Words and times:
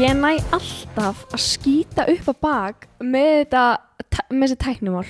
Ég 0.00 0.14
næ 0.16 0.38
alltaf 0.56 1.26
að 1.28 1.40
skýta 1.44 2.06
upp 2.08 2.28
á 2.32 2.34
bak 2.40 2.84
með 3.04 3.26
þetta, 3.42 3.62
með 4.32 4.44
þessi 4.46 4.56
tæknimál 4.62 5.08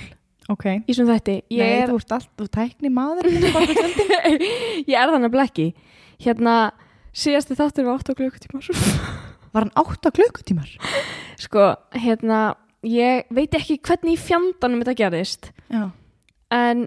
Ok. 0.51 0.65
í 0.83 0.95
svona. 0.97 1.15
Ég 1.23 1.61
Nei, 1.61 1.75
er, 1.77 1.85
þú 1.87 1.99
ert 2.01 2.15
allt, 2.17 2.31
þú 2.35 2.47
tækni 2.51 2.89
maður 2.91 3.29
ég 4.91 4.97
er 4.99 5.13
þannig 5.13 5.29
að 5.29 5.43
ekki. 5.45 5.67
Hérna, 6.25 6.55
síðasti 7.15 7.55
þáttur 7.55 7.87
var 7.87 8.01
8 8.01 8.17
klukkutímar. 8.19 8.67
Var 9.53 9.63
hann 9.63 9.71
8 9.79 10.11
klukkutímar? 10.17 10.73
Sko, 11.39 11.69
hérna, 11.95 12.41
ég 12.83 13.31
veit 13.31 13.55
ekki 13.55 13.77
hvernig 13.87 14.17
í 14.17 14.19
fjandanum 14.19 14.83
þetta 14.83 14.97
gerðist. 15.05 15.53
Já. 15.71 15.85
En 16.51 16.83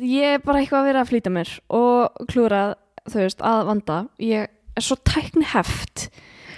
ég 0.00 0.38
er 0.38 0.40
bara 0.46 0.62
eitthvað 0.62 0.80
að 0.86 0.88
vera 0.88 1.04
að 1.04 1.12
flýta 1.12 1.34
mér 1.36 1.52
og 1.68 2.16
klúrað, 2.32 2.78
þú 3.12 3.20
veist, 3.26 3.44
að 3.44 3.68
vanda. 3.74 3.98
Ég 4.24 4.48
er 4.48 4.88
svo 4.88 4.96
tækni 5.04 5.44
heft. 5.52 6.08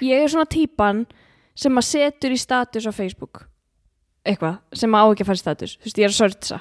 Ég 0.05 0.25
er 0.25 0.29
svona 0.33 0.47
típan 0.51 1.07
sem 1.59 1.75
að 1.80 1.87
setur 1.88 2.34
í 2.34 2.38
status 2.38 2.87
á 2.87 2.93
Facebook. 2.95 3.45
Eitthvað 4.29 4.59
sem 4.77 4.93
á 4.93 5.02
ekki 5.09 5.24
að 5.24 5.29
fara 5.30 5.38
í 5.38 5.41
status. 5.41 5.73
Þú 5.79 5.87
veist, 5.88 5.98
ég 5.98 6.05
er 6.05 6.12
að 6.12 6.16
sörtsa. 6.19 6.57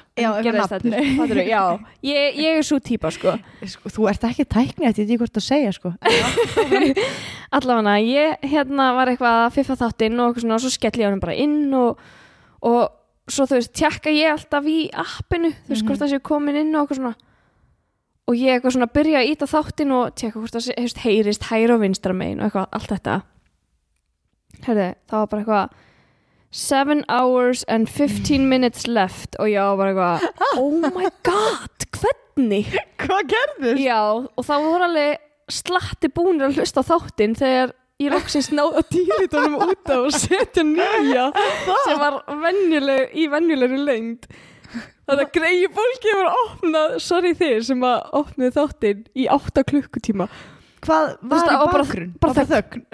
Já, 1.50 1.62
ég, 2.08 2.38
ég 2.38 2.58
er 2.58 2.64
svo 2.64 2.78
típa, 2.80 3.10
sko. 3.12 3.34
Sko, 3.68 3.90
þú 3.92 4.06
ert 4.08 4.24
ekki 4.30 4.46
tækni, 4.48 4.86
þetta 4.86 5.02
ég 5.02 5.08
ekki 5.10 5.18
hvort 5.20 5.40
að 5.42 5.44
segja, 5.50 5.72
sko. 5.76 5.92
Allavega, 7.58 7.96
ég 8.04 8.46
hérna 8.52 8.90
var 8.96 9.10
eitthvað 9.12 9.42
að 9.46 9.54
fiffa 9.58 9.76
þáttinn 9.82 10.20
og 10.24 10.38
og 10.38 10.60
svo 10.62 10.70
skelli 10.72 11.04
ég 11.04 11.10
hann 11.10 11.20
bara 11.22 11.36
inn 11.36 11.68
og, 11.76 12.00
og 12.64 12.80
svo 13.28 13.44
þú 13.48 13.58
veist, 13.58 13.74
tjekka 13.76 14.12
ég 14.14 14.32
alltaf 14.32 14.64
í 14.68 14.78
appinu, 14.92 15.52
þú 15.52 15.72
veist, 15.74 15.82
Mhm. 15.82 15.88
hvort 15.90 16.00
það 16.02 16.12
sé 16.14 16.20
komin 16.24 16.56
inn 16.62 16.74
og 16.74 16.86
eitthvað 16.88 17.00
svona 17.02 17.14
og 18.28 18.36
ég 18.36 18.54
eitthvað 18.54 18.76
svona 18.76 18.90
byrja 18.92 19.22
að 19.22 19.32
íta 19.32 19.48
þáttinn 19.48 19.94
og 19.96 20.14
tjekka 20.18 20.42
hvort 20.42 20.56
það 20.56 20.70
hefst, 20.76 21.02
heyrist 21.04 21.48
hæra 21.48 21.76
og 21.78 21.84
vinstra 21.84 22.16
megin 22.16 22.42
og 22.42 22.48
eitthvað, 22.48 22.70
allt 22.76 22.94
þetta 22.94 23.18
Herði, 24.58 24.88
það 25.06 25.22
var 25.22 25.30
bara 25.32 25.44
eitthvað 25.44 25.76
7 26.58 27.02
hours 27.12 27.62
and 27.68 27.88
15 27.88 28.48
minutes 28.48 28.86
left 28.88 29.36
og 29.38 29.50
ég 29.52 29.64
var 29.64 29.78
bara 29.80 29.92
eitthvað 29.92 30.60
oh 30.60 30.78
my 30.96 31.10
god, 31.26 31.88
hvernig? 31.96 32.70
Hvað 33.02 33.34
gerðist? 33.34 33.82
Já, 33.84 34.00
og 34.02 34.46
það 34.48 34.64
voru 34.68 34.88
alveg 34.88 35.26
slatti 35.48 36.10
búinir 36.12 36.48
að 36.48 36.60
hlusta 36.60 36.84
á 36.84 36.88
þáttinn 36.88 37.36
þegar 37.38 37.74
ég 37.98 38.12
loksins 38.14 38.50
náði 38.54 38.82
að 38.82 38.90
dýrita 38.94 39.42
honum 39.42 39.62
út 39.64 39.92
af 39.92 40.04
og 40.06 40.16
setja 40.16 40.64
nýja 40.66 41.28
sem 41.86 42.00
var 42.00 42.20
venjuleg, 42.44 43.08
í 43.16 43.28
venjulegri 43.32 43.80
lengd 44.74 44.94
Þetta 45.08 45.24
greiði 45.38 45.68
fólki 45.72 46.10
var 46.18 46.26
að 46.28 46.36
opna, 46.44 46.80
sorry 47.00 47.32
þið 47.38 47.58
sem 47.70 47.80
að 47.88 47.98
opnaði 48.20 48.52
þáttinn 48.58 49.00
í 49.16 49.24
8 49.38 49.64
klukkutíma 49.70 50.26
Hvað 50.84 51.04
var 51.22 51.38
í 51.38 51.40
bara- 51.48 51.72
bakgrunn? 51.74 52.12
bara 52.20 52.32
Var 52.34 52.38
það 52.38 52.48
þögn? 52.54 52.82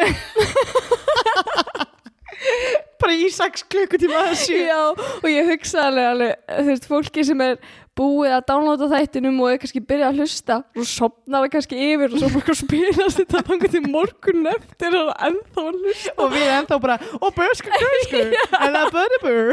bara 3.00 3.14
í 3.16 3.28
6 3.32 3.64
klukkutíma 3.72 4.18
að 4.30 4.34
sjö. 4.40 4.58
Já, 4.68 4.80
og 4.94 5.26
ég 5.30 5.48
hugsa 5.52 5.78
alveg, 5.88 6.06
alveg 6.14 6.32
þú 6.58 6.64
veist, 6.70 6.86
fólki 6.90 7.22
sem 7.28 7.40
er 7.44 7.54
búið 7.98 8.32
að 8.34 8.44
downloada 8.48 8.88
þættinum 8.90 9.36
og 9.44 9.60
kannski 9.62 9.82
byrjað 9.86 10.08
að 10.08 10.18
hlusta 10.18 10.56
og 10.64 10.88
sopnar 10.90 11.44
það 11.44 11.52
kannski 11.54 11.78
yfir 11.92 12.14
og 12.14 12.22
svo 12.22 12.30
bara 12.34 12.56
spilast 12.58 13.20
þetta 13.20 13.42
þannig 13.50 13.74
til 13.74 13.82
morgun 13.86 14.48
eftir 14.50 14.96
og 14.98 15.12
ennþá 15.28 15.64
að 15.64 15.78
hlusta 15.84 16.14
Og 16.24 16.32
við 16.34 16.50
ennþá 16.56 16.80
bara, 16.82 16.96
ó, 17.22 17.26
börsku, 17.38 17.70
börsku, 17.84 18.24
en 18.64 18.74
það 18.78 18.90
börri 18.96 19.20
bör. 19.22 19.52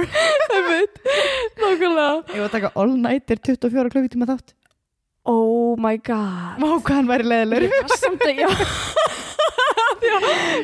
Það 0.51 0.67
veit, 0.71 0.99
nákvæmlega 1.61 2.09
Ég 2.09 2.39
var 2.39 2.47
að 2.47 2.55
taka 2.57 2.73
all 2.81 2.97
nighter 3.05 3.43
24 3.51 3.93
klukkutíma 3.93 4.29
þátt. 4.33 4.55
Oh 5.29 5.77
my 5.77 5.99
god 6.01 6.57
Má 6.57 6.71
hvað 6.81 6.95
hann 6.97 7.11
væri 7.11 7.29
leðilegur. 7.29 7.69
Ég 7.69 7.91
var 7.93 8.01
samt 8.01 8.25
að, 8.25 8.41
já 8.41 8.49
Já, 10.01 10.15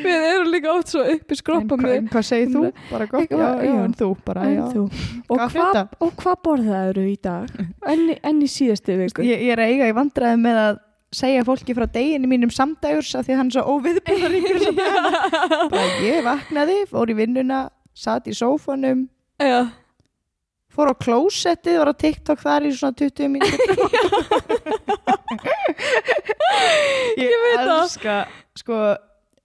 við 0.02 0.24
erum 0.32 0.50
líka 0.54 0.72
átt 0.74 0.90
svo 0.94 1.04
uppi 1.14 1.38
skroppa 1.38 1.78
En, 1.78 1.86
en 1.94 2.08
hvað 2.10 2.26
segir 2.26 2.50
þú? 2.54 2.64
Bara 2.90 3.06
gott, 3.12 3.30
já, 3.30 3.50
já, 3.68 3.74
en 3.84 3.94
þú 4.00 4.10
bara, 4.26 4.42
En 4.50 4.64
þú. 4.74 4.84
Og 5.30 5.44
Hvað 5.54 5.80
og 6.02 6.12
hvað 6.24 6.38
borðaður 6.48 7.00
í 7.06 7.16
dag? 7.22 7.54
Enn, 7.94 8.04
enn 8.18 8.42
í 8.42 8.50
síðustu 8.52 8.98
viku? 9.02 9.26
Ég, 9.28 9.46
ég 9.48 9.54
er 9.58 9.64
eiga 9.68 9.90
í 9.92 9.96
vandræði 9.98 10.42
með 10.42 10.62
að 10.66 10.84
segja 11.18 11.46
fólki 11.48 11.72
frá 11.78 11.86
deginu 11.88 12.28
mínum 12.28 12.52
samdægurs 12.52 13.14
af 13.16 13.24
því 13.28 13.32
að 13.36 13.40
hann 13.40 13.52
er 13.52 13.56
svo 13.56 13.64
óviðbúðaríkur 13.78 14.62
ég 16.10 16.18
vaknaði, 16.26 16.82
fór 16.92 17.14
í 17.14 17.16
vinnuna 17.22 17.60
satt 17.98 18.28
í 18.28 18.34
sófanum 18.36 19.06
Já, 19.40 19.70
fór 20.74 20.92
á 20.92 20.96
klósettið, 21.00 21.80
var 21.80 21.94
á 21.94 21.96
TikTok 21.96 22.40
þar 22.44 22.68
í 22.68 22.74
svona 22.76 22.98
20 23.00 23.32
mínútur. 23.34 23.78
Ég, 27.18 27.30
Ég 27.32 27.38
veit 27.44 27.64
það. 27.64 28.28
sko 28.58 28.78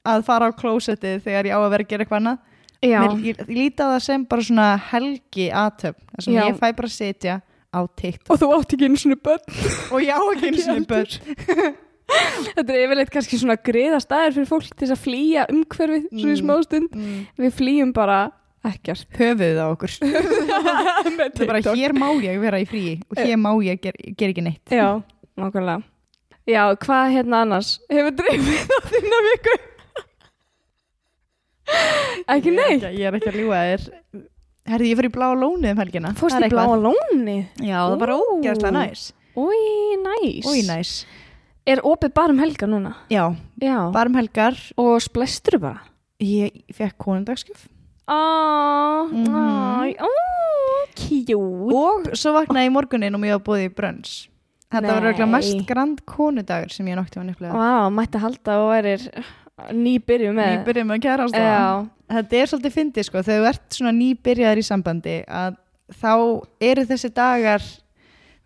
að 0.08 0.24
fara 0.26 0.48
á 0.50 0.58
klósettið 0.58 1.20
þegar 1.26 1.48
ég 1.50 1.54
á 1.54 1.60
að 1.62 1.70
vera 1.76 1.84
að 1.86 1.92
gera 1.92 2.04
eitthvað 2.06 2.20
annað. 2.22 2.40
Mér, 2.82 3.12
ég, 3.22 3.38
ég 3.38 3.50
líti 3.54 3.78
á 3.78 3.86
það 3.94 4.00
sem 4.02 4.24
bara 4.26 4.42
svona 4.42 4.68
helgi 4.90 5.44
aðtöfn, 5.54 6.02
sem 6.18 6.34
Já. 6.34 6.42
ég 6.48 6.56
fæ 6.58 6.66
bara 6.74 6.88
að 6.90 6.96
sitja 6.96 7.36
á 7.70 7.80
TikTok 7.96 8.32
Og 8.34 8.40
þú 8.42 8.48
átt 8.56 8.74
ekki 8.74 8.88
einu 8.88 8.98
svona 8.98 9.18
börn 9.22 9.44
og 9.94 10.02
ég 10.02 10.10
á 10.12 10.22
ekki 10.34 10.48
einu 10.50 10.62
sinni 10.64 10.88
börn 10.90 11.78
Þetta 12.52 12.74
er 12.74 12.80
yfirleitt 12.82 13.12
kannski 13.14 13.38
svona 13.40 13.54
griða 13.56 14.00
staðir 14.02 14.34
fyrir 14.34 14.48
fólk 14.50 14.66
til 14.74 14.82
þess 14.88 14.96
að 14.96 15.04
flýja 15.06 15.44
umhverfið 15.54 16.08
svona 16.10 16.26
í 16.26 16.34
Mm. 16.34 16.40
smástund 16.42 16.98
mm. 16.98 17.22
Við 17.46 17.54
flýjum 17.60 17.94
bara 17.96 18.18
ekkert 18.66 19.16
höfuðið 19.22 19.62
á 19.62 19.66
okkur 19.70 19.94
það 20.02 21.08
er 21.22 21.48
bara 21.48 21.62
hér 21.78 21.94
má 21.96 22.08
ég 22.22 22.42
vera 22.42 22.60
í 22.62 22.66
fríi 22.68 22.98
og 23.08 23.18
hér 23.22 23.38
má 23.40 23.50
ég 23.64 23.80
ger, 23.82 23.96
ger 24.18 24.34
ekki 24.34 24.44
neitt 24.44 24.74
Já, 24.74 24.98
nákvæmlega 25.38 25.82
Já, 26.50 26.66
hvað 26.82 27.14
hérna 27.14 27.44
annars? 27.46 27.76
Hefur 27.90 28.14
dreifið 28.18 28.74
á 28.74 28.78
þína 28.90 29.22
viku? 29.30 29.56
Ekki 32.36 32.52
neitt. 32.54 32.82
ég 32.92 33.06
er 33.08 33.16
ekki 33.18 33.30
að 33.32 33.40
ljúga 33.40 33.62
þér. 33.70 33.86
Herði 34.72 34.90
ég 34.92 34.98
fyrir 35.00 35.10
í 35.10 35.14
bláa 35.16 35.34
lónið 35.34 35.72
um 35.74 35.80
helgina. 35.82 36.12
Fórst 36.18 36.38
í 36.46 36.50
bláa 36.52 36.76
lóni? 36.78 37.38
já 37.58 37.78
það 37.90 37.98
var 38.04 38.12
Ó. 38.14 38.18
ógæðslega 38.36 38.72
næs. 38.76 39.12
Új, 39.34 39.62
næs. 40.04 40.46
Új, 40.46 40.60
næs. 40.68 40.92
Er 41.66 41.80
opið 41.86 42.12
bara 42.14 42.32
um 42.34 42.38
helga 42.42 42.66
núna? 42.66 42.94
já, 43.10 43.34
Já. 43.62 43.90
Bara 43.92 44.08
um 44.10 44.14
helgar. 44.18 44.56
Og 44.76 45.00
splestur 45.02 45.58
bara? 45.58 45.80
ég 46.22 46.62
fekk 46.72 46.94
konundagskjöf. 46.98 47.66
Á, 48.06 49.08
Mhm. 49.10 49.96
ó, 49.98 50.08
kjút 50.94 51.72
og 51.74 52.10
svo 52.18 52.32
vaknaði 52.36 52.68
ég 52.68 52.72
morgunin 52.74 53.14
og 53.14 53.20
mér 53.22 53.38
var 53.38 53.44
búið 53.46 53.64
í 53.68 53.74
brönns. 53.74 54.28
Þetta 54.72 54.86
var 54.88 55.00
Nei. 55.02 55.12
örgulega 55.12 55.30
mest 55.30 55.66
grand 55.68 56.00
konudagur 56.06 56.70
sem 56.72 56.86
ég 56.86 56.96
nokkti 56.96 57.16
var 57.20 57.26
nefnilega 57.26 57.52
Vá, 57.52 57.90
mætti 57.92 58.18
halda 58.22 58.52
og 58.62 58.70
værir 58.72 59.24
nýbyrju 59.60 60.32
með. 60.36 60.52
Nýbyrjum 60.56 60.90
með 60.90 61.00
kærast 61.04 61.36
Já, 61.36 61.84
þetta 62.16 62.38
er 62.38 62.50
svolítið 62.50 62.74
fyndið 62.76 63.08
sko. 63.08 63.22
Þegar 63.26 63.40
þú 63.42 63.48
ert 63.52 63.78
svona 63.78 63.94
nýbyrjaðar 63.96 64.60
í 64.60 64.66
sambandi 64.66 65.16
að 65.28 65.58
þá 65.92 66.12
eru 66.70 66.84
þessi 66.88 67.10
dagar 67.12 67.64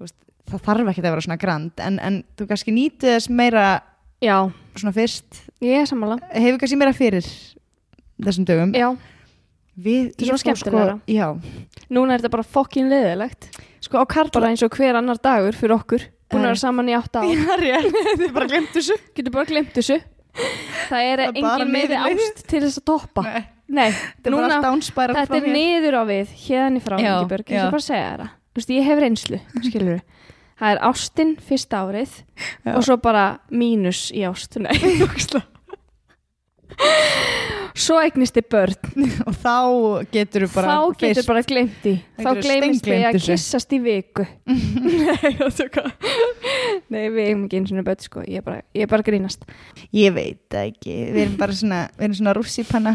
veist, 0.03 0.17
það 0.51 0.65
þarf 0.67 0.91
ekki 0.93 1.05
að 1.05 1.11
vera 1.11 1.27
svona 1.29 1.41
grand 1.41 1.85
en, 1.85 1.99
en 2.03 2.23
þú 2.39 2.49
kannski 2.51 2.75
nýtið 2.75 3.13
þess 3.15 3.31
meira 3.31 3.67
já, 4.25 4.39
svona 4.75 4.95
fyrst. 4.97 5.45
Ég 5.65 5.85
er 5.85 5.91
sammála. 5.91 6.19
Hefur 6.35 6.59
kannski 6.63 6.81
meira 6.81 6.97
fyrir 6.97 7.29
þessum 8.27 8.49
dögum. 8.49 8.75
Já, 8.77 8.91
við, 9.77 10.11
Þetta 10.11 10.27
er 10.27 10.33
svona 10.33 10.43
fór 10.43 10.43
skemmtilegra. 10.43 10.99
sko, 11.13 11.31
núna 11.93 12.17
er 12.17 12.25
þetta 12.25 12.35
bara 12.35 12.51
fokkin 12.57 12.91
leðilegt 12.91 13.49
sko 13.87 14.03
á 14.03 14.05
Bara 14.35 14.51
eins 14.51 14.67
og 14.67 14.75
hver 14.75 14.99
annar 14.99 15.23
dagur 15.23 15.55
fyrir 15.55 15.79
okkur. 15.79 16.11
Búin 16.27 16.43
að 16.43 16.51
vera 16.51 16.59
saman 16.59 16.89
í 16.91 16.95
glemt 18.51 18.73
þessu. 18.75 18.97
Getur 19.15 19.31
bara 19.37 19.47
glemt 19.47 19.71
þessu 19.77 20.01
Það 20.87 21.03
er 21.03 21.23
Það 21.23 21.39
engin 21.43 21.73
meiri 21.73 21.99
ást 21.99 22.43
til 22.47 22.61
þess 22.65 22.81
að 22.81 22.87
toppa. 22.93 23.27
Nei, 23.27 23.45
Nei, 23.67 23.89
núna 24.31 24.61
Þetta 24.63 25.41
er 25.41 25.49
niður 25.51 25.97
á 25.99 26.03
við, 26.07 26.35
hérðan 26.45 26.79
í 26.79 26.83
frá 26.85 26.95
Já, 27.01 27.17
Ingibjörg, 27.17 27.49
ég 27.51 27.65
skal 27.65 27.75
bara 27.75 27.87
segja 27.87 28.13
það. 28.13 28.29
Þú 28.47 28.61
veist, 28.61 28.75
ég 28.77 28.87
hef 28.87 29.01
reynslu, 29.03 29.41
skilur 29.67 29.99
Það 30.57 30.73
er 30.73 30.79
ástin 30.89 31.33
fyrsta 31.45 31.83
árið 31.85 32.13
Já. 32.65 32.73
og 32.73 32.81
svo 32.87 32.97
bara 33.03 33.25
mínus 33.53 34.07
í 34.17 34.23
ást. 34.25 34.57
Nei. 34.63 34.73
Svo 37.77 37.99
eignist 38.01 38.37
þið 38.39 38.47
börn. 38.55 38.77
Og 39.29 39.35
þá 39.43 39.55
getur 40.15 40.47
þú 40.47 40.49
bara 40.55 40.69
Þá 40.71 40.79
getur 41.03 41.19
fyrst- 41.19 41.29
bara 41.29 41.43
glemt 41.51 41.85
í 41.91 41.93
Þá 42.17 42.31
gleymist 42.41 42.87
þið 42.87 43.05
að 43.11 43.19
kissast 43.27 43.75
í 43.77 43.81
viku. 43.85 44.25
Nei, 44.47 45.35
það 45.37 45.61
er 45.67 45.71
hvað? 45.75 45.91
Nei, 46.89 47.03
við 47.13 47.21
eigum 47.27 47.45
ekki 47.47 47.61
eins 47.61 47.75
og 47.75 47.85
börn 47.91 48.07
sko. 48.07 48.25
Ég 48.25 48.41
er 48.41 48.47
bara, 48.47 48.65
ég 48.77 48.87
er 48.87 48.93
bara 48.95 49.07
grínast. 49.07 49.45
Ég 49.97 50.17
veit 50.17 50.59
ekki, 50.63 50.97
við 51.13 51.23
erum 51.27 51.39
bara 51.41 51.59
svona 51.61 51.83
við 51.99 52.09
erum 52.09 52.19
svona 52.23 52.37
rússipanna 52.41 52.95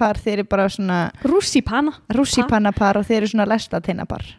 par. 0.00 0.18
Þeir 0.22 0.38
eru 0.40 0.48
bara 0.56 0.68
svona 0.72 1.00
Rússi 1.28 1.60
panna 1.66 1.92
rússipanna 2.16 2.72
par 2.76 2.98
og 2.98 3.06
þeir 3.06 3.20
eru 3.22 3.32
svona 3.34 3.48
lestateina 3.52 4.08
par. 4.08 4.24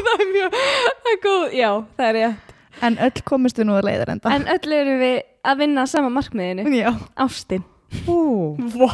Það 0.00 0.10
er 0.14 0.28
mjög, 0.30 0.54
það 1.02 1.10
er 1.10 1.18
góð 1.24 1.54
Já, 1.56 1.68
það 1.98 2.08
er 2.10 2.18
ég 2.20 2.56
en 2.86 2.96
öll 3.04 3.22
komist 3.28 3.58
við 3.60 3.68
nú 3.68 3.76
að 3.76 3.88
leiðar 3.90 4.12
enda 4.14 4.32
En 4.34 4.46
öll 4.50 4.74
erum 4.76 5.00
við 5.02 5.16
að 5.46 5.62
vinna 5.64 5.84
að 5.84 5.92
sama 5.94 6.12
markmiðinu. 6.14 6.66
Já, 6.74 6.92
Ástin. 7.20 7.66
Ó, 8.06 8.54
Vá. 8.76 8.92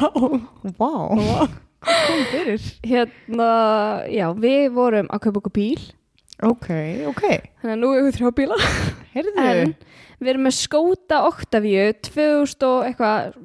Vá. 0.78 0.92
Kom 1.86 2.22
fyrir? 2.32 2.62
Hérna, 2.86 3.50
já, 4.10 4.26
við 4.34 4.70
vorum 4.74 5.10
að 5.12 5.26
kaupa 5.26 5.42
okkur 5.42 5.54
bíl. 5.54 5.84
Ok, 6.44 6.68
ok, 7.08 7.22
Þannig 7.62 7.72
að 7.72 7.78
nú 7.80 7.90
erum 7.96 8.08
við 8.08 8.16
þrjá 8.18 8.32
bíla. 8.36 8.56
Heyrðu. 9.14 9.44
En 9.46 9.70
við 10.20 10.32
erum 10.32 10.46
með 10.46 10.56
Skoda 10.56 11.20
Octavia 11.28 11.90
2000 12.04 12.66
og 12.68 12.88
eitthvað 12.88 13.36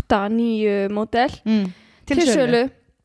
8-9 0.00 0.74
mótel 0.94 1.30
mm. 1.44 1.66
til 2.08 2.26
sölu. 2.28 2.64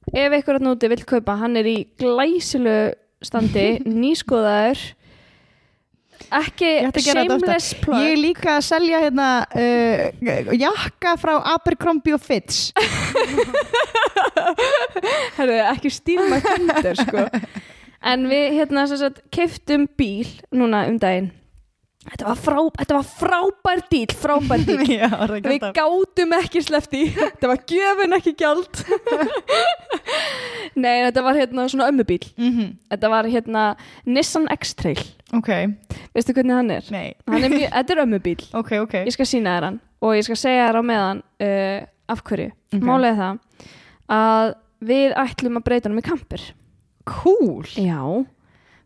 ef 0.09 0.35
einhver 0.35 0.59
að 0.59 0.65
núti 0.67 0.89
vill 0.91 1.03
kaupa 1.07 1.37
hann 1.41 1.59
er 1.59 1.67
í 1.69 1.77
glæsilu 1.99 2.77
standi 3.23 3.67
nýskoðaður 4.01 4.83
ekki 6.39 6.71
shameless 7.03 7.73
plug. 7.81 8.01
Ég 8.03 8.11
er 8.15 8.21
líka 8.21 8.49
að 8.57 8.63
selja 8.67 8.97
hérna 9.05 9.29
uh, 9.49 9.99
jakka 10.59 11.11
frá 11.21 11.35
Abercrombie 11.55 12.15
og 12.15 12.21
Fitch. 12.23 12.57
Herðu, 15.39 15.57
ekki 15.71 15.89
stílmætt 15.93 16.47
hundur 16.53 16.95
sko. 16.99 17.19
en 18.11 18.19
við 18.31 18.45
hérna 18.59 18.81
keiftum 19.33 19.83
bíl 19.99 20.29
núna 20.55 20.79
um 20.91 20.97
daginn 21.01 21.29
þetta 22.07 22.27
var, 22.29 22.39
frá, 22.39 22.59
þetta 22.79 22.95
var 22.95 23.07
frábær 23.09 23.81
dýl 23.91 24.13
frábær 24.15 24.61
dýl 24.67 24.83
Já, 24.87 25.09
við 25.43 25.65
gátum 25.75 26.35
ekki 26.37 26.61
slefti 26.63 27.01
þetta 27.17 27.51
var 27.51 27.63
gjöfun 27.67 28.17
ekki 28.19 28.35
gjald. 28.39 28.83
Nei 30.83 31.03
þetta 31.09 31.23
var 31.25 31.39
hérna 31.39 31.67
svona 31.71 31.89
ömmubíl 31.91 32.23
mm 32.37 32.51
-hmm. 32.53 32.69
þetta 32.93 33.11
var 33.11 33.27
hérna 33.27 33.65
Nissan 34.05 34.47
X-Trail. 34.55 35.03
Ok, 35.35 35.49
veistu 36.15 36.33
hvernig 36.33 36.55
hann 36.55 36.71
er? 36.71 36.85
Hann 37.27 37.43
er 37.43 37.49
mjög, 37.49 37.69
þetta 37.69 37.93
er 37.93 38.03
ömmubíl 38.05 38.41
Ok, 38.53 38.71
ok. 38.79 38.93
Ég 39.05 39.13
skal 39.13 39.25
sína 39.25 39.57
þér 39.57 39.67
hann 39.69 39.79
og 39.99 40.15
ég 40.15 40.23
skal 40.23 40.39
segja 40.39 40.69
þér 40.69 40.79
á 40.79 40.83
meðan 40.83 41.21
uh, 41.43 41.79
af 42.07 42.23
hverju, 42.23 42.51
er 42.71 43.15
það 43.19 43.39
að 44.09 44.55
við 44.79 45.13
ætlum 45.13 45.59
að 45.59 45.63
breyta 45.63 45.89
hann 45.89 45.99
í 45.99 46.01
kamper 46.01 46.41
Cool. 47.09 47.65
Já, 47.75 48.25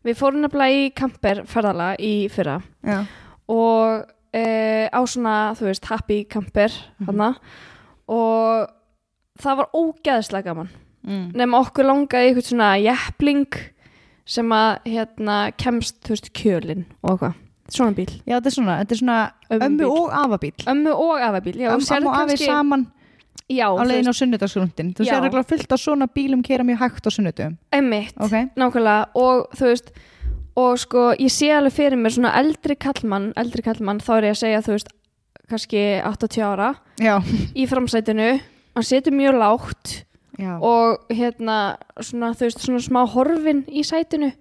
við 0.04 0.18
fórum 0.20 0.42
nefnilega 0.44 0.80
í 0.86 0.90
kamper 0.96 1.44
ferðala 1.50 1.92
í 2.00 2.14
fyrra 2.34 2.58
Já, 2.84 3.04
og 3.48 4.04
uh, 4.04 4.86
á 4.92 5.00
svona, 5.08 5.36
þú 5.58 5.70
veist, 5.70 5.86
happy 5.92 6.24
kamper 6.30 6.72
mm 7.00 7.36
og 8.14 8.68
það 9.40 9.56
var 9.62 9.70
ógeðslega 9.74 10.44
gaman. 10.50 10.68
Mm. 11.04 11.32
nema 11.36 11.60
okkur 11.64 11.84
langaði 11.88 12.30
eitthvað 12.30 12.46
svona 12.48 12.68
jeppling 12.80 13.56
sem 14.30 14.52
að 14.56 14.86
hérna 14.88 15.38
kemst, 15.60 15.98
þú 16.06 16.14
veist, 16.14 16.30
kjölin 16.38 16.84
og 17.02 17.10
eitthvað, 17.18 17.34
svona 17.76 17.96
bíl. 17.98 18.10
Já 18.28 18.38
þetta 18.38 18.52
er 18.52 18.56
svona, 18.58 18.76
þetta 18.84 18.96
er 18.96 19.02
svona 19.02 19.18
ömmu 19.52 19.66
Ömmubíl. 19.68 19.90
og 19.92 20.14
afabíl 20.20 20.68
ömmu 20.74 20.94
og 20.96 21.26
afabíl 21.28 21.58
já, 21.60 21.70
Ömmu 21.74 21.88
sérð 21.88 22.08
og 22.08 22.16
kannski- 22.20 22.46
saman 22.46 22.86
já, 23.50 23.68
á 23.68 23.84
leiðin 23.84 24.12
á 24.12 24.16
sunnudagsgrundin 24.16 24.94
Þú 24.98 25.08
sér 25.08 25.28
ekki 25.28 25.44
fullt 25.52 25.76
á 25.76 25.78
svona 25.78 26.08
bílum 26.08 26.44
keira 26.46 26.66
mjög 26.66 26.82
hægt 26.84 27.08
á 27.08 27.12
sunnudum 27.12 27.58
einmitt, 27.72 28.16
Ok. 28.20 28.36
nákvæmlega. 28.56 29.08
Og 29.16 29.48
þú 29.58 29.70
veist, 29.70 29.92
og 30.56 30.80
sko 30.80 31.14
ég 31.20 31.32
sé 31.32 31.52
alveg 31.52 31.74
fyrir 31.74 31.98
mér 32.00 32.16
svona 32.16 32.34
eldri 32.40 32.76
kallmann 32.76 33.34
eldri 33.36 33.64
kallmann, 33.66 34.00
þá 34.00 34.18
er 34.18 34.24
ég 34.24 34.36
að 34.36 34.42
segja, 34.44 34.62
þú 34.62 34.76
veist 34.78 34.94
kannski 35.50 35.84
80 36.04 36.42
ára 36.42 36.76
Já, 37.00 37.20
í 37.56 37.68
framsætinu, 37.68 38.40
hann 38.76 38.84
setur 38.84 39.14
mjög 39.14 39.38
lágt 39.38 40.06
já. 40.40 40.58
og 40.62 41.06
hérna 41.10 41.78
svona, 42.00 42.34
þú 42.34 42.48
veist, 42.48 42.64
svona 42.64 42.80
smá 42.80 43.06
horfin 43.08 43.66
í 43.68 43.84
sætinu. 43.84 44.34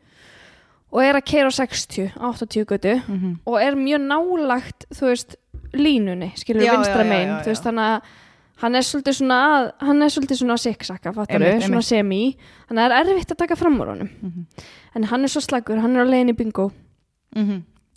Og 0.92 1.00
er 1.00 1.16
að 1.16 1.24
keira 1.24 1.48
á 1.48 1.52
60, 1.56 2.12
80 2.20 2.64
götu. 2.68 3.00
Mm 3.08 3.18
-hmm. 3.18 3.36
og 3.46 3.62
er 3.62 3.74
mjög 3.74 4.00
nálagt 4.00 4.84
þú 4.92 5.06
veist, 5.08 5.36
línunni 5.72 6.32
skilur 6.36 6.60
vinstra 6.62 7.04
megin 7.04 7.56
þannig 7.56 7.88
að 7.88 8.00
hann 8.62 8.78
er 8.78 8.86
svolítið 8.86 9.18
svona 9.18 9.38
að, 9.48 9.68
hann 9.88 10.02
er 10.06 10.12
svolítið 10.14 10.40
svona 10.42 10.56
siksaka, 10.62 11.12
svona 11.16 11.82
semi. 11.86 12.22
Að 12.70 12.78
það 12.78 12.86
er 12.86 13.12
erfitt 13.12 13.34
að 13.34 13.42
taka 13.42 13.58
fram 13.58 13.80
úr 13.82 13.92
honum. 13.94 14.10
Mhm. 14.22 14.46
en 14.94 15.04
hann 15.10 15.24
er 15.24 15.32
svo 15.32 15.40
slagur, 15.42 15.80
hann 15.80 15.96
er 15.96 16.04
á 16.04 16.06
leiðin 16.08 16.32
í 16.34 16.38
bingo 16.38 16.70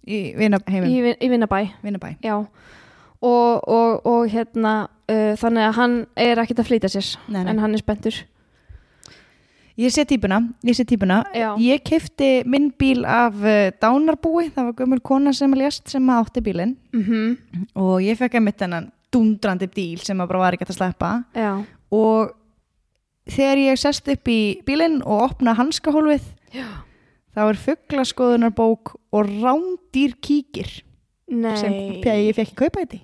Í 0.06 0.20
vinna, 0.38 0.60
í, 0.70 1.16
vinnabæ, 1.28 1.60
vinnabæ 1.84 2.12
og, 3.26 3.68
og, 3.68 4.06
og 4.06 4.30
hérna 4.30 4.74
uh, 5.10 5.34
þannig 5.40 5.66
að 5.66 5.76
hann 5.80 5.96
er 6.16 6.42
ekkert 6.44 6.62
að 6.62 6.70
flýta 6.70 6.92
sér 6.92 7.08
Nei, 7.28 7.42
nei. 7.44 7.50
en 7.52 7.62
hann 7.64 7.74
er 7.74 7.82
spenntur. 7.82 8.20
Ég 9.76 9.92
sé 9.92 10.06
típuna, 10.08 10.38
ég 10.64 10.78
sé 10.78 10.86
típuna. 10.88 11.18
Já. 11.36 11.50
Ég 11.60 11.82
kefti 11.84 12.46
minn 12.48 12.70
bíl 12.80 13.04
af 13.04 13.36
uh, 13.42 13.72
dánarbúi, 13.82 14.52
það 14.56 14.70
var 14.70 14.78
gömul 14.80 15.02
kona 15.04 15.34
sem 15.36 15.52
lést 15.58 15.90
sem 15.92 16.12
átti 16.16 16.44
bílinn. 16.46 16.78
Mm 16.96 17.66
og 17.76 17.98
ég 18.06 18.16
fekk 18.20 18.38
að 18.40 18.46
mitt 18.46 18.62
þennan 18.62 18.92
dundrandi 19.16 19.70
bíl 19.72 20.04
sem 20.04 20.20
að 20.20 20.34
bara 20.34 20.44
var 20.44 20.58
ekki 20.58 20.68
að 20.68 20.78
sleppa. 20.82 21.12
Já, 21.34 21.54
og 21.96 22.36
þegar 23.32 23.62
ég 23.64 23.80
sest 23.82 24.12
upp 24.12 24.30
í 24.30 24.40
bílinn 24.68 25.00
og 25.02 25.30
opna 25.32 25.56
hanskahólfið 25.58 26.28
þá 27.36 27.42
er 27.50 27.60
fugglaskoðunarbók 27.66 28.96
og 29.16 29.32
rándýr 29.42 30.14
kíkir 30.24 30.70
sem 31.26 31.74
nei, 31.74 32.02
þegar 32.04 32.22
ég 32.22 32.38
fekk 32.38 32.56
kaupa 32.60 32.84
þetta 32.86 33.02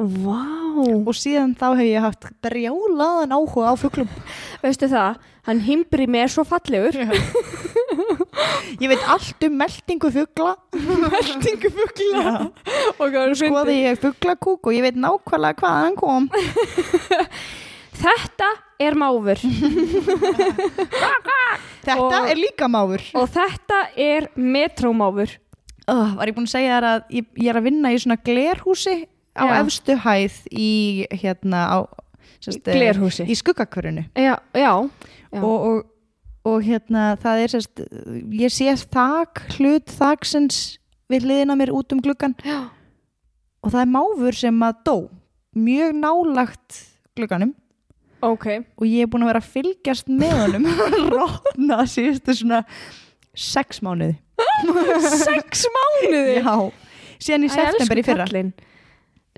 vá. 0.00 0.40
Og 0.80 1.12
síðan 1.16 1.52
þá 1.60 1.66
hef 1.76 1.86
ég 1.86 2.04
haft 2.04 2.26
brjálaðan 2.44 3.34
áhuga 3.36 3.72
á 3.72 3.74
fugglum 3.76 4.08
veistu 4.62 4.88
það, 4.88 5.18
hann 5.48 5.60
himbri 5.66 6.06
mér 6.10 6.30
svo 6.32 6.44
fallegur 6.48 6.96
ég 8.80 8.88
veit 8.92 9.04
allt 9.14 9.46
um 9.48 9.56
meldingu 9.60 10.10
fuggla 10.14 10.52
meldingu 11.14 11.70
er 13.24 13.34
skoði 13.38 13.76
ég 13.84 14.00
fugglakúk 14.02 14.70
og 14.70 14.76
ég 14.76 14.84
veit 14.86 14.98
nákvæmlega 15.00 15.58
hvað 15.60 15.78
hann 15.84 15.98
kom. 16.00 16.30
Þetta 18.00 18.46
er 18.80 18.94
máfur. 18.96 19.40
Þetta 21.84 21.96
Og- 22.00 22.28
er 22.30 22.38
líka 22.38 22.68
máfur. 22.70 23.02
Og 23.18 23.26
þetta 23.28 23.80
er 24.00 24.28
metrómáfur. 24.36 25.34
Oh, 25.90 26.12
var 26.16 26.28
ég 26.30 26.34
búin 26.36 26.46
að 26.46 26.52
segja 26.54 26.76
þér 26.78 26.86
að 26.90 27.00
ég, 27.18 27.24
ég 27.40 27.48
er 27.50 27.58
að 27.58 27.64
vinna 27.66 27.90
í 27.90 27.98
svona 27.98 28.16
glerhúsi 28.22 28.94
á 29.34 29.42
Já. 29.48 29.54
efstu 29.64 29.96
hæð 30.04 30.36
í 30.54 30.68
hérna 31.18 31.60
á 31.66 31.78
sest, 32.40 32.62
Glerhúsi? 32.64 33.24
í 33.26 33.34
skuggakörunu 33.34 34.04
já, 34.14 34.36
já, 34.54 34.70
já. 35.32 35.40
og, 35.42 35.56
og, 35.66 35.89
og 36.60 36.66
hérna 36.68 37.14
það 37.20 37.44
er 37.44 37.54
sest, 37.54 37.80
ég 38.36 38.52
sé 38.52 38.74
þak 38.92 39.42
hlut 39.56 39.88
þaksins 39.96 40.60
við 41.10 41.26
hliðina 41.26 41.56
mér 41.58 41.72
út 41.74 41.94
um 41.94 42.02
gluggan 42.04 42.36
já. 42.44 42.68
og 43.64 43.72
það 43.72 43.82
er 43.82 43.90
máfur 43.96 44.36
sem 44.36 44.62
að 44.62 44.82
dó. 44.86 44.96
Mjög 45.56 45.96
nálagt 45.98 46.80
glugganum. 47.18 47.54
Ok. 48.22 48.46
Og 48.76 48.84
ég 48.86 49.06
er 49.06 49.10
búin 49.10 49.24
að 49.24 49.32
vera 49.32 49.40
að 49.42 49.48
fylgjast 49.54 50.10
með 50.12 50.34
honum. 50.44 50.68
Rótna 51.14 51.80
síðustu 51.90 52.36
svona 52.42 52.60
sex 53.34 53.80
mánuði. 53.82 54.18
Sex 55.24 55.64
mánuði? 55.72 56.36
Já, 56.38 56.54
síðan 57.20 57.46
í 57.48 57.50
september 57.52 58.00
í 58.00 58.04
fyrra. 58.04 58.26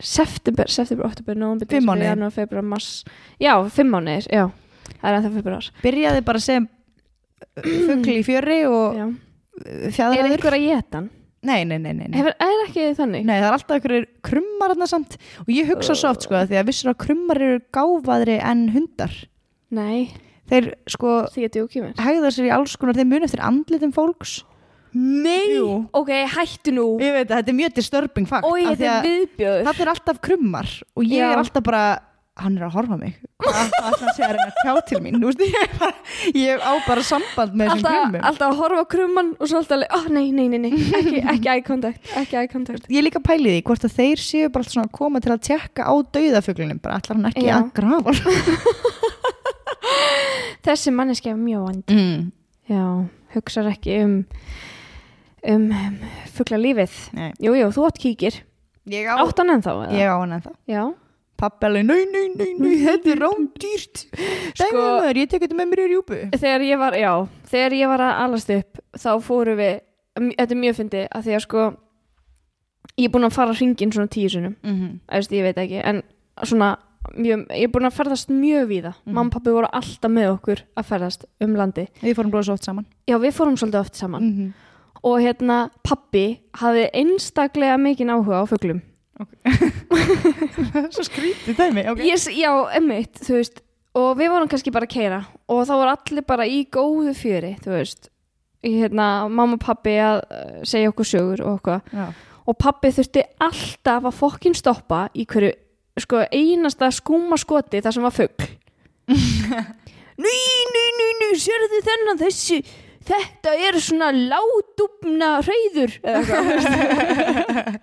september, 0.02 0.70
september, 0.70 1.06
oktober, 1.06 1.38
november, 1.38 1.70
Fimm 1.70 2.68
mars. 2.68 2.90
Já, 3.42 3.54
fimm 3.70 3.94
mánuðir, 3.94 4.28
já. 4.30 4.50
Það 5.02 5.08
er 5.08 5.16
ennþá 5.18 5.32
februar 5.36 5.68
byrjaði 5.82 6.22
bara 6.26 6.42
sem 6.42 6.68
fuggl 7.62 8.14
í 8.14 8.20
fjöri 8.28 8.60
og 8.68 8.98
já. 8.98 9.08
er 10.08 10.28
einhver 10.28 10.56
að 10.56 10.64
geta 10.66 11.00
hann? 11.00 11.10
nei, 11.42 11.64
nei, 11.66 11.78
nei, 11.82 11.92
nei. 11.98 12.12
Hefur, 12.14 12.36
er 12.38 12.60
ekki 12.68 12.90
þannig? 12.98 13.24
Nei, 13.26 13.34
það 13.40 13.48
er 13.48 13.56
alltaf 13.56 13.76
einhverjir 13.78 14.04
krummar 14.28 14.74
þarna 14.74 14.88
samt 14.90 15.16
og 15.42 15.50
ég 15.50 15.72
hugsa 15.72 15.96
svo 15.98 16.12
oft 16.14 16.26
sko 16.26 16.38
að 16.38 16.52
því 16.52 16.60
að 16.60 16.68
vissur 16.70 16.92
að 16.92 17.00
krummar 17.02 17.42
eru 17.42 17.64
gáfaðri 17.74 18.38
en 18.38 18.68
hundar 18.74 19.16
nei, 19.74 20.12
þeir 20.52 20.72
sko 20.94 21.18
hegða 21.34 22.32
sér 22.32 22.48
í 22.48 22.54
alls 22.54 22.78
konar 22.78 22.98
þeir 22.98 23.10
muni 23.10 23.26
eftir 23.26 23.42
andlitum 23.42 23.94
fólks 23.96 24.38
nei, 24.92 25.56
Jú. 25.56 25.82
ok, 25.96 26.10
hættu 26.36 26.74
nú 26.76 26.86
ég 27.00 27.14
veit 27.16 27.26
að 27.30 27.38
þetta 27.40 27.52
er 27.52 27.58
mjög 27.58 27.76
disturbing 27.78 28.28
fakt 28.28 28.46
því 28.46 28.64
er 28.68 28.88
að 28.92 29.06
viðbjöður 29.08 29.68
það 29.68 29.84
er 29.84 29.92
alltaf 29.96 30.22
krummar 30.24 30.72
og 30.92 31.06
ég 31.08 31.22
Já. 31.22 31.28
er 31.30 31.42
alltaf 31.42 31.64
bara 31.66 31.84
hann 32.40 32.54
er 32.56 32.64
að 32.64 32.76
horfa 32.78 32.96
mig. 32.96 33.16
Hvað 33.42 33.74
er 33.76 33.88
að 33.92 34.14
segja 34.16 34.28
að 34.28 34.36
reyna 34.36 34.46
að 34.46 34.60
tjá 34.62 34.72
til 34.88 35.00
mín? 35.04 35.18
Veist, 35.20 35.42
ég, 35.44 35.56
er 35.58 35.72
bara, 35.80 35.96
ég 36.38 36.62
á 36.64 36.72
bara 36.86 37.04
samband 37.04 37.56
með 37.58 37.72
þessum 37.72 37.88
alltaf, 37.88 37.98
krummum 37.98 38.26
alltaf 38.30 38.46
að 38.46 38.60
horfa 38.62 38.84
krumman 38.94 39.32
og 39.36 39.50
svo 39.50 39.60
alltaf 39.60 39.76
alveg, 39.76 39.96
oh, 39.98 40.06
nei, 40.16 40.24
nei, 40.32 40.46
nei, 40.48 40.60
nei 40.64 40.70
ekki, 40.72 41.22
ekki 41.34 41.50
eye 41.52 41.64
contact, 41.66 42.12
ekki 42.22 42.38
eye 42.40 42.50
contact. 42.52 42.88
Ég 42.88 43.02
er 43.02 43.06
líka 43.08 43.20
pælið 43.24 43.58
í 43.58 43.64
hvort 43.68 43.84
að 43.88 43.96
þeir 43.98 44.24
séu 44.24 44.48
bara 44.48 44.64
alltaf 44.64 44.76
svona 44.78 44.88
að 44.88 44.94
koma 44.96 45.22
til 45.24 45.34
að 45.34 45.42
tjekka 45.50 45.84
á 45.84 45.94
dauðafuglinum. 46.16 46.80
Bara 46.84 47.00
ætlar 47.02 47.20
hann 47.20 47.28
ekki 47.32 47.44
Já. 47.50 47.56
að 47.58 47.72
grafa? 47.76 48.16
Þessi 50.66 50.94
manneski 50.94 51.32
er 51.32 51.36
mjög 51.36 51.66
vand 51.66 51.92
mm. 51.92 52.18
já, 52.70 52.84
hugsar 53.34 53.68
ekki 53.72 53.98
um 54.06 54.16
um, 55.42 55.68
um 55.68 56.00
fuggla 56.32 56.60
lífið 56.60 56.96
Nei. 57.18 57.30
jú, 57.42 57.54
þú 57.74 57.86
átt 57.88 58.00
kíkir. 58.00 58.40
Ég 58.90 59.06
á, 59.06 59.14
hann 59.18 59.56
ennþá, 59.58 59.74
ég 59.94 60.10
á 60.10 60.16
hann 60.16 60.36
ennþá. 60.38 60.54
Já, 60.70 60.84
pappi 61.42 61.68
alveg, 61.68 61.86
nei, 61.88 62.06
nei, 62.06 62.26
nei, 62.38 62.50
nei, 62.58 62.74
þetta 62.86 63.12
er 63.12 63.22
rándýrt. 63.26 64.04
Sko- 64.62 65.12
ég 65.12 65.28
tek 65.28 65.42
þetta 65.42 65.58
með 65.58 65.72
mér 65.72 65.84
í 65.84 65.88
rjúpu. 65.92 66.20
Þegar 66.38 66.66
ég 66.70 66.82
var, 66.82 66.98
já 66.98 67.12
þegar 67.52 67.76
ég 67.76 67.90
var 67.92 68.04
að 68.06 68.20
alast 68.26 68.52
upp 68.54 68.80
þá 68.98 69.10
fóru 69.24 69.56
við, 69.58 69.82
þetta 70.18 70.54
er 70.54 70.60
mjög 70.62 70.78
fyndi 70.78 71.02
að 71.08 71.26
því 71.26 71.36
að 71.36 71.44
sko 71.46 71.66
ég 72.98 73.08
er 73.08 73.12
búin 73.12 73.28
að 73.28 73.36
fara 73.36 73.56
hringin 73.56 73.92
svona 73.94 74.12
tíu 74.12 74.30
sinum 74.32 74.56
mm 74.62 74.74
-hmm. 74.78 74.96
Æst, 75.18 75.32
ég 75.32 75.42
veit 75.42 75.58
ekki, 75.58 75.80
en 75.84 76.02
svona 76.42 76.76
mjög, 77.16 77.46
ég 77.50 77.64
er 77.64 77.72
búin 77.72 77.88
að 77.88 77.96
ferðast 77.98 78.28
mjög 78.30 78.68
víða. 78.68 78.92
Mhm. 79.04 79.14
mamma 79.14 79.28
og 79.28 79.32
pappi 79.32 79.50
voru 79.50 79.68
alltaf 79.72 80.10
með 80.10 80.28
okkur 80.32 80.64
að 80.76 80.84
ferðast 80.84 81.24
um 81.40 81.54
landi 81.56 81.88
Við 82.02 82.16
fórum 82.16 82.30
blóða 82.30 82.44
svo 82.44 82.54
oft 82.54 82.64
saman. 82.64 82.86
Já, 83.06 83.18
við 83.18 83.32
fórum 83.32 83.56
svolítið 83.56 83.80
oft 83.80 83.96
saman. 83.96 84.22
Mm 84.22 84.32
-hmm. 84.36 84.52
og 85.02 85.20
hérna 85.20 85.70
pappi 85.82 86.40
hafði 86.54 86.90
einstaklega 86.94 87.76
mikinn 87.76 88.10
áhuga 88.10 88.42
á 88.42 88.46
fuglum 89.18 90.88
Svo 90.94 91.04
skrítið 91.06 91.58
dæmi, 91.58 91.84
ok. 91.92 92.02
yes, 92.06 92.28
já, 92.32 92.50
emmitt, 92.78 93.20
þú 93.22 93.38
veist 93.40 93.62
og 93.98 94.14
við 94.16 94.32
vorum 94.32 94.48
kannski 94.48 94.72
bara 94.72 94.88
að 94.88 94.94
keira 94.94 95.20
og 95.52 95.66
þá 95.68 95.72
voru 95.74 95.92
allir 95.92 96.26
bara 96.28 96.48
í 96.48 96.62
góðu 96.72 97.12
fjöri 97.16 97.54
þú 97.60 97.74
veist. 97.74 98.08
Í, 98.62 98.76
hérna, 98.78 99.26
mamma 99.28 99.58
og 99.58 99.64
pappi 99.64 99.96
að 99.98 100.20
uh, 100.22 100.60
segja 100.68 100.92
okkur 100.92 101.08
sögur 101.08 101.42
og 101.44 101.58
okkur 101.58 101.82
og 102.42 102.58
pappi 102.58 102.92
þurfti 102.94 103.24
alltaf 103.42 104.06
að 104.08 104.18
fokkin 104.18 104.56
stoppa 104.58 105.04
í 105.18 105.26
hverju 105.28 105.52
sko, 106.02 106.22
einasta 106.32 106.88
skúma 106.94 107.36
skoti 107.40 107.82
þar 107.82 107.96
sem 107.96 108.06
var 108.06 108.14
fugg 108.16 108.46
Ný, 110.22 110.32
ný, 110.72 110.82
ný, 110.98 111.06
ný, 111.18 111.28
sérðu 111.40 111.78
þennan 111.82 112.20
þessi 112.20 112.58
þetta 113.08 113.52
er 113.68 113.78
svona 113.82 114.10
látúpna 114.14 115.30
reyður 115.46 115.96
eða 116.02 116.18
eitthvað 116.22 117.80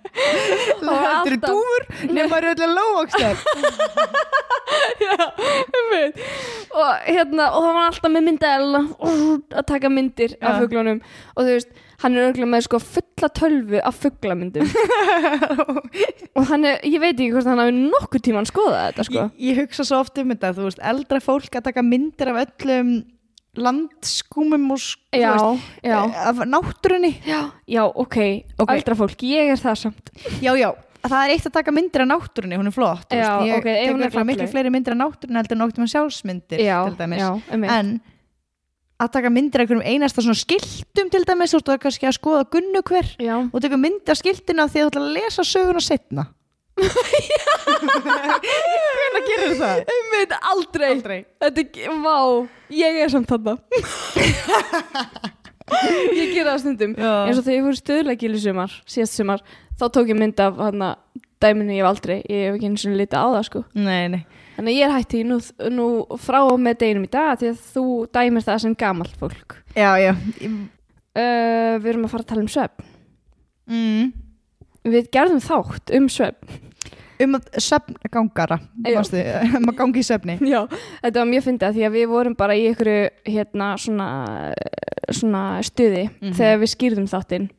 Og 0.80 0.86
Þetta 0.90 1.28
eru 1.30 1.36
dúfur, 1.44 1.84
nema 2.10 2.38
eru 2.40 2.48
öllu 2.50 2.66
lóvakstar. 2.74 3.36
Einmitt. 5.10 6.18
og 6.74 6.90
hérna 7.06 7.46
og 7.54 7.64
það 7.64 7.76
var 7.76 7.86
alltaf 7.90 8.12
með 8.14 8.26
myndel 8.26 8.66
að 8.80 9.64
taka 9.68 9.90
myndir 9.92 10.34
af 10.40 10.56
Já. 10.56 10.58
fuglunum 10.62 11.00
og 11.34 11.40
þú 11.46 11.54
veist, 11.56 11.70
hann 12.02 12.16
er 12.16 12.28
örgulega 12.28 12.50
með 12.54 12.66
sko 12.66 12.80
fulla 12.82 13.30
tölvu 13.40 13.80
af 13.86 13.98
fuglamyndum 14.02 14.68
og 16.36 16.44
hann 16.50 16.66
er, 16.70 16.78
ég 16.86 17.00
veit 17.02 17.16
ekki 17.16 17.32
hvort 17.34 17.50
hann 17.50 17.62
hafi 17.62 17.74
nokkuð 17.78 18.24
tíman 18.28 18.48
skoðað 18.50 18.84
þetta 18.90 19.08
sko 19.08 19.24
Ég, 19.24 19.32
ég 19.50 19.62
hugsa 19.64 19.86
svo 19.88 20.02
oft 20.04 20.20
um 20.22 20.30
þetta, 20.34 20.52
þú 20.58 20.68
veist, 20.68 20.84
eldra 20.92 21.22
fólk 21.24 21.58
að 21.60 21.66
taka 21.70 21.86
myndir 21.86 22.32
af 22.34 22.42
öllum 22.46 22.94
landskúmum 23.56 24.70
og 24.72 24.78
já, 25.12 25.34
já, 25.82 25.98
af 26.28 26.36
náttúrunni. 26.46 27.20
já, 27.26 27.50
já, 27.66 27.84
ok, 27.84 28.16
Ok. 28.58 28.70
eldra 28.70 28.94
fólk, 28.94 29.18
ég 29.22 29.50
er 29.52 29.58
það 29.58 29.74
samt 29.76 30.10
Já, 30.40 30.54
já, 30.54 30.70
það 31.02 31.24
er 31.24 31.30
eitt 31.34 31.46
að 31.46 31.52
taka 31.52 31.72
myndir 31.72 32.00
af 32.04 32.08
náttúrunni, 32.08 32.56
hún 32.56 32.66
er 32.66 32.72
flott. 32.76 33.08
ég 33.10 33.58
ok, 33.58 33.66
ef 33.66 34.12
tek 34.12 34.24
miklu 34.26 34.46
fleiri 34.48 34.70
myndir 34.70 34.92
af 34.94 35.00
náttúrunni 35.02 35.36
heldur 35.40 35.56
en 35.56 35.62
nokkuð 35.64 35.82
með 35.82 35.92
sjálfsmyndir, 35.94 36.60
einmitt. 37.50 37.70
En 37.70 38.00
að 39.00 39.12
taka 39.12 39.30
myndir 39.32 39.60
af 39.60 39.64
einhverjum 39.66 39.86
einasta 39.86 40.20
svona 40.22 40.36
skiltum 40.36 41.10
til 41.10 41.24
dæmis, 41.24 41.54
þú 41.54 41.62
veist, 41.64 41.80
kannski 41.82 42.06
að 42.06 42.18
skoða 42.18 42.44
gunnu 42.52 42.82
hver 42.84 43.16
og 43.52 43.60
tekur 43.62 43.80
myndir 43.80 44.10
af 44.12 44.18
skiltina 44.20 44.66
að 44.68 44.74
þú 44.76 44.86
ætla 44.90 45.00
að 45.00 45.12
lesa 45.16 45.42
söguna 45.42 45.80
setna. 45.80 46.26
Hvernig 47.90 49.24
gerir 49.28 49.54
það? 49.58 49.82
einmitt, 49.94 50.32
aldrei 50.52 50.88
Aldrei. 50.94 51.18
Þetta 51.42 51.62
vá, 52.04 52.16
ég 52.74 53.00
er 53.04 53.12
samt 53.12 53.30
þarna 53.30 53.54
Ég 55.70 56.32
gera 56.34 56.54
það 56.56 56.62
stundum 56.64 56.94
eins 56.98 57.38
og 57.38 57.44
þegar 57.46 57.56
ég 57.56 57.66
fór 57.68 57.76
stöðlegil 57.78 58.32
í 58.34 58.40
sumar 58.42 58.72
síðast 58.90 59.14
sumar, 59.20 59.40
þá 59.78 59.84
tók 59.94 60.08
ég 60.10 60.18
mynd 60.18 60.40
af 60.42 60.56
hana, 60.58 60.88
dæminu 61.42 61.76
ég 61.76 61.84
hef 61.84 61.90
aldrei, 61.92 62.16
ég 62.26 62.48
hef 62.48 62.56
ekki 62.58 62.68
eins 62.72 62.86
og 62.90 62.96
litið 62.98 63.20
á 63.22 63.26
það 63.36 63.44
sko, 63.46 63.62
Nei, 63.78 64.04
nei. 64.16 64.22
þannig 64.56 64.78
ég 64.80 64.86
er 64.88 64.94
hætti 64.96 65.20
nú, 65.28 65.38
nú 65.70 65.86
frá 66.18 66.40
og 66.48 66.58
með 66.62 66.80
deginum 66.82 67.06
í 67.06 67.12
dag 67.14 67.38
því 67.40 67.52
að 67.52 67.62
þú 67.76 67.84
dæmir 68.18 68.46
það 68.48 68.58
sem 68.66 68.74
gamalt 68.82 69.14
fólk 69.20 69.50
Já, 69.78 69.90
já. 70.02 70.10
uh, 70.10 71.74
Við 71.78 71.88
erum 71.92 72.08
að 72.08 72.12
fara 72.16 72.24
að 72.26 72.30
tala 72.34 72.46
um 72.46 72.50
svefn 72.56 72.88
Mm. 73.70 74.08
Við 74.90 75.04
gerðum 75.14 75.38
þátt 75.44 75.92
um 75.94 76.06
svefn 76.10 76.48
Um 77.20 77.34
að 77.36 77.48
söfngangara, 77.60 78.56
um 78.80 79.66
að 79.68 79.76
gangi 79.76 80.00
í 80.00 80.06
söfni. 80.06 80.38
Já, 80.40 80.62
þetta 81.02 81.18
var 81.20 81.28
mjög 81.28 81.42
fyndið 81.44 81.66
af 81.68 81.74
því 81.76 81.82
að 81.84 81.96
við 81.98 82.06
vorum 82.08 82.36
bara 82.38 82.54
í 82.56 82.62
ykkur 82.70 82.90
hérna 83.28 83.66
svona, 83.76 84.06
svona 85.12 85.42
stuði 85.62 86.06
Mhm. 86.08 86.32
þegar 86.38 86.60
við 86.62 86.72
skýrðum 86.74 87.08
þáttinn 87.12 87.50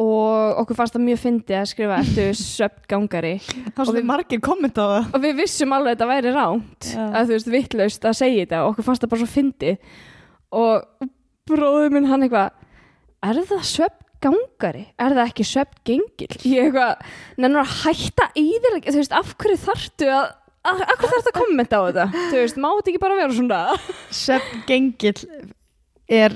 og 0.00 0.60
okkur 0.62 0.76
fannst 0.78 0.94
það 0.96 1.04
mjög 1.08 1.18
fyndið 1.24 1.56
að 1.60 1.66
skrifa 1.72 1.96
eftir 2.00 2.30
svefngangari 2.38 3.32
Það 3.74 3.80
var 3.84 3.96
við- 3.98 4.06
margir 4.08 4.40
kommenta 4.40 4.80
á 4.80 4.88
það. 4.92 5.08
og 5.14 5.20
við 5.24 5.34
vissum 5.40 5.72
alveg 5.76 5.92
að 5.92 5.96
þetta 5.96 6.10
væri 6.12 6.32
ránt 6.36 6.88
Já. 6.94 7.04
að 7.10 7.24
þú 7.26 7.34
veist 7.36 7.50
vittlaust 7.56 8.04
að 8.08 8.16
segja 8.20 8.44
þetta 8.46 8.60
og 8.64 8.70
okkur 8.74 8.84
fannst 8.86 9.02
það 9.04 9.10
bara 9.10 9.24
svo 9.24 9.30
fyndið 9.34 9.78
og 10.52 11.08
bróður 11.50 11.90
minn 11.92 12.06
hann 12.08 12.22
eitthvað 12.22 12.50
er 13.22 13.42
það 13.50 13.64
svefngangari? 14.20 14.82
Er 15.00 15.14
það 15.16 15.30
ekki 15.30 15.44
svefngengil? 15.48 16.34
Ég 16.44 16.66
eitthvað, 16.68 17.06
nennur 17.40 17.62
að 17.64 17.72
hætta 17.84 18.26
í 18.36 18.46
þér 18.60 18.76
þú 18.90 18.98
veist, 19.00 19.14
af 19.16 19.32
hverju 19.40 19.60
þarftu 19.64 20.10
að 20.12 20.28
af 20.60 20.76
hverju 21.00 21.08
þarftu 21.14 21.30
að 21.32 21.38
kommenta 21.40 21.80
á 21.80 21.82
þetta? 21.88 22.04
Þú 22.28 22.42
veist, 22.42 22.60
má 22.60 22.68
þetta 22.76 22.92
ekki 22.92 23.00
bara 23.00 23.16
vera 23.16 23.32
svona? 23.38 23.60
Söfngengill 24.20 25.22
er 26.10 26.34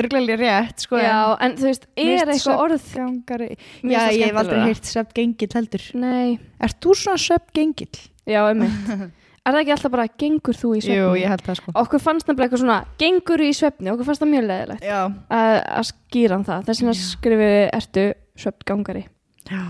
örglega 0.00 0.36
rétt, 0.38 0.84
sko. 0.86 0.96
Já, 1.02 1.36
en 1.42 1.56
þú 1.58 1.66
veist, 1.66 1.86
er 1.98 2.30
eitthvað 2.30 2.60
orð 2.64 2.84
Söfngangari. 2.86 3.48
Mér 3.82 3.96
Já, 3.96 4.02
ég 4.14 4.28
hef 4.30 4.38
aldrei 4.44 4.60
heyrt 4.68 4.90
söfngengill 4.90 5.56
heldur. 5.58 5.86
Nei, 5.98 6.38
Ert 6.62 6.78
þú 6.80 6.94
svona 6.94 7.18
söfngengill? 7.20 8.04
já, 8.30 8.44
einmitt 8.46 9.10
Er 9.40 9.54
það 9.54 9.60
ekki 9.62 9.72
alltaf 9.74 9.92
bara, 9.94 10.04
gengur 10.20 10.56
þú 10.58 10.70
í 10.76 10.80
svefni? 10.84 10.96
Jú, 10.98 11.12
ég 11.16 11.30
held 11.32 11.42
það, 11.46 11.56
sko. 11.62 11.72
Okkur 11.80 12.02
fannst 12.04 12.26
nefnilega 12.28 12.46
eitthvað 12.50 12.60
svona, 12.60 12.78
gengur 13.00 13.40
í 13.40 13.48
svefni? 13.56 13.88
Okkur 13.94 14.08
fannst 14.10 14.20
það 14.20 14.30
mjög 14.34 14.44
leðilegt 14.50 14.84
að, 14.90 15.54
að 15.80 15.86
skýra 15.88 16.36
hann 16.36 16.44
það. 16.50 16.66
Þess 16.66 16.82
vegna 16.82 16.94
skrifið 16.98 17.54
ertu 17.78 18.04
svefngangari? 18.44 19.04
Já. 19.50 19.62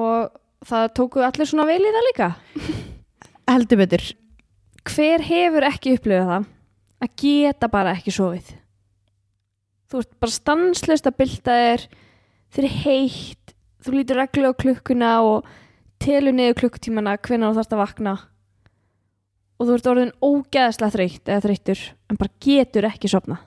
og 0.00 0.32
það 0.66 0.88
tóku 0.96 1.22
allir 1.26 1.50
svona 1.50 1.68
vel 1.68 1.82
í 1.84 1.92
það 1.92 2.08
líka. 2.08 2.30
Heldur 3.52 3.82
betur. 3.82 4.08
hver 4.88 5.22
hefur 5.28 5.68
ekki 5.68 5.94
upplifað 5.98 6.32
það? 6.32 6.48
Að 7.02 7.14
geta 7.22 7.68
bara 7.70 7.92
ekki 7.98 8.14
sofið. 8.14 8.50
Þú 9.92 10.00
ert 10.02 10.12
bara 10.24 10.34
stanslust 10.38 11.06
að 11.10 11.18
bylta 11.20 11.56
þér 11.60 11.86
þér 12.56 12.66
er 12.68 12.76
heitt 12.86 13.54
þú 13.84 13.94
lítur 13.98 14.20
reglu 14.22 14.50
á 14.50 14.60
klukkuna 14.64 15.12
og 15.26 15.48
telur 16.02 16.34
niður 16.34 16.62
klukkutímana 16.62 17.18
hvenær 17.20 17.52
þú 17.52 17.58
þarfst 17.60 17.74
að 17.76 17.82
vakna 17.82 18.14
og 19.62 19.68
þú 19.70 19.76
ert 19.78 19.88
orðin 19.92 20.12
ógeðslega 20.26 20.94
þreytt 20.96 21.30
eða 21.30 21.44
þreyttur 21.46 21.82
en 22.10 22.18
bara 22.20 22.34
getur 22.42 22.88
ekki 22.90 23.10
sofna 23.12 23.38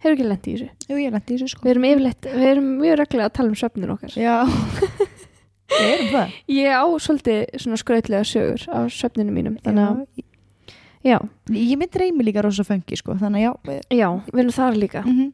hefur 0.00 0.16
ekki 0.16 0.26
lent 0.26 0.48
í 0.50 0.54
þessu 0.56 0.68
Jú, 0.90 0.96
ég 0.98 1.12
lendi 1.14 1.34
í 1.34 1.38
þessu, 1.38 1.48
sko. 1.54 1.62
við 1.66 1.74
erum 1.74 1.86
yfirleitt, 1.90 2.28
við 2.34 2.46
erum 2.50 2.68
mjög 2.80 2.98
reglulega 3.02 3.28
að 3.30 3.34
tala 3.38 3.52
um 3.52 3.58
svefnin 3.60 3.94
okkar 3.94 4.16
Já. 4.18 4.36
Við 5.70 5.86
erum 5.94 6.08
það. 6.10 6.32
ég 6.50 6.72
á 6.74 6.84
svolítið 6.98 7.60
svona 7.62 7.78
skrautlega 7.78 8.26
sögur 8.26 8.64
á 8.74 8.78
svefninu 8.90 9.30
mínum 9.36 9.58
þannig 9.62 9.84
að, 9.86 10.00
Já. 10.18 10.24
já, 11.12 11.18
Ég 11.54 11.78
mynd 11.78 11.98
reymi 12.02 12.26
líka 12.26 12.42
rosa 12.42 12.64
fengi, 12.66 12.98
sko. 12.98 13.14
Þannig 13.20 13.46
að 13.46 13.78
já. 13.78 13.84
já, 14.00 14.08
við 14.32 14.42
erum 14.42 14.56
þar 14.56 14.80
líka 14.82 15.04
Mhm. 15.06 15.28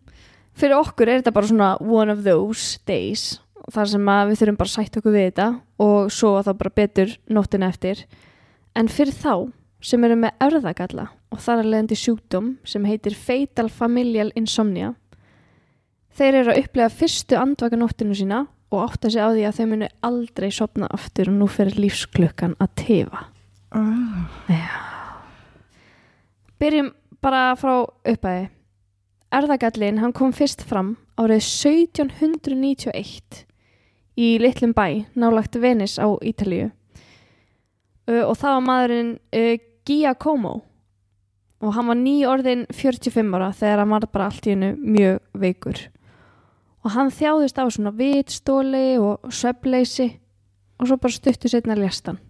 fyrir 0.56 0.76
okkur 0.76 1.08
er 1.08 1.22
þetta 1.22 1.32
bara 1.38 1.46
svona 1.46 1.70
one 1.80 2.12
of 2.12 2.20
those 2.24 2.78
days 2.86 3.38
þar 3.72 3.88
sem 3.88 4.04
að 4.12 4.28
við 4.30 4.38
þurfum 4.42 4.56
bara 4.60 4.68
að 4.68 4.76
sætta 4.76 5.00
okkur 5.00 5.12
við 5.16 5.24
þetta 5.30 5.46
og 5.80 6.10
svo 6.12 6.34
þá 6.44 6.52
bara 6.58 6.70
betur 6.76 7.16
nóttina 7.28 7.68
eftir 7.72 8.04
en 8.76 8.88
fyrir 8.88 9.12
þá 9.16 9.32
sem 9.86 10.02
eru 10.06 10.16
með 10.18 10.34
erðagalla 10.42 11.08
og 11.30 11.42
þar 11.42 11.62
er 11.62 11.70
leiðandi 11.70 11.98
sjúkdóm 12.00 12.50
sem 12.66 12.86
heitir 12.88 13.14
Fatal 13.14 13.68
Familial 13.70 14.32
Insomnia 14.38 14.94
þeir 16.16 16.40
eru 16.42 16.54
að 16.54 16.60
upplega 16.64 16.94
fyrstu 16.96 17.38
andvaka 17.38 17.78
nóttinu 17.78 18.16
sína 18.18 18.44
og 18.74 18.82
átta 18.82 19.12
sig 19.12 19.22
á 19.22 19.30
því 19.30 19.46
að 19.46 19.60
þau 19.60 19.66
munu 19.70 19.90
aldrei 20.08 20.50
sopna 20.50 20.90
aftur 20.90 21.30
og 21.30 21.38
nú 21.38 21.46
fyrir 21.50 21.78
lífsklukkan 21.86 22.58
að 22.58 22.74
tefa 22.82 23.26
Ah. 23.76 24.30
Byrjum 26.56 26.94
bara 27.20 27.50
frá 27.58 27.82
upphæði. 27.84 28.46
Erðagallin, 29.34 29.98
hann 30.00 30.14
kom 30.16 30.30
fyrst 30.32 30.62
fram 30.64 30.94
árið 31.20 31.42
1791 31.42 33.42
í 34.16 34.28
litlum 34.40 34.72
bæ, 34.72 35.04
nálagt 35.18 35.58
Venis 35.60 35.98
á 36.00 36.08
Ítalíu. 36.24 36.70
Og 38.06 38.32
það 38.38 38.54
var 38.54 38.64
maðurinn 38.64 39.12
Giacomo 39.86 40.60
og 41.62 41.72
hann 41.72 41.88
var 41.88 41.98
nýjorðin 41.98 42.66
45 42.74 43.34
ára 43.36 43.52
þegar 43.56 43.82
hann 43.82 43.94
var 43.94 44.06
bara 44.12 44.28
allt 44.28 44.46
í 44.46 44.52
hennu 44.52 44.74
mjög 44.76 45.20
veikur. 45.40 45.80
Og 46.84 46.92
hann 46.94 47.10
þjáðist 47.10 47.58
á 47.58 47.64
svona 47.72 47.94
vitstóli 47.96 48.98
og 49.00 49.30
söfleysi 49.32 50.10
og 50.76 50.90
svo 50.90 50.98
bara 51.00 51.16
stuttu 51.16 51.50
setna 51.50 51.76
lést 51.78 52.10
hann. 52.10 52.20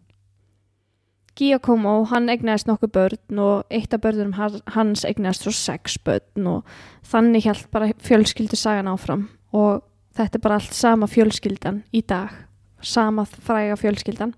Giacomo, 1.36 2.06
hann 2.08 2.30
egnaðist 2.32 2.68
nokkuð 2.68 2.92
börn 2.94 3.40
og 3.44 3.66
eitt 3.68 3.92
af 3.92 4.00
börnum 4.00 4.32
hans- 4.38 5.04
egnaðist 5.04 5.44
svo 5.44 5.52
sex 5.52 5.98
börn 6.00 6.46
og 6.48 6.64
þannig 7.04 7.44
hjælt 7.44 7.70
bara 7.70 7.90
fjölskyldu 7.92 8.56
sagan 8.56 8.88
áfram 8.88 9.28
og 9.52 9.82
þetta 10.16 10.38
er 10.38 10.40
bara 10.40 10.54
allt 10.54 10.72
sama 10.72 11.06
fjölskyldan 11.06 11.82
í 11.92 12.00
dag, 12.00 12.30
sama 12.80 13.26
fræga 13.26 13.76
fjölskyldan. 13.76 14.32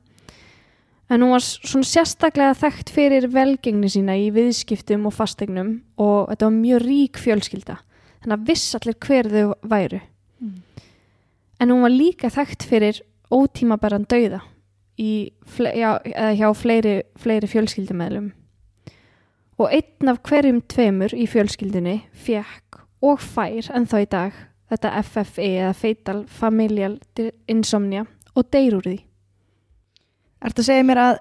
En 1.08 1.24
hún 1.24 1.32
var 1.32 1.44
svona 1.44 1.88
sérstaklega 1.88 2.56
þekkt 2.58 2.92
fyrir 2.92 3.28
velgengni 3.32 3.88
sína 3.88 4.16
í 4.20 4.28
viðskiptum 4.34 5.06
og 5.08 5.16
fastegnum 5.16 5.78
og 5.96 6.28
þetta 6.28 6.50
var 6.50 6.56
mjög 6.58 6.84
rík 6.84 7.20
fjölskylda, 7.22 7.78
þannig 8.20 8.36
að 8.36 8.50
viss 8.50 8.76
allir 8.76 8.98
hver 9.06 9.30
þau 9.32 9.54
væru. 9.72 10.02
Mm. 10.42 10.60
En 11.58 11.72
hún 11.72 11.84
var 11.86 11.96
líka 11.96 12.30
þekkt 12.34 12.68
fyrir 12.68 13.00
ótímabæran 13.32 14.04
dauða 14.08 14.42
fle 15.46 15.72
já, 15.76 15.98
eða 16.04 16.34
hjá 16.34 16.48
fleiri, 16.56 16.94
fleiri 17.16 17.46
fjölskyldumæðlum. 17.46 18.32
Og 19.58 19.72
einn 19.74 20.10
af 20.10 20.22
hverjum 20.26 20.60
tveimur 20.70 21.14
í 21.14 21.26
fjölskyldunni 21.26 22.02
fekk 22.12 22.82
og 23.02 23.20
fær 23.22 23.70
en 23.74 23.86
þá 23.86 23.98
í 24.02 24.08
dag 24.10 24.32
þetta 24.70 25.02
FFE 25.02 25.48
eða 25.48 25.74
Fatal 25.74 26.24
Familial 26.26 26.98
Insomnia 27.48 28.06
og 28.34 28.50
deyr 28.52 28.78
úr 28.78 28.86
því. 28.86 28.98
Ertu 30.44 30.62
að 30.62 30.68
segja 30.70 30.86
mér 30.86 31.02
að 31.02 31.16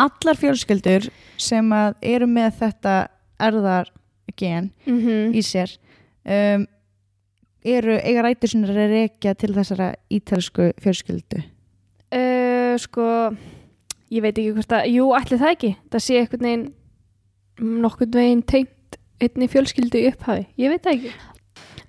allar 0.00 0.40
fjölskyldur 0.40 1.10
sem 1.40 1.72
eru 2.02 2.26
með 2.30 2.62
þetta 2.62 2.94
erðar 3.38 3.92
gen 4.36 4.72
Mm 4.86 5.00
-hmm. 5.00 5.34
í 5.34 5.42
sér 5.42 5.70
um, 6.24 6.66
eru 7.64 7.98
eiga 7.98 8.22
rætur 8.22 8.48
sinni 8.48 8.68
að 8.68 8.90
rekja 8.90 9.34
til 9.34 9.54
þessara 9.54 9.94
ítelsku 10.10 10.72
fjölskyldu 10.82 11.40
uh, 12.12 12.76
sko, 12.78 13.06
ég 14.12 14.24
veit 14.24 14.36
ekki 14.36 14.52
hvort 14.56 14.74
að, 14.76 14.88
jú, 14.92 15.12
ætli 15.16 15.38
það 15.40 15.54
ekki. 15.54 15.70
Það 15.92 16.04
sé 16.04 16.18
einhvern 16.20 16.46
veginn, 16.48 16.66
nokkurn 17.84 18.12
veginn 18.16 18.42
tengt 18.42 18.98
einni 19.22 19.48
fjölskyldu 19.48 20.02
upphafi. 20.10 20.46
Ég 20.60 20.72
veit 20.72 20.84
það 20.84 20.98
ekki. 20.98 21.14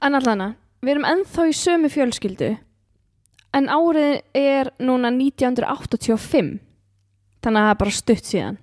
En 0.01 0.15
allana, 0.15 0.55
við 0.81 0.95
erum 0.95 1.09
ennþá 1.09 1.47
í 1.49 1.57
sömu 1.57 1.91
fjölskyldu 1.91 2.53
en 3.57 3.69
árið 3.73 4.21
er 4.37 4.71
núna 4.79 5.11
1985 5.13 6.57
þannig 7.43 7.61
að 7.61 7.67
það 7.67 7.73
er 7.73 7.81
bara 7.81 7.95
stutt 7.97 8.29
síðan. 8.29 8.57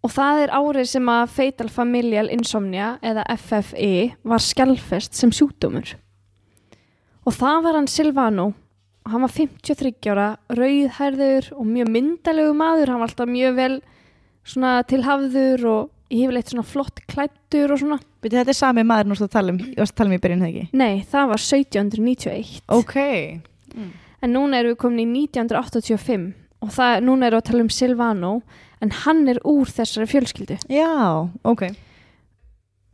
Og 0.00 0.12
það 0.14 0.42
er 0.44 0.52
árið 0.56 0.86
sem 0.94 1.10
að 1.12 1.32
Fatal 1.34 1.68
Familial 1.72 2.30
Insomnia 2.32 2.94
eða 3.04 3.26
FFE 3.36 3.92
var 4.24 4.40
skjálfest 4.40 5.18
sem 5.18 5.32
sjúkdómur. 5.34 5.92
Og 7.28 7.36
það 7.36 7.62
var 7.66 7.76
hann 7.76 7.90
Silvano. 7.90 8.50
Og 9.04 9.12
hann 9.12 9.24
var 9.24 9.32
53 9.32 10.12
ára 10.12 10.28
rauðhærður 10.56 11.50
og 11.56 11.68
mjög 11.68 11.92
myndalegu 11.92 12.56
maður. 12.56 12.92
Hann 12.92 13.02
var 13.02 13.10
alltaf 13.10 13.28
mjög 13.28 13.56
vel 13.58 13.74
tilhafður 14.88 15.66
og 15.68 15.90
yfirleitt 16.10 16.50
svona 16.52 16.66
flott 16.66 17.04
klættur 17.10 17.74
og 17.74 17.80
svona. 17.82 18.00
Byrju, 18.20 18.40
þetta 18.40 18.52
er 18.52 18.58
sami 18.58 18.84
maður 18.84 19.22
að 19.24 19.32
tala 19.32 19.54
um, 19.54 19.60
að 19.60 19.92
tala 19.96 20.10
um 20.10 20.16
í 20.16 20.20
byrjun 20.20 20.42
það 20.44 20.50
ekki? 20.50 20.64
Nei, 20.80 21.04
það 21.08 21.30
var 21.30 21.44
1791 21.44 22.50
ok, 22.76 22.96
En 24.20 24.34
núna 24.34 24.60
erum 24.60 24.74
við 24.74 24.80
komin 24.82 25.14
í 25.16 25.26
1985 25.26 26.32
og 26.60 26.72
það, 26.74 26.96
núna 27.06 27.28
erum 27.28 27.38
við 27.38 27.42
að 27.42 27.46
tala 27.50 27.62
um 27.64 27.70
Silvano 27.72 28.32
en 28.80 28.90
hann 29.04 29.28
er 29.28 29.40
úr 29.44 29.68
þessari 29.68 30.08
fjölskyldu. 30.10 30.58
já, 30.68 31.30
ok 31.44 31.70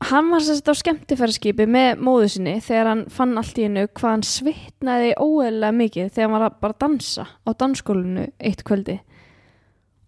Hann 0.06 0.28
var 0.28 0.42
sérst 0.44 0.68
á 0.68 0.76
skemmtifæraskipi 0.76 1.64
með 1.64 2.02
móðu 2.04 2.26
sinni 2.28 2.58
þegar 2.60 2.88
hann 2.90 3.04
fann 3.08 3.32
allt 3.40 3.56
í 3.56 3.64
hennu 3.64 3.86
hvað 3.96 4.12
hann 4.12 4.24
svitnaði 4.28 5.14
óeðlega 5.16 5.72
mikið 5.72 6.10
þegar 6.12 6.26
hann 6.26 6.34
var 6.34 6.44
að 6.50 6.58
bara 6.60 6.76
dansa 6.84 7.24
á 7.24 7.50
dansskólinu 7.56 8.26
eitt 8.36 8.60
kvöldi. 8.68 8.98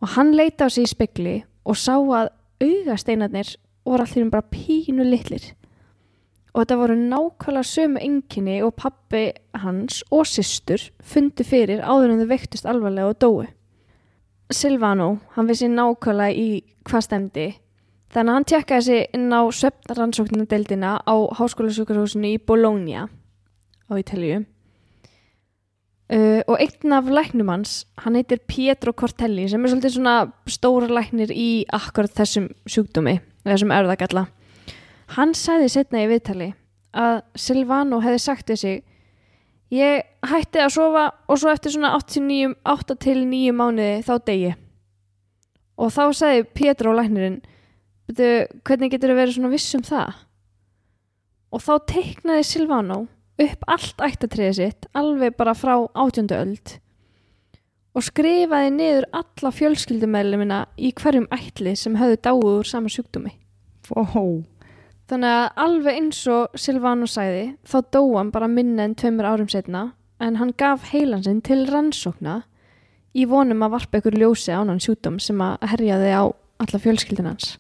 Og 0.05 0.13
hann 0.13 0.35
leita 0.37 0.69
á 0.69 0.73
sig 0.75 0.85
í 0.85 0.93
spekli 0.93 1.35
og 1.65 1.81
sá 1.81 1.97
að 1.97 2.29
augasteinarnir 2.61 3.55
voru 3.89 4.05
allir 4.05 4.29
bara 4.29 4.45
pínu 4.53 5.09
litlir. 5.09 5.55
Og 6.59 6.65
þetta 6.65 6.79
voru 6.81 6.97
nákvæmlega 6.99 7.71
sömu 7.71 8.03
enginni 8.03 8.59
og 8.67 8.75
pappi 8.75 9.29
hans 9.63 10.03
og 10.11 10.27
systur 10.27 10.83
fundi 11.07 11.47
fyrir 11.47 11.85
áður 11.87 12.17
en 12.17 12.25
þau 12.25 12.33
veiktust 12.33 12.67
alvarlega 12.67 13.13
og 13.13 13.23
dói. 13.23 13.47
Silvano, 14.51 15.21
hann 15.37 15.47
vissi 15.47 15.71
nákvæmlega 15.71 16.35
í 16.35 16.49
hvað 16.89 17.07
stemdi 17.07 17.49
Þannig 18.09 18.31
að 18.33 18.37
hann 18.39 18.47
tjekkaði 18.49 18.85
sig 18.87 19.03
inn 19.17 19.33
á 19.37 19.41
svefnrannsóknadeildina 19.53 20.93
á 21.05 21.15
háskólasjúkarhúsinu 21.37 22.31
í 22.33 22.39
Bologna 22.41 23.05
á 23.05 23.93
Ítalíu. 24.01 24.47
Uh, 26.09 26.41
og 26.49 26.57
einn 26.57 26.95
af 26.97 27.11
læknum 27.13 27.51
hans, 27.53 27.83
hann 28.01 28.17
heitir 28.17 28.41
Pietro 28.49 28.95
Cortelli 28.97 29.45
sem 29.53 29.61
er 29.61 29.69
svolítið 29.75 29.99
svona 29.99 30.15
stóra 30.49 30.89
læknir 30.89 31.35
í 31.37 31.67
akkurat 31.69 32.15
þessum 32.17 32.49
sjúkdómi, 32.65 33.19
þessum 33.45 33.75
erðagalla. 33.77 34.25
Hann 35.17 35.35
sagði 35.37 35.69
setna 35.73 36.05
í 36.05 36.09
viðtali 36.11 36.53
að 36.99 37.21
Silvano 37.39 38.01
hefði 38.05 38.23
sagt 38.23 38.53
sig 38.59 38.81
ég 39.73 40.05
hætti 40.25 40.61
að 40.63 40.75
sofa 40.75 41.05
og 41.29 41.41
svo 41.41 41.53
eftir 41.53 41.75
svona 41.75 41.95
8-9 41.97 42.57
8 42.65 42.97
til 43.05 43.23
9 43.29 43.55
mánuði 43.57 44.03
þá 44.05 44.15
degi. 44.25 44.57
Og 45.79 45.93
þá 45.95 46.05
sagði 46.17 46.49
Pietro 46.57 46.93
læknirinn 46.97 47.41
Betu, 48.09 48.49
hvernig 48.65 48.95
getur 48.95 49.13
þau 49.13 49.19
verið 49.19 49.35
svona 49.37 49.53
viss 49.53 49.75
um 49.77 49.85
það? 49.85 50.21
Og 51.53 51.61
þá 51.61 51.73
teiknaði 51.93 52.45
Silvano 52.49 53.03
upp 53.39 53.67
allt 53.69 54.01
ættatriðið 54.05 54.57
sitt 54.57 54.89
alveg 54.97 55.37
bara 55.37 55.55
frá 55.57 55.75
átjöndu 55.93 56.37
öld 56.39 56.79
og 57.97 58.05
skrifaði 58.07 58.73
niður 58.73 59.09
alla 59.17 59.53
fjölskyldumæðlumina 59.59 60.63
í 60.81 60.93
hverjum 60.97 61.29
ætli 61.35 61.75
sem 61.77 61.97
höfðu 61.99 62.21
dáið 62.25 62.49
úr 62.53 62.69
sama 62.69 62.93
sjúkdómi. 62.93 63.33
Ó, 63.93 64.05
Þannig 65.09 65.35
að 65.35 65.63
alveg 65.65 65.99
eins 66.03 66.19
og 66.29 66.59
Silvano 66.59 67.07
sæði 67.09 67.45
þá 67.65 67.79
dói 67.95 68.17
hann 68.19 68.33
bara 68.35 68.49
minna 68.53 68.85
en 68.85 68.97
tveimur 68.99 69.29
árum 69.29 69.49
setna 69.49 69.93
en 70.21 70.37
hann 70.37 70.53
gaf 70.59 70.91
heilan 70.93 71.25
sinn 71.25 71.41
til 71.45 71.63
rannsókna 71.71 72.43
í 73.17 73.25
vonum 73.31 73.65
að 73.65 73.79
varpa 73.79 74.03
ykkur 74.03 74.19
ljósi 74.21 74.53
á 74.53 74.61
hann 74.61 74.83
sjúkdóm 74.83 75.17
sem 75.23 75.41
að 75.41 75.65
herjaði 75.73 76.13
á 76.13 76.25
alla 76.59 76.83
fjölskyldin 76.83 77.31
hans. 77.31 77.57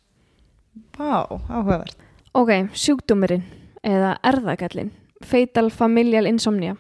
vá, 0.99 1.25
áhugavert 1.49 1.97
Ok, 2.37 2.51
sjúkdómurinn 2.77 3.47
eða 3.83 4.19
erðagallin, 4.27 4.91
Fatal 5.25 5.71
Familial 5.73 6.29
Insomnia. 6.29 6.77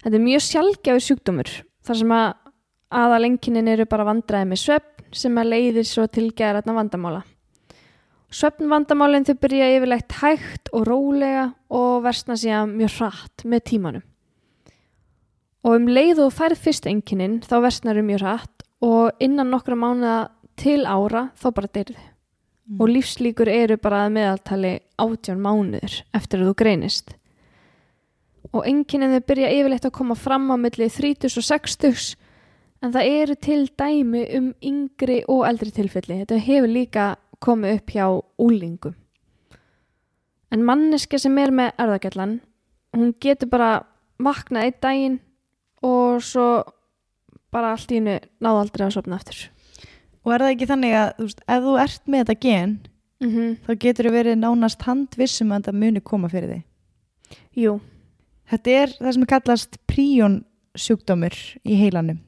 Þetta 0.00 0.16
er 0.16 0.24
mjög 0.24 0.44
sjálfgjafur 0.46 1.04
sjúkdómur 1.04 1.50
þar 1.84 1.98
sem 2.00 2.14
að 2.16 2.28
aðalenginin 2.98 3.68
eru 3.68 3.84
bara 3.90 4.06
vandræði 4.08 4.48
með 4.48 4.62
svefn 4.62 5.12
sem 5.12 5.36
að 5.40 5.50
leiðir 5.52 5.86
svo 5.88 6.06
til 6.08 6.30
geðrætna 6.32 6.74
vandamála. 6.78 7.20
Svefnvandamálinn 8.28 9.24
þau 9.24 9.38
byrja 9.40 9.70
yfirlegt 9.76 10.18
hægt 10.20 10.68
og 10.76 10.84
rólega 10.88 11.46
og 11.72 12.02
versna 12.04 12.36
síðan 12.36 12.74
mjög 12.76 12.98
hratt 12.98 13.44
með 13.48 13.64
tímanum. 13.70 14.04
Og 15.64 15.78
um 15.78 15.88
leið 15.88 16.20
og 16.26 16.34
færð 16.36 16.60
fyrst 16.66 16.86
enginin 16.86 17.40
þá 17.44 17.56
versnar 17.64 17.98
um 18.00 18.06
mjög 18.08 18.24
hratt 18.26 18.68
og 18.84 19.24
innan 19.24 19.50
nokkra 19.50 19.78
mánuða 19.78 20.20
til 20.60 20.84
ára 20.86 21.30
þá 21.40 21.50
bara 21.54 21.72
deyrið 21.72 22.06
Mm. 22.68 22.82
og 22.82 22.90
lífslíkur 22.92 23.48
eru 23.48 23.78
bara 23.80 24.02
að 24.04 24.12
meðaltali 24.12 24.72
átján 25.00 25.40
mánuður 25.40 26.02
eftir 26.12 26.42
að 26.42 26.50
þú 26.50 26.54
greinist. 26.60 27.14
Og 28.52 28.66
enginn 28.68 29.08
þau 29.08 29.24
byrja 29.24 29.52
yfirleitt 29.56 29.86
að 29.88 29.94
koma 29.96 30.16
fram 30.16 30.50
á 30.52 30.56
milli 30.60 30.88
30 30.92 31.32
og 31.40 31.46
60 31.48 32.16
en 32.84 32.92
það 32.92 33.08
eru 33.22 33.36
til 33.40 33.62
dæmi 33.72 34.26
um 34.36 34.50
yngri 34.60 35.22
og 35.28 35.46
eldri 35.48 35.72
tilfelli. 35.72 36.20
Þetta 36.20 36.40
hefur 36.44 36.68
líka 36.68 37.06
komið 37.44 37.78
upp 37.78 37.94
hjá 37.94 38.06
úlingum. 38.38 38.94
En 40.50 40.64
manneska 40.64 41.18
sem 41.20 41.38
er 41.38 41.52
með 41.52 41.72
erðagallan, 41.78 42.40
hún 42.96 43.14
getur 43.20 43.50
bara 43.52 43.72
vaknað 44.18 44.64
einn 44.64 44.80
daginn 44.82 45.18
og 45.84 46.22
svo 46.24 46.48
bara 47.52 47.72
allt 47.72 47.92
í 47.92 48.00
hennu 48.00 48.18
náðu 48.42 48.62
aldrei 48.64 48.86
að 48.86 48.94
sopna 48.96 49.16
aftur. 49.16 49.48
og 50.24 50.32
er 50.34 50.42
það 50.44 50.54
ekki 50.54 50.66
þannig 50.68 50.94
að 50.94 51.10
þú 51.16 51.24
veist, 51.24 51.42
ef 51.48 51.62
þú 51.64 51.74
ert 51.80 52.02
með 52.06 52.24
þetta 52.24 52.40
gen 52.40 52.78
Mm 53.18 53.30
-hmm. 53.30 53.56
þá 53.66 53.78
getur 53.78 54.06
þú 54.06 54.10
verið 54.12 54.36
nánast 54.38 54.82
handvissum 54.82 55.50
að 55.50 55.58
þetta 55.58 55.72
muni 55.72 56.00
koma 56.00 56.28
fyrir 56.28 56.48
þig 56.48 56.62
Jú, 57.56 57.80
þetta 58.46 58.70
er 58.70 58.88
það 58.88 59.12
sem 59.12 59.22
er 59.22 59.26
kallast 59.26 59.78
príón 59.88 60.44
sjúkdómur 60.76 61.34
í 61.64 61.74
heilanum 61.74 62.20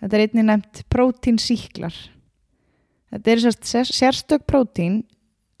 þetta 0.00 0.16
er 0.16 0.20
einnig 0.20 0.44
nefnt 0.44 0.84
prótínsíklar 0.88 1.94
þetta 3.10 3.32
er 3.32 3.42
sér- 3.44 3.92
sérstök 3.92 4.46
prótín 4.46 5.02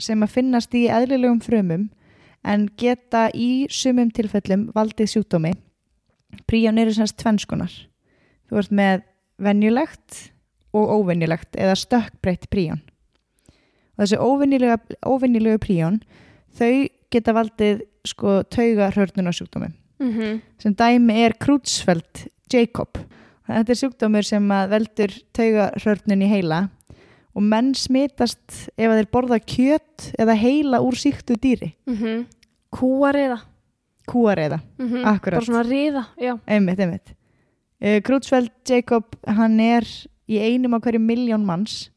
sem 0.00 0.22
að 0.22 0.34
finnast 0.36 0.74
í 0.74 0.86
eðlilegum 0.88 1.40
frumum 1.44 1.88
en 2.44 2.68
geta 2.80 3.28
í 3.36 3.66
sumum 3.68 4.10
tilfellum 4.10 4.70
valdið 4.74 5.12
sjúkdómi. 5.12 5.52
Príón 6.48 6.78
eru 6.80 6.94
sérst 6.94 7.18
tvenskunar 7.20 7.72
þú 8.50 8.62
ert 8.62 8.72
með 8.74 9.02
venjulegt 9.40 10.30
og 10.76 10.90
óvenjulegt 11.00 11.58
eða 11.58 11.76
stökkbreytt 11.78 12.48
príón. 12.50 12.80
Og 13.98 14.04
þessi 14.06 14.18
óvenjulegu 15.06 15.60
príón 15.62 16.00
þau 16.56 16.88
geta 17.10 17.34
valdið 17.36 17.84
sko 18.06 18.40
tauga 18.48 18.90
hrörnunarsjúkdómi 18.94 19.70
mm 20.00 20.40
sem 20.58 20.74
dæmi 20.74 21.14
er 21.24 21.34
Krútsfeld 21.36 22.28
Jacob. 22.52 22.98
Þetta 23.46 23.72
er 23.72 23.78
sjúkdómur 23.78 24.24
sem 24.24 24.48
veldur 24.48 25.12
tauga 25.32 25.70
hrörnun 25.76 26.22
í 26.22 26.28
heila 26.30 26.68
og 27.40 27.46
menn 27.48 27.72
smitast 27.74 28.68
ef 28.76 28.90
að 28.90 28.98
þeir 28.98 29.08
borða 29.16 29.40
kjöt 29.40 30.10
eða 30.20 30.36
heila 30.36 30.82
úr 30.84 30.98
síktu 31.00 31.38
dýri. 31.40 31.72
mm 31.88 32.26
Kúariða 32.70 33.40
Kúareiða, 34.10 34.60
mm 34.78 34.88
-hmm. 34.88 35.06
Akkurat. 35.06 35.38
Bara 35.38 35.46
svona 35.46 35.62
riða, 35.62 36.04
já 36.18 36.38
einmitt, 36.46 36.78
einmitt. 36.80 37.14
Uh, 37.80 38.00
Krútsfeld 38.02 38.50
Jacob, 38.68 39.04
hann 39.26 39.60
er 39.60 39.84
í 40.28 40.38
einum 40.38 40.74
af 40.74 40.82
hverju 40.82 40.98
miljón 41.00 41.44
manns 41.44 41.90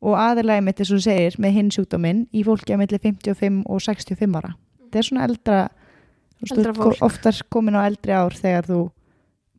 og 0.00 0.16
aðalega 0.16 0.56
einmitt 0.56 0.80
eins 0.80 0.90
og 0.90 0.98
þú 0.98 1.02
segir 1.02 1.36
með 1.38 1.50
hinn 1.50 1.70
sjúkdóminn 1.70 2.26
í 2.32 2.44
fólki 2.44 2.74
að 2.74 2.78
milli 2.78 2.98
55 2.98 3.62
og 3.66 3.80
65 3.80 4.36
ára. 4.36 4.54
Þetta 4.80 4.98
er 4.98 5.02
svona 5.02 5.24
eldra, 5.24 5.68
Eldra 6.50 6.72
oftar 7.00 7.42
komin 7.48 7.76
á 7.76 7.84
eldri 7.86 8.12
ár 8.12 8.32
þegar 8.32 8.64
þú 8.64 8.90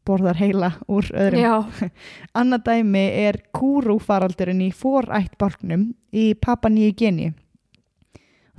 borðar 0.08 0.40
heila 0.42 0.72
úr 0.92 1.08
öðrum. 1.14 1.42
Já, 1.42 1.90
Annað 2.40 2.66
dæmi 2.70 3.04
er 3.24 3.42
kúrúfaraldurinn 3.56 4.64
í 4.66 4.72
forættbálknum 4.76 5.92
í 6.14 6.32
Papua 6.42 6.72
Nýju 6.74 6.96
Geni. 6.98 7.32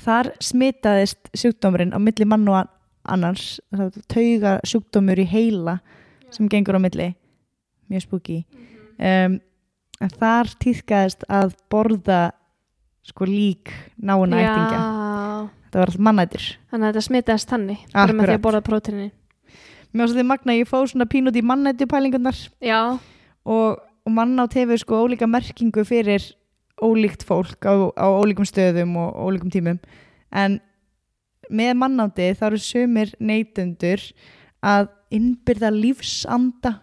Þar 0.03 0.33
smitaðist 0.43 1.31
sjúkdómurinn 1.37 1.95
á 1.95 1.99
milli 2.03 2.27
mann 2.27 2.49
og, 2.51 2.71
annars 3.03 3.57
tauga 4.11 4.59
sjúkdómur 4.67 5.19
í 5.23 5.27
heila 5.27 5.79
sem 6.33 6.49
gengur 6.51 6.79
á 6.79 6.83
milli. 6.83 7.13
Mjög 7.91 8.07
spooky. 8.07 8.43
Um, 8.99 9.41
en 10.03 10.15
þar 10.19 10.51
týðkaðist 10.63 11.27
að 11.31 11.57
borða 11.71 12.23
sko 13.07 13.27
lík 13.27 13.73
náuna 13.99 14.39
ættingja. 14.39 14.79
Já, 14.79 15.51
það 15.73 15.81
var 15.81 15.91
alltaf 15.91 16.05
mannættir 16.07 16.47
þannig 16.71 16.87
að 16.87 16.93
þetta 16.93 17.05
smitaðist 17.09 17.53
þannig 17.53 17.85
bara 17.95 18.17
með 18.17 18.29
því 18.31 18.37
að 18.37 18.45
borða 18.47 18.63
prótinin 18.67 19.11
mér 19.93 20.09
svo 20.09 20.17
því 20.19 20.25
magna 20.27 20.53
ég 20.57 20.69
fóð 20.69 20.87
svona 20.93 21.07
pínut 21.11 21.37
í 21.37 21.43
mannætti 21.45 21.87
pælingunar 21.91 22.37
og, 23.45 23.79
og 24.07 24.13
mannátt 24.13 24.55
hefur 24.59 24.79
sko 24.81 25.03
ólíka 25.07 25.27
merkingu 25.29 25.85
fyrir 25.85 26.23
ólíkt 26.83 27.23
fólk 27.29 27.63
á, 27.69 27.75
á 27.95 28.07
ólíkum 28.11 28.47
stöðum 28.49 28.97
og 28.99 29.15
ólíkum 29.29 29.51
tímum. 29.53 29.79
En 30.33 30.61
með 31.51 31.75
mannátti 31.79 32.31
þá 32.39 32.47
eru 32.49 32.59
sumir 32.59 33.13
neytundur 33.21 34.01
að 34.65 34.89
innbyrða 35.13 35.71
lífsanda 35.75 36.79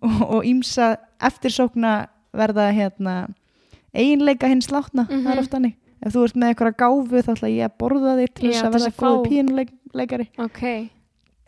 og, 0.00 0.44
ímsa 0.46 0.94
eftirsókna 1.20 2.06
verða 2.34 2.68
hérna 2.72 3.14
eiginleika 3.94 4.48
hins 4.50 4.68
látna, 4.70 5.04
það 5.08 5.18
Mhm. 5.18 5.32
er 5.32 5.38
oft 5.42 5.52
hannig 5.52 5.74
ef 6.04 6.12
þú 6.14 6.24
ert 6.24 6.36
með 6.36 6.48
eitthvað 6.54 6.76
gáfu 6.82 7.22
þá 7.24 7.30
ætla 7.34 7.48
ég 7.50 7.64
að 7.68 7.76
borða 7.78 8.16
þig 8.18 8.34
til 8.34 8.48
þess 8.50 8.62
að 8.62 8.72
verða 8.74 8.90
góð 9.02 9.18
pínuleikari 9.28 10.26
ok 10.38 10.62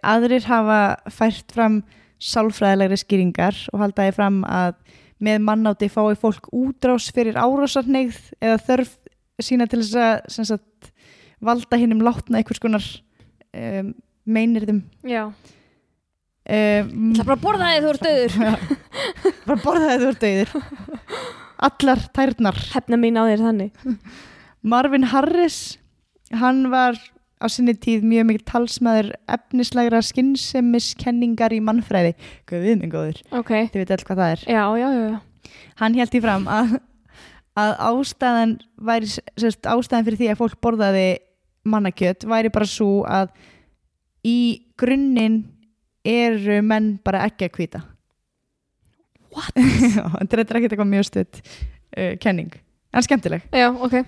Aðrir 0.07 0.47
hafa 0.49 0.81
fært 1.12 1.55
fram 1.55 1.81
sálfræðilegri 2.23 2.99
skýringar 3.01 3.59
og 3.73 3.83
haldaði 3.83 4.14
fram 4.16 4.40
að 4.49 4.77
með 5.27 5.42
mannáti 5.45 5.88
fái 5.92 6.14
fólk 6.21 6.49
útrás 6.53 7.09
fyrir 7.14 7.38
árásarneigð 7.40 8.19
eða 8.40 8.61
þörf 8.69 8.95
sína 9.42 9.66
til 9.69 9.83
þess 9.83 9.97
að 10.38 10.49
sagt, 10.53 10.90
valda 11.45 11.79
hinnum 11.81 12.05
látna 12.05 12.40
einhvers 12.40 12.61
konar 12.61 12.85
um, 13.57 13.92
meinirðum 14.29 14.83
Já, 15.05 15.25
um, 15.29 17.11
það 17.16 17.23
er 17.23 17.29
bara 17.31 17.38
að 17.38 17.45
borða 17.45 17.73
þig 17.73 17.83
þú 17.87 17.92
ert 17.95 18.07
döður 18.07 18.38
bara 19.49 19.59
borða 19.64 19.90
þetta 19.92 20.11
úr 20.11 20.23
döðir 20.25 20.55
allar 21.57 22.03
tærnar. 22.14 22.59
Hefna 22.75 22.99
mín 23.01 23.19
á 23.19 23.25
þér 23.27 23.45
þannig. 23.49 23.85
Marvin 24.66 25.09
Harris 25.11 25.79
hann 26.35 26.66
var 26.73 26.99
á 27.37 27.46
sinni 27.53 27.75
tíð 27.77 28.05
mjög 28.09 28.29
mikið 28.31 28.44
talsmaður 28.49 29.11
efnislegra 29.37 30.01
skynnsemiskenningar 30.05 31.55
í 31.57 31.61
mannfræði. 31.64 32.14
Hvað 32.49 32.66
við 32.66 32.79
minn 32.81 32.92
góður, 32.92 33.22
Ok, 33.37 33.53
þið 33.72 33.83
veit 33.83 33.94
all 33.96 34.05
hvað 34.09 34.22
það 34.22 34.35
er. 34.35 34.44
Já, 34.57 34.62
já, 34.81 34.88
já, 34.96 35.57
hann 35.83 35.99
held 36.01 36.16
í 36.16 36.22
fram 36.25 36.49
að, 36.51 36.79
að 37.61 37.75
ástæðan 37.90 38.57
væri 38.88 39.11
sérst, 39.12 39.68
ástæðan 39.68 40.09
fyrir 40.09 40.22
því 40.22 40.31
að 40.33 40.40
fólk 40.40 40.61
borðaði 40.64 41.09
mannakjöt 41.66 42.27
væri 42.31 42.53
bara 42.55 42.68
svo 42.70 43.03
að 43.11 43.35
í 44.27 44.38
grunninn 44.79 45.42
eru 46.07 46.61
menn 46.62 46.96
bara 47.05 47.25
ekki 47.27 47.49
að 47.49 47.55
kvíta 47.59 47.83
What? 49.37 49.57
þetta 50.31 50.37
er 50.37 50.59
ekki 50.61 50.68
eitthvað 50.70 50.88
mjög 50.88 51.09
stutt 51.11 51.40
uh, 51.42 52.14
kenning, 52.22 52.55
en 52.94 53.05
skemmtileg. 53.05 53.44
Já, 53.53 53.68
ok, 53.68 53.99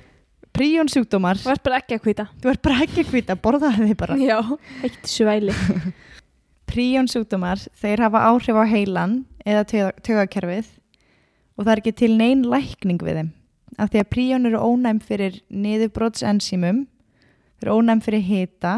príjón 0.58 0.90
sjúkdómar, 0.90 1.38
þú 1.38 1.52
ert 1.54 1.64
bara 1.64 1.78
ekki 1.78 1.96
að 1.96 2.04
hvita 2.04 2.26
þú 2.42 2.50
er 2.50 2.60
bara 2.66 2.82
ekki 2.84 3.04
að 3.04 3.10
kvíta 3.12 3.36
borðaði 3.38 3.88
þið 3.92 3.98
bara. 4.00 4.18
Já, 4.18 4.38
eitt 4.86 5.08
svæli. 5.08 5.54
Príjón 6.70 7.08
sjúkdómar, 7.08 7.62
þeir 7.78 8.02
hafa 8.04 8.24
áhrif 8.28 8.58
á 8.58 8.64
heilan 8.68 9.22
eða 9.46 9.64
tögakerfið 10.04 10.68
og 11.56 11.64
það 11.64 11.72
er 11.72 11.82
ekki 11.82 11.94
til 12.02 12.10
neinn 12.18 12.44
lækning 12.46 13.00
við 13.02 13.22
þeim. 13.22 13.30
Af 13.78 13.92
því 13.92 14.02
að 14.02 14.10
príjón 14.10 14.48
eru 14.50 14.60
ónæm 14.64 14.98
fyrir 15.04 15.38
niðurbrotsensímum 15.54 16.82
þeir 17.58 17.68
eru 17.68 17.78
ónæm 17.78 18.02
fyrir 18.02 18.24
hita 18.26 18.74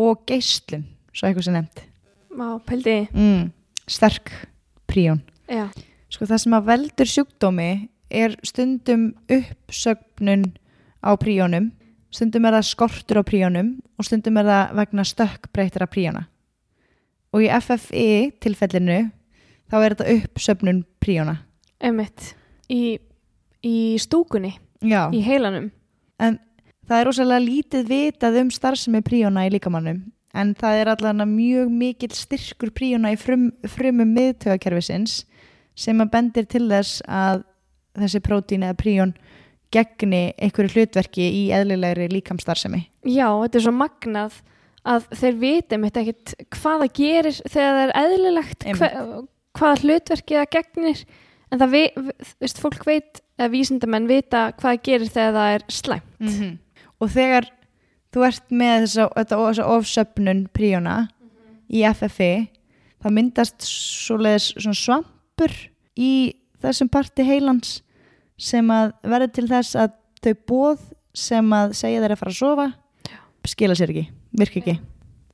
og 0.00 0.22
geislun, 0.28 0.84
svo 1.12 1.28
eitthvað 1.28 1.48
sem 1.48 1.56
nefnt. 1.56 1.84
Má, 2.32 2.46
pældi 2.64 2.96
mm, 3.12 3.48
sterk 3.90 4.32
príjón 4.88 5.20
Já, 5.50 5.66
sko 6.12 6.28
það 6.28 6.44
sem 6.44 6.56
að 6.56 6.68
veldur 6.70 7.10
sjúkdómi 7.12 7.70
er 8.12 8.36
stundum 8.46 9.10
uppsögnun 9.32 10.52
á 11.02 11.10
príjónum 11.20 11.70
stundum 12.12 12.46
er 12.46 12.58
það 12.58 12.68
skortur 12.70 13.20
á 13.20 13.24
príjónum 13.26 13.74
og 13.98 14.06
stundum 14.08 14.38
er 14.40 14.50
það 14.50 14.76
vegna 14.80 15.06
stökkbreyttra 15.08 15.88
príjóna 15.90 16.26
og 17.32 17.44
í 17.44 17.50
FFI 17.58 18.06
tilfellinu 18.42 19.00
þá 19.72 19.76
er 19.80 19.96
þetta 19.96 20.14
uppsöfnun 20.18 20.84
príjóna 21.02 21.40
emitt 21.82 22.32
Í, 22.72 22.96
í 23.64 23.76
stúkunni, 24.00 24.54
já, 24.80 25.06
í 25.12 25.20
heilanum. 25.24 25.70
En 26.22 26.38
það 26.88 26.98
er 26.98 27.08
rosalega 27.08 27.44
lítið 27.44 27.88
vitað 27.90 28.38
um 28.42 28.52
starfsemi 28.54 29.02
príjóna 29.04 29.46
í 29.48 29.52
líkamannum 29.52 30.02
en 30.32 30.54
það 30.56 30.78
er 30.80 30.90
allavega 30.94 31.28
mjög 31.28 31.72
mikill 31.76 32.14
styrkur 32.16 32.72
príjóna 32.72 33.12
í 33.12 33.18
frum, 33.20 33.50
frumum 33.68 34.14
miðtögakerfisins 34.16 35.26
sem 35.76 36.00
að 36.00 36.12
bendir 36.14 36.48
til 36.48 36.64
þess 36.70 37.02
að 37.04 37.44
þessi 38.00 38.22
prótín 38.24 38.64
eða 38.64 38.78
príjón 38.80 39.12
gegni 39.72 40.22
einhverju 40.36 40.74
hlutverki 40.76 41.24
í 41.26 41.42
eðlilegri 41.56 42.08
líkamstarfsemi 42.12 42.82
Já, 43.08 43.26
þetta 43.42 43.58
er 43.60 43.64
svo 43.66 43.74
magnað 43.76 44.38
að 44.92 45.04
þeir 45.20 45.36
viti 45.42 45.78
mitt 45.78 45.98
ekkit 46.00 46.34
hvað 46.56 46.80
það 46.84 46.92
gerir 46.98 47.36
þegar 47.46 47.76
það 47.76 47.82
er 47.86 47.92
eðlilegt 48.02 48.64
hva, 48.80 48.88
hvaða 49.58 49.80
hlutverki 49.84 50.38
það 50.40 50.48
gegnir. 50.56 51.02
En 51.52 51.60
það 51.60 51.72
vi, 51.76 51.82
vi- 51.96 52.14
veist, 52.42 52.58
fólk 52.62 52.86
veit 52.88 53.20
eða 53.38 53.50
vísindamenn 53.52 54.06
vita 54.08 54.40
hvað 54.56 54.68
það 54.72 54.82
gerir 54.88 55.10
þegar 55.12 55.34
það 55.36 55.54
er 55.58 55.64
slæmt. 55.76 56.24
Og 57.02 57.10
þegar 57.12 57.48
þú 58.12 58.24
ert 58.26 58.50
með 58.52 58.74
þessa, 58.86 59.06
þetta, 59.16 59.38
þessa 59.46 59.66
ofsöfnun 59.76 60.42
príjóna 60.56 60.96
í 61.72 61.84
FFI 61.88 62.30
þá 63.02 63.08
myndast 63.14 63.62
svoleiðis 63.66 64.50
svampur 64.78 65.54
í 65.98 66.10
þessum 66.62 66.90
parti 66.92 67.24
heilans 67.26 67.80
sem 68.42 68.72
að 68.74 68.94
verður 69.02 69.34
til 69.36 69.46
þess 69.50 69.78
að 69.78 69.94
þau 70.22 70.34
bóð 70.50 70.86
sem 71.12 71.54
að 71.54 71.74
segja 71.78 72.02
þeir 72.02 72.14
að 72.14 72.22
fara 72.22 72.32
að 72.32 72.40
sofa 72.40 72.68
skila 73.48 73.76
sér 73.78 73.92
ekki, 73.92 74.06
virka 74.38 74.60
ekki 74.62 74.78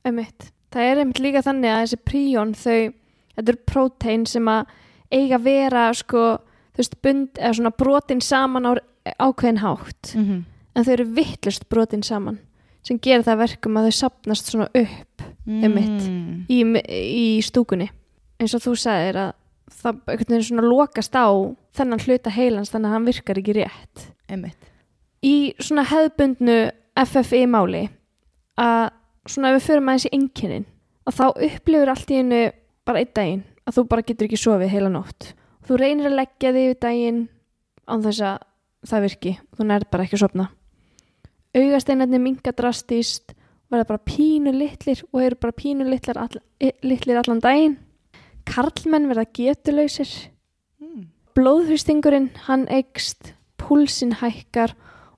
Emitt. 0.07 0.51
Það 0.73 0.85
er 0.87 1.01
einmitt 1.01 1.21
líka 1.21 1.41
þannig 1.43 1.73
að 1.73 1.81
þessi 1.83 1.97
príjón 2.07 2.53
þau, 2.57 2.91
þetta 3.35 3.53
er 3.53 3.57
prótein 3.67 4.25
sem 4.29 4.51
að 4.51 4.75
eiga 5.11 5.39
vera 5.41 5.87
sko, 5.97 6.25
þú 6.73 6.81
veist, 6.81 6.99
bund, 7.03 7.31
eða 7.39 7.55
svona 7.57 7.73
brotin 7.81 8.21
saman 8.23 8.69
á 8.69 8.71
ákveðin 9.17 9.63
hátt 9.63 10.13
mm 10.13 10.25
-hmm. 10.25 10.43
en 10.75 10.85
þau 10.85 10.93
eru 10.93 11.05
vittlust 11.17 11.69
brotin 11.69 12.03
saman 12.03 12.39
sem 12.83 12.99
gerir 12.99 13.25
það 13.25 13.33
að 13.33 13.43
verkum 13.43 13.77
að 13.77 13.89
þau 13.89 13.95
sapnast 13.97 14.51
svona 14.51 14.69
upp 14.73 15.23
Einmitt. 15.49 16.03
Mm. 16.05 16.45
í, 16.49 16.59
í 16.93 17.41
stúkunni 17.41 17.89
eins 18.39 18.53
og 18.53 18.61
þú 18.61 18.75
sagðir 18.77 19.17
að 19.17 19.31
það 19.69 20.01
einhvern 20.11 20.33
veginn 20.33 20.47
svona 20.47 20.65
lokast 20.65 21.15
á 21.15 21.27
þennan 21.77 22.03
hluta 22.03 22.33
heilans 22.33 22.73
þannig 22.73 22.89
að 22.89 22.95
hann 22.95 23.07
virkar 23.09 23.41
ekki 23.41 23.55
rétt. 23.59 24.05
Einmitt. 24.29 24.67
í 25.25 25.53
svona 25.59 25.83
hefðbundnu 25.89 26.57
FFI 26.99 27.45
máli 27.49 27.87
að 28.59 28.91
svona 29.29 29.51
ef 29.51 29.57
við 29.57 29.65
förum 29.67 29.89
aðeins 29.89 30.05
í 30.07 30.13
einkennin 30.15 30.67
að 31.09 31.17
þá 31.17 31.25
upplifur 31.47 31.91
allt 31.93 32.11
í 32.11 32.19
einu 32.19 32.43
bara 32.87 33.01
einn 33.01 33.11
daginn 33.15 33.43
að 33.65 33.75
þú 33.77 33.85
bara 33.89 34.05
getur 34.05 34.29
ekki 34.29 34.39
sofið 34.39 34.71
heila 34.73 34.91
nótt. 34.93 35.33
Þú 35.65 35.79
reynir 35.79 36.09
að 36.09 36.17
leggja 36.21 36.53
þig 36.55 36.69
yfir 36.69 36.79
daginn 36.85 37.19
án 37.89 38.05
þess 38.05 38.23
að 38.25 38.47
það 38.89 39.05
virki. 39.05 39.33
Þú 39.57 39.67
nærð 39.69 39.89
bara 39.91 40.05
ekki 40.05 40.17
að 40.17 40.23
sofna. 40.23 40.47
Augasteinarnir 41.57 42.23
minga 42.23 42.53
drastíst 42.55 43.35
verða 43.69 43.89
bara 43.91 44.05
pínu 44.05 44.53
litlir 44.55 45.03
og 45.11 45.21
eru 45.21 45.37
bara 45.41 45.57
pínu 45.57 45.85
litlir, 45.89 46.17
all, 46.17 46.41
litlir 46.85 47.19
allan 47.21 47.41
daginn 47.43 47.77
karlmenn 48.49 49.09
verða 49.11 49.27
getulausir. 49.35 50.11
Mm. 50.79 51.09
blóðhristingurinn 51.37 52.31
hann 52.47 52.65
eikst, 52.71 53.33
púlsinn 53.59 54.17
hækkar 54.19 54.73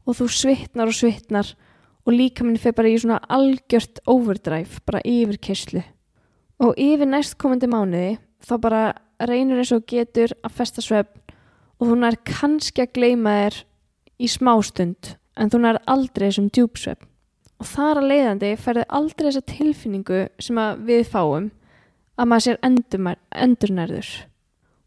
og 0.06 0.17
þú 0.20 0.28
svitnar 0.34 0.89
og 0.91 0.98
svitnar 0.98 1.54
og 2.06 2.13
líka 2.13 2.44
minn 2.44 2.60
fyrir 2.60 2.78
bara 2.78 2.91
í 2.91 2.98
svona 3.00 3.22
algjört 3.30 4.02
overdrive, 4.10 4.82
bara 4.86 5.02
yfir 5.06 5.38
kesslu 5.41 5.84
og 6.62 6.78
yfir 6.78 7.10
næstkomandi 7.10 7.70
mánuði 7.70 8.20
þá 8.46 8.54
bara 8.62 8.82
reynur 9.30 9.62
eins 9.62 9.74
og 9.74 9.86
getur 9.89 10.34
að 10.41 10.58
festa 10.58 10.84
svefn 10.84 11.22
og 11.82 11.89
þú 11.89 11.98
nær 11.98 12.17
kannski 12.28 12.84
að 12.84 12.94
gleyma 12.98 13.38
þér 13.39 13.58
í 14.22 14.30
smástund 14.30 15.15
en 15.38 15.50
þú 15.50 15.63
nær 15.63 15.80
aldrei 15.89 16.28
þessum 16.28 16.52
djúpsvefn. 16.54 17.08
Og 17.62 17.70
þar 17.70 18.02
að 18.02 18.08
leiðandi 18.10 18.52
færði 18.58 18.84
aldrei 18.98 19.28
þessa 19.28 19.44
tilfinningu 19.52 20.22
sem 20.41 20.60
að 20.62 20.84
við 20.88 21.04
fáum 21.10 21.50
að 22.19 22.28
maður 22.32 22.45
sér 22.47 22.60
endurmær- 22.67 23.21
endurnærður. 23.32 24.10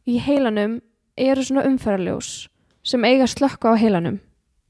Í 0.06 0.18
heilanum 0.20 0.80
eru 1.16 1.42
svona 1.46 1.64
umferðarljós 1.68 2.48
sem 2.84 3.04
eiga 3.04 3.26
slökku 3.30 3.70
á 3.70 3.74
heilanum 3.80 4.18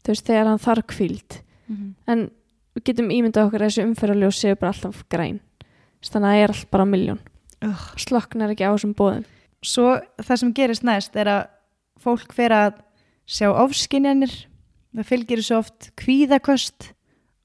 þú 0.05 0.13
veist 0.13 0.27
þegar 0.29 0.47
hann 0.53 0.59
þarf 0.63 0.87
kvíld 0.87 1.41
Mhm. 1.69 1.95
en 2.07 2.31
við 2.77 2.85
getum 2.85 3.09
ímyndað 3.11 3.47
okkur 3.49 3.63
að 3.63 3.71
þessi 3.71 3.85
umferðarljós 3.89 4.39
séu 4.43 4.55
bara 4.61 4.73
alltaf 4.73 5.05
græn 5.09 5.41
þannig 6.05 6.29
að 6.29 6.35
það 6.35 6.43
er 6.45 6.49
allt 6.53 6.71
bara 6.71 6.85
miljón 6.85 7.19
Ugh. 7.65 7.85
slökknar 7.97 8.51
ekki 8.53 8.67
á 8.69 8.75
þessum 8.77 8.95
bóðum 8.95 9.25
Svo 9.65 9.99
það 10.21 10.37
sem 10.39 10.53
gerist 10.53 10.85
næst 10.85 11.17
er 11.17 11.25
að 11.27 11.47
fólk 11.99 12.33
fer 12.37 12.51
að 12.53 12.75
sjá 13.27 13.49
ofskinjanir, 13.49 14.31
það 14.95 15.07
fylgir 15.09 15.41
svo 15.43 15.59
oft 15.63 15.91
kvíðaköst 15.97 16.93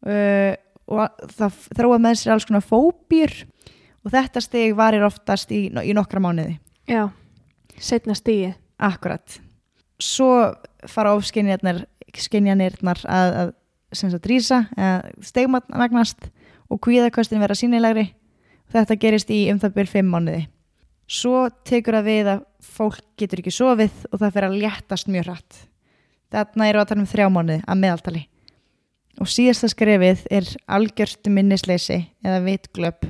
uh, 0.05 0.53
og 0.89 1.09
það 1.31 1.55
þróa 1.79 1.97
með 2.03 2.17
sér 2.19 2.33
alls 2.33 2.45
konar 2.45 2.61
fóbýr 2.67 3.45
og 4.05 4.13
þetta 4.13 4.41
stig 4.43 4.75
varir 4.77 5.05
oftast 5.07 5.51
í, 5.51 5.67
í 5.69 5.93
nokkra 5.97 6.21
mánuði 6.23 6.57
já, 6.89 7.07
setna 7.79 8.15
stíið 8.17 8.55
Akkurat. 8.79 9.39
Svo 9.99 10.55
fara 10.87 11.11
ofskinjanirnar 11.17 11.83
skinjanirnar 12.15 13.01
að, 13.11 13.33
að 13.41 13.49
sem 13.99 14.11
sagt 14.13 14.29
rýsa 14.29 14.61
stegmagnast 15.25 16.29
og 16.71 16.79
kvíðakostin 16.85 17.41
vera 17.43 17.57
sínilegri. 17.57 18.05
Þetta 18.71 18.97
gerist 19.01 19.33
í 19.33 19.41
um 19.51 19.59
það 19.59 19.75
byrj 19.75 19.91
fimm 19.97 20.13
mánuði. 20.13 20.45
Svo 21.09 21.49
tekur 21.67 21.97
það 21.99 22.07
við 22.07 22.31
að 22.35 22.45
fólk 22.63 23.03
getur 23.19 23.41
ekki 23.41 23.53
sofið 23.53 24.03
og 24.11 24.21
það 24.21 24.33
fer 24.37 24.47
að 24.47 24.57
léttast 24.63 25.11
mjög 25.11 25.27
hratt. 25.27 25.61
Þarna 26.29 26.67
eru 26.69 26.81
að 26.81 26.89
tala 26.91 27.03
um 27.03 27.09
þrjá 27.09 27.29
mánuði 27.33 27.61
að 27.65 27.81
meðaltali. 27.83 28.25
Og 29.19 29.27
síðasta 29.27 29.67
skrefið 29.73 30.27
er 30.31 30.47
algjörstu 30.71 31.33
minnisleysi 31.33 32.03
eða 32.23 32.43
vitglöp 32.45 33.09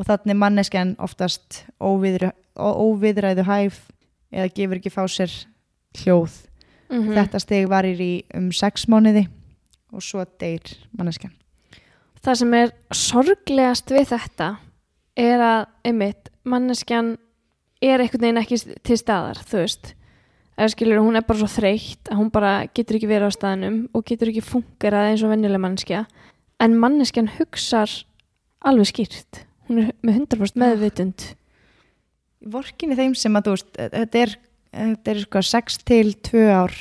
og 0.00 0.08
þannig 0.08 0.38
manneskjan 0.40 0.94
oftast 1.02 1.64
óviðru, 1.76 2.30
óviðræðu 2.56 3.44
hæf 3.44 3.82
eða 4.32 4.52
gefur 4.56 4.80
ekki 4.80 4.94
fá 4.94 5.02
sér 5.10 5.34
hljóð. 6.00 6.38
mm 6.88 7.12
Þetta 7.18 7.42
steg 7.42 7.68
varir 7.68 8.00
í 8.00 8.12
um 8.34 8.48
sex 8.56 8.88
mánuði 8.88 9.26
og 9.92 10.02
svo 10.02 10.24
deyr 10.40 10.64
manneskjan. 10.96 11.34
það 12.24 12.34
sem 12.34 12.54
er 12.54 12.72
sorglegast 12.92 13.90
við 13.90 14.12
þetta 14.12 14.50
er 15.16 15.40
að 15.40 15.62
einmitt, 15.84 16.28
manneskjan 16.44 17.16
er 17.82 18.00
einhvern 18.00 18.22
veginn 18.22 18.40
ekki 18.42 18.58
til 18.84 18.98
staðar 19.00 19.40
þú 19.40 19.64
veist 19.64 19.94
skilur 20.74 21.00
hún 21.00 21.16
er 21.16 21.24
bara 21.24 21.40
svo 21.40 21.48
þreytt 21.48 22.10
að 22.10 22.18
hún 22.20 22.30
bara 22.32 22.66
getur 22.76 22.98
ekki 22.98 23.08
verið 23.08 23.32
á 23.32 23.38
staðnum 23.38 23.78
og 23.96 24.04
getur 24.04 24.28
ekki 24.28 24.44
fungerað 24.44 25.10
eins 25.10 25.24
og 25.24 25.32
venjuleg 25.32 25.62
manneskja 25.62 26.04
en 26.60 26.76
manneskjan 26.76 27.30
hugsar 27.38 27.92
alveg 28.60 28.90
skýrt 28.90 29.44
hún 29.70 29.82
er 29.84 29.92
með 30.04 30.18
100% 30.26 30.60
meðvitund 30.60 31.26
Vorkinni 32.50 32.96
þeim 32.96 33.14
sem 33.20 33.34
að 33.36 33.46
þú 33.50 33.52
veist, 33.54 33.70
þetta 33.76 34.20
er, 34.24 34.30
þetta 34.72 35.12
er 35.12 35.18
sko 35.26 35.42
6 35.50 35.78
til 35.88 36.06
2 36.30 36.44
ár 36.56 36.76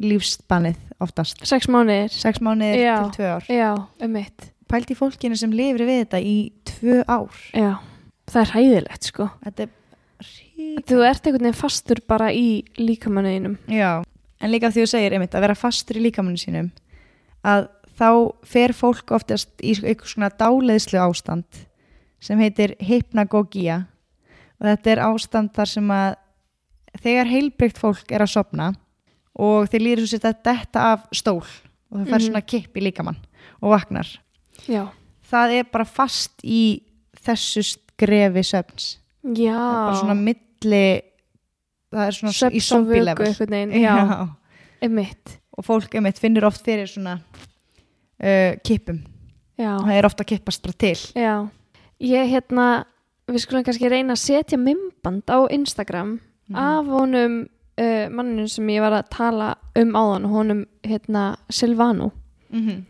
lífsbannið 0.00 0.78
oftast. 1.04 1.42
sex 1.46 1.68
mánuðir 1.70 2.10
6 2.14 2.40
mánuðir 2.44 2.80
Já. 2.80 2.94
til 3.14 3.24
2 3.24 3.28
ár. 3.36 3.44
já, 3.50 3.70
einmitt 4.02 4.48
Pældi 4.70 4.94
fólkinu 4.94 5.34
sem 5.38 5.50
lifir 5.50 5.82
við 5.82 6.04
þetta 6.04 6.20
í 6.22 6.34
2 6.80 7.00
ár. 7.10 7.34
já, 7.54 7.72
það 8.30 8.40
er 8.44 8.52
hæðilegt 8.54 9.08
sko 9.10 9.28
Þetta 9.44 9.66
er 9.66 9.72
rík. 10.20 10.84
þú 10.86 11.00
ert 11.08 11.26
einhvern 11.26 11.46
veginn 11.48 11.58
fastur 11.60 12.02
bara 12.08 12.30
í 12.34 12.46
líkamannuðinum 12.78 13.58
Já, 13.70 14.02
en 14.40 14.50
líka 14.52 14.70
því 14.72 14.84
þú 14.86 14.90
segir 14.94 15.16
einmitt 15.16 15.34
að 15.38 15.46
vera 15.46 15.58
fastur 15.58 16.00
í 16.00 16.04
líkamannu 16.08 16.40
sínum 16.40 16.70
að 17.44 17.68
þá 18.00 18.08
fer 18.48 18.72
fólk 18.76 19.10
oftast 19.12 19.50
í 19.62 19.74
eitthvað 19.76 20.14
svona 20.14 20.30
dáleiðslu 20.32 20.98
ástand 21.02 21.66
sem 22.20 22.38
heitir 22.38 22.74
hypnagogía 22.84 23.86
og 24.60 24.66
þetta 24.68 24.92
er 24.92 25.02
ástand 25.06 25.52
þar 25.56 25.70
sem 25.72 25.90
að 25.94 26.14
þegar 27.00 27.30
heilbyggt 27.30 27.78
fólk 27.80 28.12
er 28.12 28.24
að 28.26 28.32
sopna 28.34 28.70
og 29.40 29.68
þeir 29.72 29.84
lýður 29.86 30.06
svo 30.06 30.18
sér 30.18 30.26
að 30.32 30.40
detta 30.44 30.86
af 30.92 31.04
stól 31.16 31.44
og 31.90 31.98
það 31.98 32.06
fer 32.10 32.18
Mhm. 32.20 32.26
svona 32.26 32.42
kipp 32.46 32.76
í 32.76 32.82
líkamann 32.84 33.16
og 33.62 33.70
vaknar. 33.72 34.06
Já, 34.68 34.88
það 35.30 35.52
er 35.58 35.64
bara 35.72 35.84
fast 35.84 36.42
í 36.44 36.82
þessu 37.24 37.62
skrefi 37.64 38.42
söfns 38.44 38.98
já. 39.24 39.54
Það 39.54 39.70
er 39.70 39.86
bara 39.86 40.00
svona 40.00 40.18
milli 40.18 41.02
það 41.90 42.06
er 42.06 42.12
svona 42.18 42.30
í 42.30 42.34
Svefns 42.36 42.70
og 45.56 45.64
fólk 45.68 45.94
einmitt 45.94 46.18
finnur 46.18 46.44
oft 46.48 46.62
fyrir 46.64 46.86
svona 46.88 47.18
uh, 48.22 48.52
kippum. 48.64 49.00
Já, 49.60 49.76
það 49.82 49.96
er 49.98 50.06
ofta 50.08 50.24
að 50.24 50.30
kippast 50.34 50.62
bara 50.64 50.78
til. 50.78 50.98
Já 51.14 51.48
ég 52.00 52.30
hérna, 52.30 52.84
við 53.28 53.44
skulum 53.44 53.64
kannski 53.64 53.88
reyna 53.90 54.14
að 54.16 54.24
setja 54.24 54.58
mymband 54.58 55.22
á 55.30 55.38
Instagram 55.50 56.20
Mhm. 56.50 56.56
af 56.56 56.86
honum 56.86 57.34
uh, 57.80 58.08
manninu 58.10 58.48
sem 58.48 58.66
ég 58.66 58.80
var 58.80 58.92
að 58.92 59.10
tala 59.10 59.54
um 59.76 59.92
áðan 59.94 60.24
honum 60.26 60.64
hérna 60.82 61.36
Silvano 61.50 62.10
mm 62.50 62.60
-hmm. 62.68 62.82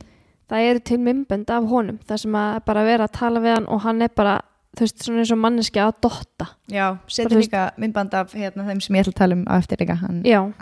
það 0.48 0.70
eru 0.70 0.78
til 0.80 0.98
mymband 0.98 1.50
af 1.50 1.64
honum 1.68 1.98
það 2.08 2.16
sem 2.16 2.32
að 2.32 2.64
bara 2.64 2.84
vera 2.84 3.04
að 3.04 3.12
tala 3.18 3.40
við 3.40 3.54
hann 3.54 3.66
og 3.68 3.80
hann 3.80 4.02
er 4.02 4.08
bara 4.16 4.40
þú 4.76 4.80
veist, 4.80 5.02
svona 5.02 5.18
eins 5.18 5.32
og 5.32 5.38
manneski 5.38 5.78
að 5.78 5.92
dotta 6.02 6.46
já, 6.70 6.96
setja 7.08 7.36
líka 7.38 7.70
myndband 7.76 8.14
af 8.14 8.32
hérna, 8.34 8.64
þeim 8.64 8.80
sem 8.80 8.96
ég 8.96 9.00
ætla 9.00 9.12
að 9.12 9.16
tala 9.18 9.34
um 9.34 9.44
á 9.44 9.58
eftir 9.58 9.76
líka 9.78 9.94
hann, 9.94 10.22
Já, 10.24 10.52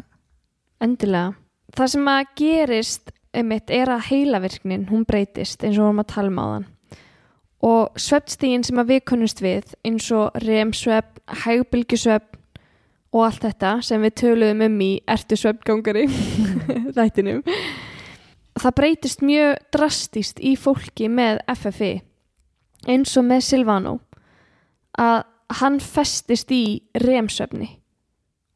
endilega. 0.80 1.34
Það 1.76 1.86
sem 1.86 2.08
að 2.08 2.26
gerist 2.36 3.10
einmitt 3.34 3.70
er 3.70 3.86
að 3.88 4.06
heilavirknin, 4.10 4.86
hún 4.88 5.04
breytist 5.04 5.62
eins 5.62 5.76
og 5.78 5.82
við 5.82 5.88
varum 5.88 6.00
að 6.00 6.06
tala 6.14 6.28
um 6.28 6.38
á 6.38 6.46
þann. 6.54 6.66
Og 7.66 7.98
svefnstígin 7.98 8.62
sem 8.66 8.78
að 8.78 8.92
við 8.92 9.00
kunnumst 9.10 9.40
við 9.42 9.72
eins 9.86 10.06
og 10.14 10.36
remsvefn, 10.44 11.22
hægbylgjusvefn 11.44 12.36
og 13.16 13.24
allt 13.24 13.46
þetta 13.46 13.72
sem 13.82 14.04
við 14.04 14.14
töluðum 14.20 14.66
um 14.68 14.82
í 14.84 14.90
ertu 15.08 15.38
svefngangari 15.40 16.04
þættinum. 16.96 17.42
Það 18.58 18.76
breytist 18.78 19.24
mjög 19.24 19.56
drastist 19.74 20.38
í 20.42 20.54
fólki 20.58 21.08
með 21.10 21.42
FFI 21.54 21.92
eins 22.86 23.16
og 23.18 23.26
með 23.26 23.44
Silvano 23.48 23.98
að 24.98 25.24
hann 25.58 25.78
festist 25.82 26.52
í 26.54 26.80
remsvefni 27.02 27.70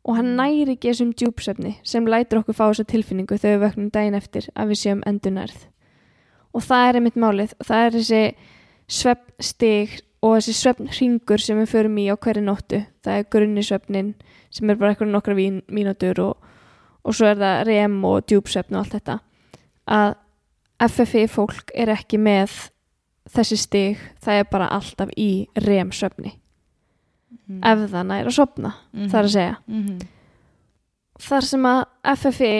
og 0.02 0.18
hann 0.18 0.34
næri 0.36 0.74
ekki 0.74 0.90
þessum 0.90 1.12
djúpsöfni 1.16 1.76
sem 1.86 2.06
lætur 2.10 2.42
okkur 2.42 2.56
fá 2.58 2.64
þessa 2.66 2.88
tilfinningu 2.90 3.38
þegar 3.38 3.58
við 3.58 3.64
vöknum 3.66 3.92
daginn 3.94 4.18
eftir 4.18 4.48
að 4.54 4.72
við 4.72 4.80
séum 4.82 5.04
endunærð 5.08 5.68
og 6.52 6.66
það 6.66 6.88
er 6.88 6.98
einmitt 6.98 7.20
málið 7.22 7.54
það 7.62 7.84
er 7.86 7.96
þessi 7.96 8.22
svefnstig 8.92 10.00
og 10.22 10.36
þessi 10.36 10.54
svefnringur 10.58 11.42
sem 11.42 11.58
við 11.62 11.70
förum 11.72 11.98
í 11.98 12.08
á 12.12 12.14
hverju 12.14 12.44
nóttu. 12.46 12.82
Það 13.02 13.18
er 13.18 13.30
grunnisvefnin 13.34 14.12
sem 14.52 14.70
er 14.70 14.78
bara 14.80 14.92
eitthvað 14.92 15.14
nokkra 15.14 15.36
vín, 15.38 15.62
mínútur 15.72 16.20
og, 16.22 16.52
og 17.02 17.16
svo 17.16 17.30
er 17.32 17.40
það 17.40 17.64
rem 17.70 17.96
og 18.06 18.20
djúpsvefn 18.28 18.76
og 18.76 18.84
allt 18.84 18.98
þetta. 18.98 19.18
Að 19.86 20.14
FFI 20.92 21.26
fólk 21.30 21.74
er 21.74 21.90
ekki 21.94 22.20
með 22.22 22.54
þessi 23.32 23.58
stig. 23.58 24.06
Það 24.22 24.42
er 24.42 24.48
bara 24.52 24.70
alltaf 24.76 25.10
í 25.16 25.48
rem 25.66 25.90
svefni 25.94 26.36
mm. 27.48 27.60
ef 27.66 27.84
það 27.92 28.08
næri 28.08 28.30
að 28.30 28.36
sopna 28.36 28.72
það 28.94 29.18
er 29.18 29.28
að 29.28 29.34
segja. 29.34 29.54
Mm 29.66 29.82
-hmm. 29.82 30.08
þar 31.28 31.46
sem 31.50 31.68
að 31.70 31.82
FFI 32.16 32.56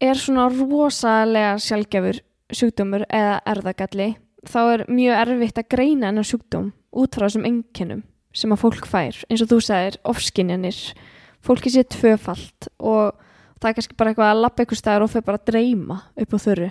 er 0.00 0.14
svona 0.14 0.48
rosalega 0.48 1.58
sjálfgefur 1.58 2.20
sjúkdómur 2.52 3.04
eða 3.08 3.40
erðagalli 3.46 4.08
þá 4.46 4.58
er 4.74 4.84
mjög 4.88 5.20
erfitt 5.24 5.58
að 5.58 5.68
greina 5.74 6.06
hennar 6.10 6.24
sjúkdóm 6.28 6.72
út 6.92 7.14
frá 7.16 7.26
þessum 7.26 7.46
enginnum 7.48 8.02
sem 8.32 8.52
að 8.54 8.60
fólk 8.62 8.86
fær, 8.86 9.16
eins 9.30 9.42
og 9.42 9.48
þú 9.50 9.58
sagðir 9.64 9.96
ofskinjanir, 10.04 10.78
fólki 11.42 11.70
sé 11.72 11.82
tvöfalt 11.88 12.68
og 12.78 13.16
það 13.58 13.70
er 13.70 13.74
kannski 13.78 13.96
bara 13.98 14.10
eitthvað 14.12 14.30
að 14.34 14.42
lappa 14.44 14.62
eitthvað 14.62 14.78
stæður 14.82 15.06
og 15.06 15.10
fyrir 15.10 15.26
bara 15.26 15.44
dreyma 15.48 15.96
upp 16.14 16.34
á 16.34 16.38
þurru 16.38 16.70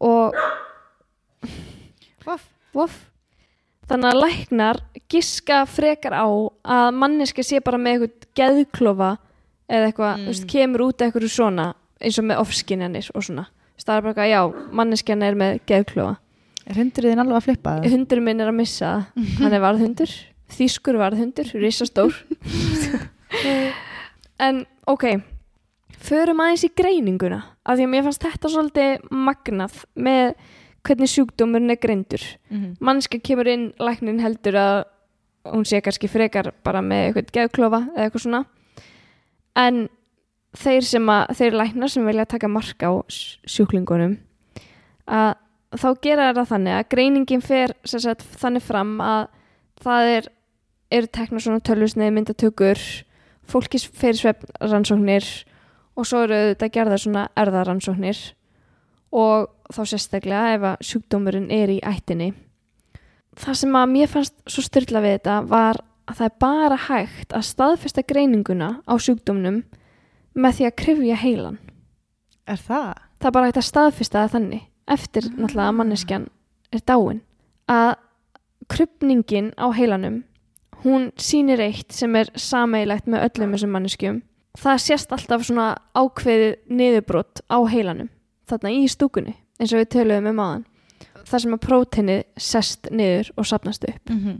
og 0.00 0.34
Voff. 2.24 2.44
Voff. 2.76 2.96
Þannig 3.90 4.10
að 4.12 4.20
læknar 4.22 4.78
giska 5.10 5.62
frekar 5.66 6.14
á 6.14 6.26
að 6.62 6.90
manneski 6.94 7.42
sé 7.42 7.58
bara 7.64 7.80
með 7.80 8.04
eitthvað 8.04 8.26
geðklofa 8.38 9.08
eða 9.70 9.88
eitthvað, 9.88 10.12
Mm. 10.16 10.22
þú 10.26 10.30
veist, 10.34 10.46
kemur 10.52 10.80
út 10.84 10.98
eitthvað 11.02 11.28
svona 11.30 11.74
eins 12.00 12.18
og 12.18 12.24
með 12.28 12.40
ofskinjanir 12.44 13.10
og 13.14 13.22
svona. 13.22 13.46
Það 13.80 13.96
er 13.96 14.02
bara 14.02 14.12
eitthvað, 14.12 14.30
já, 14.30 14.70
manneskjan 14.72 15.22
er 15.22 15.34
með 15.34 15.60
geðklofa. 15.66 16.16
Er 16.70 16.78
hundurinn 16.78 17.22
alveg 17.22 17.38
að 17.40 17.46
flippa 17.48 17.76
það? 17.78 17.90
Hundur 17.94 18.22
minn 18.24 18.40
er 18.40 18.52
að 18.52 18.58
missa. 18.60 18.92
Hann 19.40 19.56
er 19.56 19.64
varðhundur, 19.64 20.14
þýskur 20.54 21.00
varðhundur, 21.00 21.50
risastór. 21.60 22.16
en, 24.46 24.64
ok, 24.90 25.06
förum 25.98 26.40
aðeins 26.44 26.64
í 26.66 26.72
greininguna. 26.78 27.42
Af 27.66 27.78
því 27.78 27.86
að 27.86 27.92
mér 27.94 28.06
fannst 28.08 28.24
þetta 28.24 28.54
svolítið 28.54 29.12
magnað 29.12 29.84
með 29.94 30.34
hvernig 30.86 31.10
sjúkdómurinn 31.12 31.74
er 31.74 31.80
greindur 31.80 32.22
mm 32.48 32.58
-hmm. 32.58 32.76
mannska 32.80 33.18
kemur 33.18 33.48
inn, 33.48 33.72
læknin 33.78 34.20
heldur 34.20 34.56
að 34.56 34.84
hún 35.44 35.64
sé 35.64 35.80
kannski 35.80 36.08
frekar 36.08 36.52
bara 36.64 36.80
með 36.80 37.04
eitthvað 37.04 37.32
geðklofa 37.32 37.80
eða 37.96 38.04
eitthvað 38.04 38.22
svona 38.22 38.44
en 39.56 39.88
þeir 40.56 40.82
sem 40.82 41.08
að 41.08 41.36
þeir 41.36 41.52
læknar 41.52 41.88
sem 41.88 42.06
vilja 42.06 42.24
taka 42.24 42.48
marka 42.48 42.86
á 42.88 42.92
sjúklingunum 43.46 44.18
að 45.06 45.34
þá 45.78 45.88
gera 46.02 46.32
það 46.34 46.50
þannig 46.54 46.76
að 46.76 46.88
greiningin 46.94 47.44
fer 47.44 47.74
sagt, 47.84 48.24
þannig 48.40 48.64
fram 48.64 48.96
að 49.04 49.28
það 49.80 50.12
er 50.16 50.28
eru 50.90 51.10
tekna 51.14 51.40
svona 51.42 51.62
tölvusneið 51.62 52.14
myndatökur 52.16 52.80
fólki 53.50 53.78
fyrir 53.78 54.18
svefnrannsóknir 54.18 55.26
og 55.98 56.06
svo 56.08 56.24
eru 56.26 56.38
þetta 56.52 56.70
gerða 56.74 56.98
svona 56.98 57.26
erðarannsóknir 57.38 58.20
og 59.14 59.50
þá 59.70 59.82
sérstaklega 59.92 60.54
ef 60.56 60.66
að 60.72 60.86
sjúkdómurinn 60.86 61.50
er 61.54 61.70
í 61.70 61.78
ættinni. 61.86 62.32
Það 63.38 63.60
sem 63.62 63.76
að 63.78 63.92
mér 63.94 64.10
fannst 64.10 64.36
svo 64.50 64.64
styrla 64.66 65.02
við 65.02 65.16
þetta 65.18 65.36
var 65.50 65.80
að 66.10 66.18
það 66.18 66.26
er 66.26 66.38
bara 66.42 66.78
hægt 66.88 67.36
að 67.36 67.46
staðfesta 67.46 68.04
greininguna 68.06 68.70
á 68.86 68.94
sjúkdómnum 68.98 69.62
með 70.34 70.58
því 70.58 70.66
að 70.66 70.76
krifja 70.82 71.20
heilan. 71.22 71.60
Er 72.50 72.58
það? 72.58 72.98
það 73.20 73.28
er 73.28 73.36
bara 73.36 73.50
hægt 73.50 73.60
að 73.60 73.68
staðfesta 73.68 74.24
það 74.24 74.34
þannig 74.34 74.66
eftir 74.90 75.28
náttúrulega 75.30 75.68
að 75.68 75.76
manneskjan 75.78 76.26
er 76.74 76.82
dáin. 76.86 77.22
Að 77.70 77.94
krupningin 78.70 79.52
á 79.58 79.66
heilanum 79.74 80.22
hún 80.84 81.10
sýnir 81.20 81.60
eitt 81.62 81.92
sem 81.92 82.14
er 82.16 82.30
sameigilegt 82.38 83.08
með 83.10 83.26
öllum 83.28 83.54
þessum 83.54 83.74
manneskjum. 83.76 84.20
Það 84.58 84.82
sést 84.84 85.12
alltaf 85.14 85.44
svona 85.46 85.68
ákveðið 85.94 86.56
niðurbrot 86.72 87.42
á 87.46 87.58
heilanum 87.70 88.10
þarna 88.50 88.74
í 88.74 88.86
stúkunni 88.90 89.36
eins 89.60 89.72
og 89.74 89.82
við 89.82 89.90
töluðum 89.94 90.30
um 90.32 90.42
áðan. 90.42 90.64
Þar 91.30 91.42
sem 91.44 91.54
að 91.54 91.64
próteinið 91.66 92.22
sest 92.40 92.88
niður 92.90 93.30
og 93.36 93.46
sapnast 93.46 93.84
upp. 93.86 94.10
Mm 94.10 94.20
-hmm. 94.24 94.38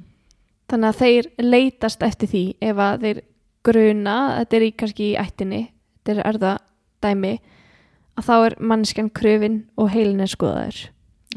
þannig 0.71 0.89
að 0.89 1.01
þeir 1.03 1.27
leitast 1.39 2.03
eftir 2.03 2.29
því 2.29 2.45
ef 2.61 2.77
að 2.79 3.01
þeir 3.05 3.21
gruna 3.65 4.17
þetta 4.39 4.57
er 4.57 4.63
í 4.63 4.71
kannski 4.73 5.07
í 5.11 5.17
ættinni 5.19 5.63
þetta 5.99 6.13
er 6.13 6.27
erða 6.27 6.53
dæmi 7.03 7.33
að 8.18 8.27
þá 8.27 8.35
er 8.38 8.57
mannskjan 8.73 9.11
kröfin 9.14 9.61
og 9.81 9.92
heilin 9.94 10.25
er 10.25 10.31
skoðaður. 10.31 10.81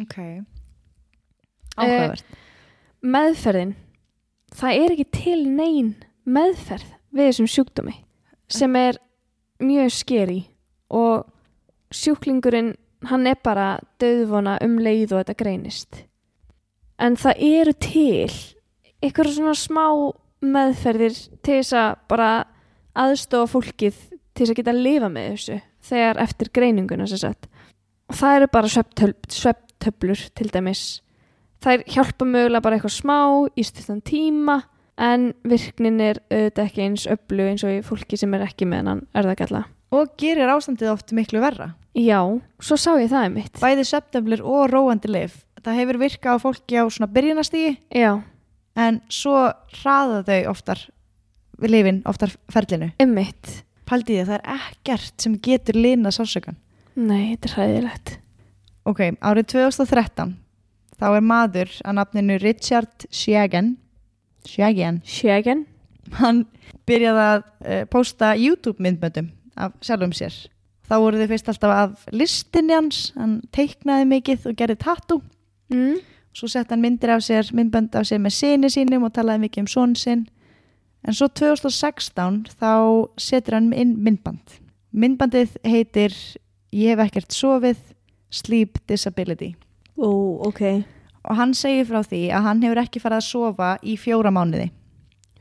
Ok. 0.01 0.17
Áhugavert. 1.73 2.25
meðferðin 3.01 3.73
það 4.53 4.79
er 4.83 4.93
ekki 4.93 5.05
til 5.17 5.39
nein 5.49 5.93
meðferð 6.29 6.86
við 7.13 7.29
þessum 7.29 7.49
sjúkdómi 7.49 7.95
sem 8.53 8.75
er 8.77 8.99
mjög 9.63 9.93
skeri 9.95 10.39
og 10.93 11.25
sjúklingurinn 11.93 12.73
hann 13.09 13.27
er 13.27 13.39
bara 13.43 13.79
döðvona 14.01 14.57
um 14.63 14.77
leið 14.79 15.13
og 15.13 15.23
þetta 15.23 15.38
greinist. 15.39 16.03
En 17.01 17.17
það 17.19 17.41
eru 17.49 17.73
til 17.83 18.31
ykkur 19.03 19.29
svona 19.33 19.55
smá 19.57 19.86
meðferðir 20.43 21.17
til 21.43 21.59
þess 21.59 21.75
að 21.79 21.91
bara 22.12 22.31
aðstofa 22.93 23.51
fólkið 23.55 23.99
til 24.33 24.43
þess 24.43 24.53
að 24.53 24.59
geta 24.59 24.73
að 24.73 24.83
lifa 24.86 25.09
með 25.12 25.29
þessu 25.33 25.59
þegar 25.83 26.21
eftir 26.23 26.51
greininguna 26.55 27.07
sem 27.09 27.21
sagt. 27.21 27.49
Og 28.11 28.17
það 28.19 28.37
eru 28.39 28.49
bara 28.53 28.71
svepptöflur 28.71 30.25
til 30.37 30.49
dæmis. 30.53 30.83
Þær 31.63 31.85
hjálpa 31.87 32.27
mögulega 32.27 32.63
bara 32.63 32.77
eitthvað 32.77 32.97
smá 32.97 33.19
í 33.55 33.63
stuttan 33.63 34.01
tíma 34.03 34.59
en 34.99 35.31
virknin 35.47 36.01
er 36.03 36.19
auðvitað 36.27 36.65
ekki 36.65 36.83
eins 36.83 37.07
öllu 37.09 37.47
eins 37.49 37.63
og 37.65 37.71
í 37.71 37.79
fólki 37.85 38.19
sem 38.19 38.33
er 38.35 38.43
ekki 38.45 38.67
með 38.69 38.91
hann 38.91 39.07
erðagalla 39.17 39.63
og 39.93 40.11
gerir 40.17 40.49
ástandið 40.49 40.91
oft 40.91 41.13
miklu 41.13 41.41
verra. 41.41 41.73
Já, 41.93 42.19
svo 42.57 42.77
sá 42.81 42.95
ég 42.97 43.11
það 43.11 43.27
einmitt. 43.27 43.59
Bæði 43.61 43.85
söptöflur 43.85 44.41
og 44.41 44.71
róandi 44.73 45.11
lif 45.13 45.43
það 45.63 45.79
hefur 45.79 45.99
virkað 46.01 46.39
á 46.39 46.43
fólki 46.43 46.79
á 46.79 46.83
svona 46.91 47.11
byrjunastígi 47.13 47.75
Já, 47.95 48.11
en 48.75 48.99
svo 49.11 49.37
hraða 49.79 50.23
þau 50.27 50.39
oftar 50.51 50.81
við 51.61 51.75
lifin, 51.75 52.01
oftar 52.09 52.33
ferlinu. 52.51 52.91
Einmitt 52.99 53.61
paldið 53.89 54.15
því 54.15 54.21
að 54.23 54.31
það 54.31 54.37
er 54.39 54.59
ekkert 54.59 55.25
sem 55.25 55.39
getur 55.43 55.79
lina 55.79 56.11
sásökan 56.13 56.59
Nei, 56.93 57.33
þetta 57.33 57.47
er 57.47 57.53
hræðilegt. 57.57 58.09
Ok, 58.85 58.99
árið 59.17 59.47
2013 59.55 60.33
þá 60.99 61.05
er 61.09 61.23
maður 61.25 61.71
að 61.81 61.95
nafninu 61.97 62.37
Richard 62.43 63.07
Shagan 63.09 63.75
Shagan 64.45 64.99
Shagan 65.07 65.65
hann 66.19 66.43
byrjaði 66.87 67.23
að 67.23 67.43
uh, 67.43 67.83
posta 67.89 68.33
YouTube 68.37 68.83
myndböndum 68.83 69.31
af 69.55 69.73
sjálfum 69.85 70.13
sér. 70.15 70.35
Þá 70.83 70.95
voru 70.99 71.21
þau 71.21 71.29
fyrst 71.31 71.49
alltaf 71.49 71.73
af 71.73 72.07
listinni 72.13 72.75
hans 72.75 73.05
hann 73.17 73.39
teiknaði 73.55 74.09
mikið 74.11 74.49
og 74.51 74.57
gerði 74.59 74.79
tattoo. 74.83 75.21
Mm. 75.73 76.01
svo 76.33 76.49
sett 76.49 76.69
hann 76.69 76.81
myndir 76.81 77.09
af 77.13 77.23
sér, 77.23 77.47
myndbönd 77.55 77.95
af 77.95 78.05
sér 78.09 78.19
með 78.21 78.35
sinni 78.35 78.69
sínum 78.69 79.05
og 79.07 79.13
talaði 79.15 79.45
mikið 79.45 79.63
um 79.63 79.67
són 79.69 79.93
sinn 79.97 80.25
en 81.03 81.17
svo 81.17 81.27
2016 81.27 82.55
þá 82.59 82.73
setur 83.19 83.59
hann 83.59 83.73
inn 83.75 83.97
myndband. 84.03 84.59
Myndbandið 84.93 85.57
heitir 85.67 86.15
Ég 86.73 86.95
hef 86.95 87.03
ekkert 87.03 87.35
sofið 87.35 87.81
Sleep 88.33 88.79
Disability. 88.89 89.51
Ó, 89.93 90.09
ok. 90.47 90.61
Og 91.29 91.37
hann 91.37 91.53
segir 91.53 91.85
frá 91.85 91.99
því 92.01 92.23
að 92.33 92.47
hann 92.47 92.63
hefur 92.65 92.81
ekki 92.81 93.01
farið 93.03 93.19
að 93.19 93.27
sofa 93.27 93.67
í 93.85 93.93
fjóra 94.01 94.31
mánuði. 94.33 94.71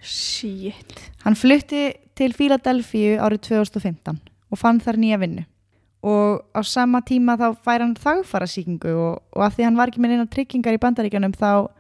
Shit. 0.03 0.93
Hann 1.25 1.39
flutti 1.39 1.87
til 2.19 2.35
Philadelphia 2.37 3.23
árið 3.25 3.47
2015 3.49 4.21
og 4.53 4.61
fann 4.61 4.83
þar 4.85 5.01
nýja 5.01 5.21
vinnu. 5.23 5.47
Og 6.05 6.43
á 6.53 6.61
sama 6.67 7.01
tíma 7.07 7.39
þá 7.41 7.49
fær 7.65 7.87
hann 7.87 7.97
þagfara 7.97 8.51
síkingu 8.51 8.93
og, 8.93 9.23
og 9.33 9.47
af 9.47 9.57
því 9.57 9.69
hann 9.71 9.79
var 9.79 9.89
ekki 9.89 10.03
með 10.03 10.17
neina 10.17 10.29
tryggingar 10.29 10.77
í 10.77 10.83
bandaríkjanum 10.83 11.33
þá 11.39 11.71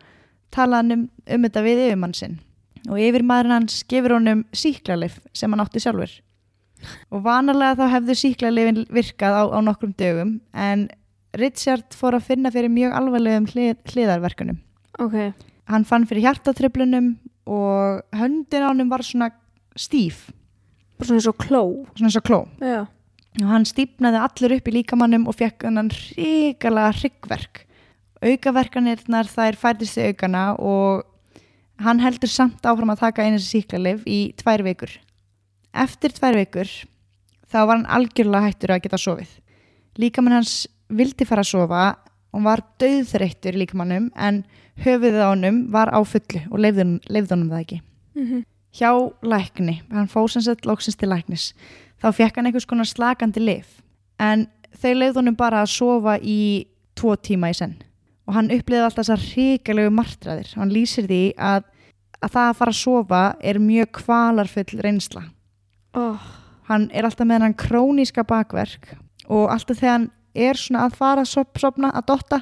talaði 0.55 0.79
hann 0.81 0.97
um, 0.97 1.05
um 1.37 1.45
þetta 1.49 1.65
við 1.67 1.85
yfirmann 1.89 2.17
sinn 2.17 2.39
og 2.89 2.99
yfirmaðurinn 2.99 3.57
hans 3.61 3.83
gefur 3.91 4.17
honum 4.17 4.45
síklarlif 4.57 5.21
sem 5.37 5.53
hann 5.53 5.63
átti 5.63 5.83
sjálfur. 5.83 6.13
Og 7.15 7.23
vanalega 7.23 7.79
þá 7.79 7.95
hefðu 7.97 8.17
síklarlifin 8.19 8.83
virkað 8.91 9.39
á, 9.39 9.43
á 9.55 9.59
nokkrum 9.63 9.95
dögum 9.99 10.37
en 10.51 10.89
Richard 11.39 11.95
fór 11.97 12.19
að 12.19 12.27
finna 12.29 12.51
fyrir 12.53 12.73
mjög 12.73 12.97
alvarlegum 12.99 13.47
hlið, 13.53 13.77
hliðarverkunum. 13.93 14.59
Ok, 15.01 15.15
hann 15.71 15.87
fann 15.89 16.05
fyrir 16.09 16.27
hjartatröflunum 16.27 17.15
og 17.49 18.03
höndin 18.17 18.67
á 18.67 18.71
honum 18.71 18.91
var 18.93 19.05
svona 19.07 19.31
stíf. 19.79 20.29
Svona 21.01 21.19
eins 21.19 21.31
og 21.31 21.39
kló. 21.41 21.63
Svona 21.97 22.11
eins 22.11 22.19
og 22.21 22.27
kló. 22.27 22.41
Já. 22.61 22.85
Og 23.41 23.49
hann 23.49 23.65
stífnaði 23.65 24.21
allur 24.21 24.57
upp 24.59 24.69
í 24.69 24.75
líkamannum 24.77 25.25
og 25.31 25.39
fekk 25.39 25.65
hann 25.71 25.89
ríkala 25.95 26.91
hryggverk. 26.93 27.65
Aukaverkanirnar 28.23 29.31
þær 29.31 29.57
færðist 29.59 29.99
í 29.99 30.11
aukana 30.13 30.53
og 30.61 31.07
hann 31.85 32.03
heldur 32.03 32.31
samt 32.31 32.65
áfram 32.67 32.93
að 32.95 33.03
taka 33.05 33.27
einu 33.27 33.41
síklarlif 33.43 34.05
í 34.07 34.33
tvær 34.41 34.65
vikur. 34.67 34.93
Eftir 35.73 36.15
tvær 36.17 36.39
vikur 36.39 36.71
þá 37.53 37.59
var 37.67 37.77
hann 37.77 37.91
algjörlega 37.91 38.49
hættur 38.49 38.75
að 38.75 38.85
geta 38.87 39.01
sofið. 39.01 39.33
Líkamann 40.01 40.39
hans 40.41 40.67
vildi 40.93 41.27
fara 41.29 41.45
að 41.45 41.53
sofa 41.53 41.85
og 42.33 42.45
var 42.47 42.63
döðþreyttur 42.81 43.59
líkamannum 43.61 44.09
en 44.17 44.43
höfuðið 44.83 45.21
á 45.21 45.29
honum 45.29 45.61
var 45.73 45.93
á 45.93 46.01
fullu 46.01 46.43
og 46.49 46.63
leifði 46.63 47.35
honum 47.35 47.51
það 47.53 47.61
ekki. 47.61 47.81
Mm 48.17 48.27
-hmm. 48.27 48.45
hjá 48.73 49.13
lækni, 49.23 49.83
hann 49.91 50.09
fór 50.09 50.29
sem 50.31 50.43
sett 50.43 50.67
lóksins 50.67 50.97
til 50.97 51.09
læknis, 51.09 51.55
þá 52.01 52.13
fekk 52.13 52.37
hann 52.37 52.47
einhvers 52.47 52.67
konar 52.67 52.85
slakandi 52.85 53.41
lif 53.41 53.83
en 54.19 54.47
þau 54.81 54.95
leifði 54.95 55.19
honum 55.19 55.37
bara 55.37 55.63
að 55.63 55.67
sofa 55.67 56.19
í 56.19 56.67
tvo 56.95 57.17
tíma 57.17 57.51
í 57.51 57.55
senn. 57.55 57.77
Og 58.27 58.35
hann 58.35 58.51
upplýði 58.51 58.85
alltaf 58.85 59.07
þessar 59.07 59.25
hrikalegu 59.33 59.91
martraðir. 59.91 60.53
Hann 60.55 60.71
lýsir 60.71 61.07
því 61.07 61.35
að, 61.37 61.65
að 62.23 62.35
það 62.37 62.49
að 62.49 62.59
fara 62.61 62.75
að 62.75 62.81
sofa 62.81 63.23
er 63.43 63.61
mjög 63.63 63.93
kvalarfull 64.01 64.81
reynsla. 64.85 65.25
Oh. 65.93 66.17
hann 66.71 66.87
er 66.97 67.05
alltaf 67.05 67.27
með 67.29 67.43
hann 67.45 67.55
króníska 67.61 68.23
bakverk 68.25 68.95
og 69.29 69.51
alltaf 69.53 69.77
þegar 69.77 69.93
hann 69.93 70.07
er 70.33 70.57
svona 70.57 70.87
að 70.87 70.95
fara 70.97 71.21
að 71.21 71.29
sop, 71.29 71.59
sopna, 71.61 71.91
að 71.93 72.07
dotta 72.09 72.39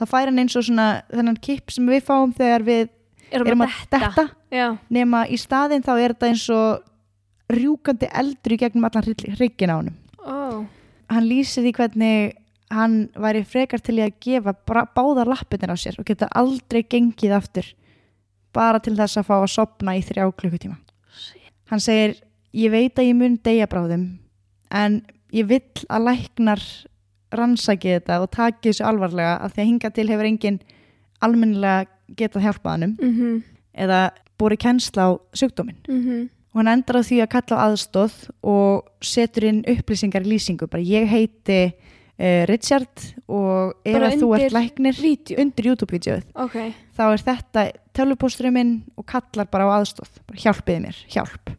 það 0.00 0.10
fær 0.10 0.30
hann 0.32 0.40
eins 0.42 0.56
og 0.58 0.64
svona 0.66 0.86
þennan 1.12 1.38
kipp 1.38 1.70
sem 1.70 1.86
við 1.86 2.02
fáum 2.08 2.32
þegar 2.34 2.66
við 2.66 2.88
Erum, 3.28 3.46
erum 3.46 3.62
að 3.66 3.76
detta. 3.92 4.24
Já, 4.50 4.66
nema 4.88 5.26
í 5.28 5.36
staðinn 5.38 5.84
þá 5.84 5.92
er 5.94 6.14
þetta 6.16 6.30
eins 6.32 6.48
og 6.50 7.52
rjúkandi 7.52 8.08
eldur 8.18 8.56
í 8.56 8.58
gegnum 8.64 8.88
allan 8.88 9.06
hryggin 9.36 9.70
á 9.70 9.76
honum. 9.78 9.96
Ó 10.18 10.64
hann 11.12 11.28
lýsir 11.28 11.64
því 11.64 11.74
hvernig 11.76 12.36
hann 12.72 12.96
væri 13.16 13.44
frekar 13.48 13.80
til 13.80 13.96
að 14.04 14.16
gefa 14.24 14.52
báðar 14.68 15.30
lappinir 15.30 15.72
á 15.72 15.76
sér 15.80 15.96
og 16.00 16.08
geta 16.08 16.28
aldrei 16.36 16.82
gengið 16.84 17.34
aftur 17.38 17.68
bara 18.54 18.80
til 18.82 18.96
þess 18.96 19.20
að 19.20 19.28
fá 19.28 19.34
að 19.38 19.50
sopna 19.52 19.96
í 19.98 20.02
þrjá 20.04 20.28
klukkutíma. 20.40 20.78
Hann 21.68 21.82
segir 21.84 22.16
ég 22.56 22.72
veit 22.72 22.98
að 22.98 23.10
ég 23.10 23.18
mun 23.18 23.36
deyja 23.44 23.68
bráðum 23.68 24.06
en 24.74 25.02
ég 25.34 25.48
vill 25.48 25.84
að 25.88 26.06
læknar 26.08 26.64
rannsaki 27.34 27.92
þetta 27.98 28.22
og 28.22 28.30
taki 28.32 28.70
þessu 28.70 28.86
alvarlega 28.88 29.36
af 29.44 29.52
því 29.52 29.62
að 29.62 29.70
hinga 29.70 29.90
til 29.92 30.08
hefur 30.08 30.28
engin 30.28 30.58
almennilega 31.24 31.88
getað 32.16 32.46
hjálpað 32.46 32.74
hannum 32.76 32.96
mm 33.00 33.38
eða 33.78 34.10
búið 34.38 34.58
kennsla 34.58 35.02
á 35.06 35.10
sjúkdóminn. 35.34 35.76
-hmm. 35.86 36.28
og 36.50 36.56
hann 36.58 36.68
endar 36.68 36.96
á 36.98 37.02
því 37.02 37.20
að 37.22 37.28
kalla 37.28 37.54
á 37.58 37.64
aðstóð 37.66 38.14
og 38.42 38.88
setur 39.00 39.44
inn 39.44 39.62
upplýsingar 39.62 40.26
í 40.26 40.30
lýsingu 40.32 40.66
bara 40.66 40.82
ég 40.82 41.06
heiti 41.06 41.74
uh, 42.18 42.42
Richard 42.50 43.04
og 43.26 43.78
ef 43.84 43.94
Bara 43.94 44.10
að 44.10 44.22
þú 44.22 44.30
ert 44.38 44.56
læknir 44.56 44.98
Vídeó? 44.98 45.38
undir 45.42 45.70
YouTube-vídeóið 45.70 46.26
Ok, 46.44 46.56
þá 46.96 47.02
er 47.06 47.24
þetta 47.30 47.64
tölvupósturinn 47.98 48.54
minn 48.54 48.74
og 48.98 49.06
kallar 49.08 49.48
bara 49.50 49.68
á 49.70 49.78
aðstóð 49.78 50.20
bara 50.26 50.42
hjálpiði 50.44 50.84
mér, 50.86 51.00
hjálp. 51.10 51.52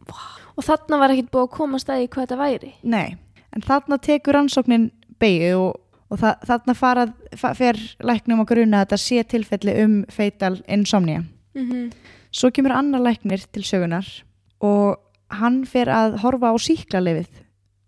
Og 0.56 0.66
þarna 0.66 1.00
var 1.00 1.14
ekkert 1.14 1.32
búið 1.32 1.46
að 1.46 1.52
koma 1.56 1.80
stæði 1.80 2.08
hvað 2.08 2.26
þetta 2.26 2.40
væri? 2.40 2.72
Nei, 2.82 3.16
en 3.56 3.64
þarna 3.64 4.00
tekur 4.04 4.36
rannsóknin 4.36 4.90
beigju 5.20 5.58
og, 5.58 5.76
og 6.10 6.22
það, 6.22 6.48
þarna 6.48 6.76
farað, 6.78 7.12
fa, 7.36 7.52
fer 7.56 7.80
læknum 8.04 8.42
að 8.44 8.50
gruna 8.54 8.80
að 8.80 8.88
þetta 8.88 9.02
sé 9.04 9.26
tilfelli 9.34 9.76
um 9.84 10.00
feital 10.12 10.56
insomnia. 10.68 11.24
Mm 11.56 11.70
-hmm. 11.70 11.86
Svo 12.30 12.50
kemur 12.50 12.72
annar 12.72 13.00
læknir 13.00 13.44
til 13.52 13.64
sögunar 13.64 14.06
og 14.60 15.00
hann 15.28 15.64
fer 15.66 15.88
að 15.88 16.18
horfa 16.22 16.52
á 16.52 16.56
síklarlefið 16.58 17.28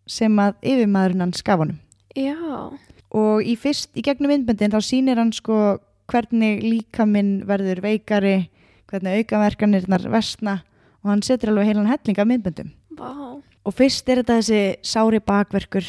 sem 0.06 0.38
að 0.38 0.54
yfirmaðurinn 0.62 1.20
hann 1.20 1.32
skaf 1.32 1.58
honum. 1.58 1.78
Já, 2.16 2.72
Og 3.12 3.44
í 3.44 3.54
fyrst, 3.60 3.90
í 3.92 4.02
gegnum 4.04 4.30
myndböndin 4.32 4.72
þá 4.72 4.80
sýnir 4.80 5.20
hann 5.20 5.32
sko 5.36 5.78
hvernig 6.08 6.62
líkaminn 6.64 7.42
verður 7.48 7.82
veikari, 7.84 8.48
hvernig 8.88 9.22
aukaverkanirnar 9.22 10.06
vestna 10.12 10.62
og 11.02 11.10
hann 11.10 11.24
setur 11.24 11.52
alveg 11.52 11.68
heilan 11.70 11.90
helling 11.90 12.18
af 12.18 12.28
myndböndum. 12.30 12.70
vá. 12.96 13.40
Og 13.64 13.74
fyrst 13.76 14.08
er 14.08 14.22
þetta 14.22 14.38
þessi 14.40 14.62
sári 14.82 15.20
bakverkur, 15.20 15.84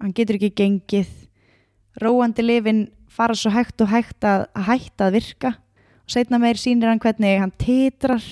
hann 0.00 0.12
getur 0.12 0.36
ekki 0.36 0.52
gengið, 0.54 1.08
róandi 2.02 2.44
lifin 2.44 2.88
fara 3.08 3.34
svo 3.34 3.50
hægt 3.50 3.80
og 3.80 3.88
hægt 3.88 4.22
að, 4.22 4.46
að 4.54 4.68
hætta 4.68 5.08
að 5.08 5.16
virka. 5.16 5.54
Og 6.06 6.12
setna 6.12 6.38
meir 6.38 6.60
sýnir 6.60 6.92
hann 6.92 7.00
hvernig 7.00 7.40
hann 7.40 7.54
titrar 7.58 8.22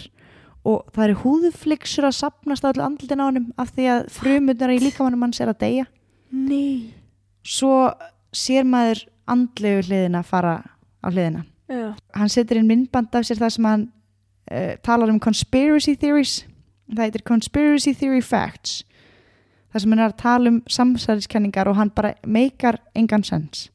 og 0.64 0.84
það 0.94 1.06
eru 1.08 1.16
húðfliksur 1.24 2.06
að 2.06 2.18
sapnast 2.20 2.64
á 2.64 2.70
allir 2.70 2.84
andlutin 2.84 3.24
á 3.24 3.28
honum 3.28 3.48
af 3.58 3.72
því 3.72 3.88
að 3.88 4.04
frumundar 4.14 4.72
í 4.72 4.78
líkamannum 4.84 5.24
hans 5.26 5.40
er 5.40 5.50
að 5.50 5.58
deyja. 5.64 5.86
Nei. 6.30 6.92
Svo 7.44 7.92
sér 8.34 8.64
maður 8.66 9.04
andlegu 9.30 9.84
hliðina 9.88 10.22
fara 10.26 10.62
á 11.04 11.08
hliðina. 11.08 11.44
Já. 11.68 11.94
hann 12.12 12.28
setur 12.28 12.58
inn 12.60 12.68
myndband 12.68 13.14
af 13.16 13.24
sér 13.24 13.38
þar 13.40 13.52
sem 13.54 13.64
hann 13.64 13.84
uh, 14.52 14.74
talar 14.84 15.08
um 15.08 15.20
conspiracy 15.20 15.94
theories. 15.96 16.42
Það 16.92 17.06
heitir 17.06 17.24
conspiracy 17.24 17.94
theory 17.96 18.20
facts 18.20 18.82
þar 19.72 19.82
sem 19.82 19.94
hann 19.94 20.04
er 20.04 20.12
að 20.12 20.20
tala 20.20 20.52
um 20.52 20.60
samsæðiskenningar 20.70 21.68
og 21.70 21.78
hann 21.80 21.90
bara 21.90 22.14
meikar 22.26 22.78
engan 22.94 23.24
sens. 23.26 23.70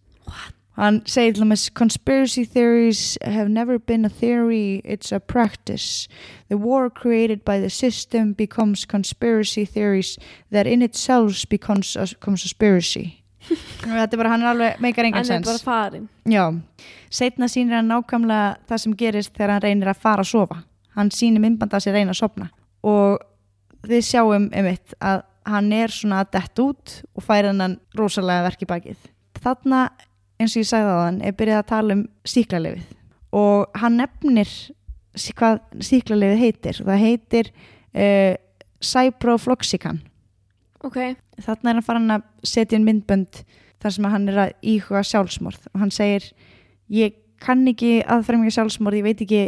Hann 0.80 1.02
segir 1.04 1.34
til 1.36 1.44
dæmis 1.44 1.66
conspiracy 1.76 2.46
theories 2.46 3.18
have 3.26 3.50
never 3.50 3.78
been 3.78 4.06
a 4.06 4.10
theory 4.10 4.82
it's 4.86 5.12
a 5.12 5.20
practice. 5.20 6.08
The 6.48 6.58
war 6.58 6.90
created 6.90 7.44
by 7.44 7.60
the 7.60 7.70
system 7.70 8.34
becomes 8.34 8.86
conspiracy 8.86 9.66
theories 9.66 10.18
that 10.52 10.68
in 10.68 10.82
itself 10.82 11.44
becomes 11.50 11.98
a 11.98 12.08
conspiracy 12.22 13.19
þetta 13.84 14.08
er 14.10 14.22
bara, 14.22 14.34
hann 14.34 14.44
er 14.46 14.52
alveg 14.54 14.84
meikar 14.84 15.08
engan 15.08 15.22
Hann 15.22 15.28
er 15.28 15.32
sens 15.34 15.48
bara 15.50 15.64
farin. 15.64 16.10
Já, 16.30 16.46
setna 17.14 17.50
sýnir 17.52 17.80
hann 17.80 17.90
nákvæmlega 17.92 18.58
það 18.70 18.84
sem 18.84 18.98
gerist 19.00 19.34
þegar 19.36 19.56
hann 19.56 19.66
reynir 19.66 19.92
að 19.92 20.04
fara 20.04 20.26
að 20.26 20.32
sofa. 20.34 20.62
Hann 20.98 21.12
sýnir 21.16 21.44
myndband 21.44 21.74
að 21.76 21.86
sér 21.86 21.98
reyna 22.00 22.16
að 22.16 22.22
sofna 22.24 22.50
og 22.90 23.20
við 23.88 24.06
sjáum 24.08 24.50
einmitt 24.56 24.96
að 25.00 25.24
hann 25.50 25.72
er 25.74 25.92
svona 25.94 26.22
að 26.24 26.34
dett 26.36 26.62
út 26.64 26.96
og 27.16 27.26
færa 27.26 27.54
hann 27.54 27.80
rosalega 27.98 28.46
verk 28.48 28.64
í 28.64 28.70
bakið. 28.70 29.08
Þarna, 29.40 29.86
eins 30.40 30.56
og 30.56 30.64
ég 30.64 30.70
sagði 30.70 30.96
á 30.96 31.00
hann, 31.06 31.22
er 31.24 31.36
byrjað 31.38 31.64
að 31.64 31.70
tala 31.72 31.96
um 31.98 32.04
síklarlefið 32.28 32.96
og 33.40 33.80
hann 33.80 33.98
nefnir 34.00 34.52
hvað 35.38 35.60
síklarlefið 35.86 36.44
heitir. 36.44 36.82
Það 36.86 37.04
heitir 37.04 37.52
uh, 37.54 38.36
Cyprofloxicin. 38.80 40.00
Ok. 40.84 40.98
Þarna 41.44 41.70
er 41.70 41.74
hann 41.80 41.84
farin 41.84 42.12
að 42.16 42.24
setja 42.48 42.78
inn 42.80 42.86
myndbönd 42.88 43.42
þar 43.84 43.92
sem 43.96 44.06
hann 44.12 44.30
er 44.32 44.38
að 44.46 44.54
íhuga 44.74 45.02
sjálfsmorð 45.08 45.68
og 45.74 45.80
hann 45.84 45.92
segir 45.92 46.30
ég 46.92 47.14
kann 47.40 47.66
ekki 47.72 48.02
að 48.04 48.26
fremja 48.28 48.52
sjálfsmorð 48.52 49.00
ég 49.00 49.04
veit 49.08 49.22
ekki, 49.24 49.42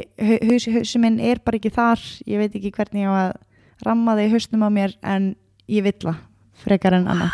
haus, 0.47 0.65
hausum 0.71 1.01
minn 1.03 1.19
er 1.19 1.39
bara 1.43 1.59
ekki 1.59 1.71
þar 1.75 1.99
ég 2.27 2.39
veit 2.39 2.55
ekki 2.55 2.71
hvernig 2.75 3.03
ég 3.03 3.11
á 3.11 3.15
að 3.27 3.31
ramma 3.83 4.15
í 4.23 4.29
hausnum 4.31 4.63
á 4.63 4.69
mér 4.71 4.93
en 5.03 5.33
ég 5.71 5.83
vill 5.83 5.97
það 6.03 6.19
frekar 6.63 6.93
en 6.99 7.07
annað 7.11 7.33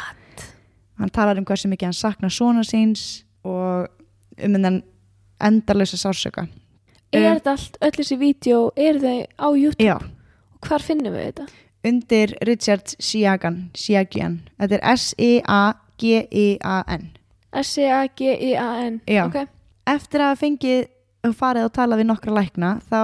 hann 0.97 1.13
talar 1.13 1.37
um 1.37 1.45
hversu 1.45 1.69
mikið 1.69 1.91
hann 1.91 1.97
saknar 1.97 2.33
svona 2.33 2.63
síns 2.65 3.23
og 3.45 3.85
um 4.37 4.53
þennan 4.57 4.81
endarlösa 5.41 5.97
sársöka 6.01 6.47
Er 7.13 7.21
Eh. 7.23 7.33
þetta 7.37 7.51
allt, 7.53 7.77
öll 7.81 7.91
þessi 7.95 8.17
vídeo, 8.19 8.57
er 8.75 8.97
þau 8.99 9.27
á 9.39 9.47
YouTube? 9.55 9.79
já, 9.85 9.95
Og 9.95 10.67
hvar 10.67 10.81
finnum 10.83 11.13
við 11.13 11.29
þetta? 11.31 11.45
Undir 11.88 12.35
Richard 12.47 12.85
Siagan 12.99 13.69
Siagian, 13.77 14.41
þetta 14.59 14.75
er 14.79 14.83
S-E-A-G-I-A-N 15.97 17.03
S-E-A-G-I-A-N. 17.57 19.01
Já. 19.07 19.25
Ok. 19.27 19.38
eftir 19.88 20.21
að 20.21 20.39
fengið 20.41 20.81
og 21.27 21.35
farið 21.35 21.67
og 21.67 21.73
talað 21.75 22.01
við 22.01 22.09
nokkra 22.11 22.33
lækna 22.35 22.69
þá 22.89 23.01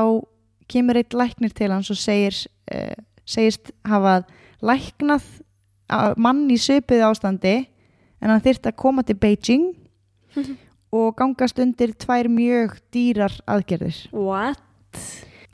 kemur 0.71 0.99
eitt 0.99 1.13
læknir 1.15 1.53
til 1.55 1.71
hans 1.71 1.89
og 1.91 1.97
segir 1.99 2.35
uh, 2.73 2.95
segist 3.25 3.71
hafa 3.87 4.21
læknað 4.63 5.23
mann 6.17 6.45
í 6.51 6.57
söpuð 6.57 7.03
ástandi 7.09 7.55
en 8.23 8.31
hann 8.31 8.43
þyrfti 8.43 8.71
að 8.71 8.79
koma 8.79 9.03
til 9.05 9.17
Beijing 9.19 9.65
og 10.95 11.15
gangast 11.19 11.59
undir 11.61 11.93
tvær 11.99 12.29
mjög 12.31 12.77
dýrar 12.93 13.35
aðgerðir 13.49 13.97
What? 14.13 14.61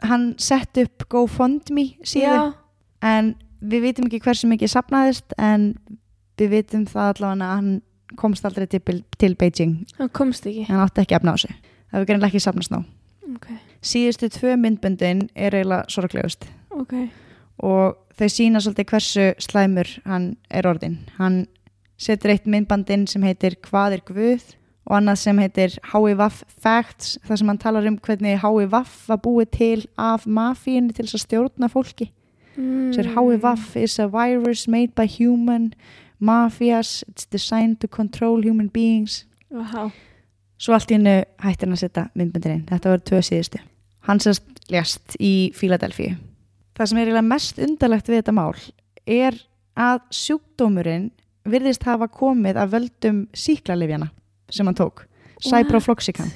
hann 0.06 0.34
sett 0.40 0.78
upp 0.82 1.08
GoFundMe 1.12 1.92
síðu 2.04 2.26
Já. 2.26 2.54
En 3.02 3.36
við 3.62 3.82
vitum 3.90 4.08
ekki 4.10 4.20
hversu 4.24 4.48
mikið 4.48 4.72
sapnaðist 4.74 5.34
en 5.38 5.74
við 6.40 6.50
vitum 6.56 6.86
það 6.88 7.10
allavega 7.14 7.46
að 7.50 7.56
hann 7.58 7.82
komst 8.18 8.46
aldrei 8.48 8.66
til, 8.72 8.82
til 9.20 9.36
Beijing. 9.36 9.86
Hann 10.00 10.10
komst 10.10 10.46
ekki. 10.50 10.64
hann 10.70 10.80
átti 10.82 11.04
ekki 11.04 11.16
efna 11.20 11.36
á 11.36 11.38
sig. 11.38 11.52
Það 11.92 11.98
hefur 12.00 12.08
greinlega 12.10 12.32
ekki 12.34 12.44
sapnast 12.46 12.72
ná 12.74 12.80
Ok. 13.30 13.48
síðustu 13.86 14.30
tvö 14.34 14.56
myndböndin 14.58 15.28
er 15.36 15.54
eiginlega 15.54 15.86
sorglegust. 15.90 16.48
Ok. 16.72 16.94
og 17.62 17.98
þau 18.18 18.28
sína 18.32 18.60
svolítið 18.64 18.88
hversu 18.90 19.26
slæmur 19.44 19.90
hann 20.06 20.36
er 20.50 20.64
orðin 20.68 20.98
hann 21.18 21.46
setur 22.00 22.32
eitt 22.32 22.46
myndbandinn 22.48 23.06
sem 23.08 23.22
heitir 23.24 23.56
Hvað 23.62 23.94
er 23.98 24.02
Guð? 24.08 24.56
Og 24.90 24.96
annað 24.98 25.18
sem 25.22 25.38
heitir 25.38 25.76
HIVAF 25.92 26.44
Facts 26.58 27.18
þar 27.28 27.38
sem 27.38 27.48
hann 27.52 27.60
talar 27.62 27.86
um 27.86 27.98
hvernig 28.00 28.40
HIVAF 28.42 28.94
var 29.12 29.20
búið 29.22 29.50
til 29.58 29.86
af 29.98 30.24
mafíunni 30.26 30.96
til 30.96 31.06
þess 31.06 31.20
að 31.20 31.26
stjórna 31.28 31.70
fólki 31.70 32.10
Mm. 32.60 32.92
sér 32.92 33.14
HIVAF 33.16 33.78
is 33.80 33.98
a 34.00 34.10
virus 34.12 34.68
made 34.68 34.92
by 34.96 35.08
human 35.08 35.72
mafias, 36.20 37.04
it's 37.08 37.26
designed 37.26 37.80
to 37.80 37.88
control 37.88 38.44
human 38.44 38.68
beings 38.68 39.24
Vá. 39.50 39.90
Svo 40.60 40.76
allt 40.76 40.92
í 40.92 40.98
hennu 40.98 41.16
hættir 41.42 41.68
hann 41.68 41.76
að 41.78 41.84
setja 41.86 42.06
myndböndin 42.20 42.58
inn. 42.58 42.66
Þetta 42.70 42.92
voru 42.92 43.06
tvö 43.08 43.22
síðustu. 43.26 43.62
Hann 44.06 44.20
sérst 44.22 44.60
lést 44.72 45.16
í 45.18 45.52
Fíladelfíu. 45.56 46.18
Það 46.78 46.92
sem 46.92 47.00
er 47.02 47.22
mest 47.26 47.62
undarlegt 47.64 48.12
við 48.12 48.22
þetta 48.22 48.36
mál 48.36 48.60
er 49.10 49.38
að 49.80 50.04
sjúkdómurinn 50.14 51.10
virðist 51.50 51.86
hafa 51.88 52.10
komið 52.12 52.60
af 52.62 52.74
völdum 52.76 53.24
síklarlifjana 53.34 54.12
sem 54.52 54.68
hann 54.68 54.78
tók. 54.78 55.06
Cyprofloxicin. 55.44 56.30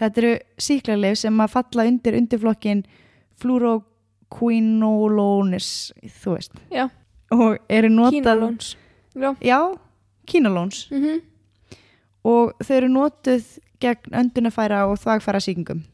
Þetta 0.00 0.22
eru 0.22 0.32
síklarlif 0.56 1.20
sem 1.20 1.44
að 1.44 1.52
falla 1.52 1.86
undir 1.90 2.16
undirflokkin 2.16 2.82
fluoroquinolones, 4.30 5.92
þú 6.22 6.36
veist. 6.36 6.52
Já. 6.70 6.88
Og 7.30 7.58
eru 7.68 7.90
notað... 7.90 8.22
Kínalóns. 8.22 8.76
Já. 9.14 9.34
Já, 9.42 9.60
kínalóns 10.26 10.88
Mm 10.90 11.20
og 12.26 12.52
þau 12.60 12.76
eru 12.76 12.88
notuð 12.92 13.46
gegn 13.80 14.16
öndunafæra 14.20 14.84
og 14.90 14.98
þvagfæra 15.00 15.40
síkingum. 15.40 15.84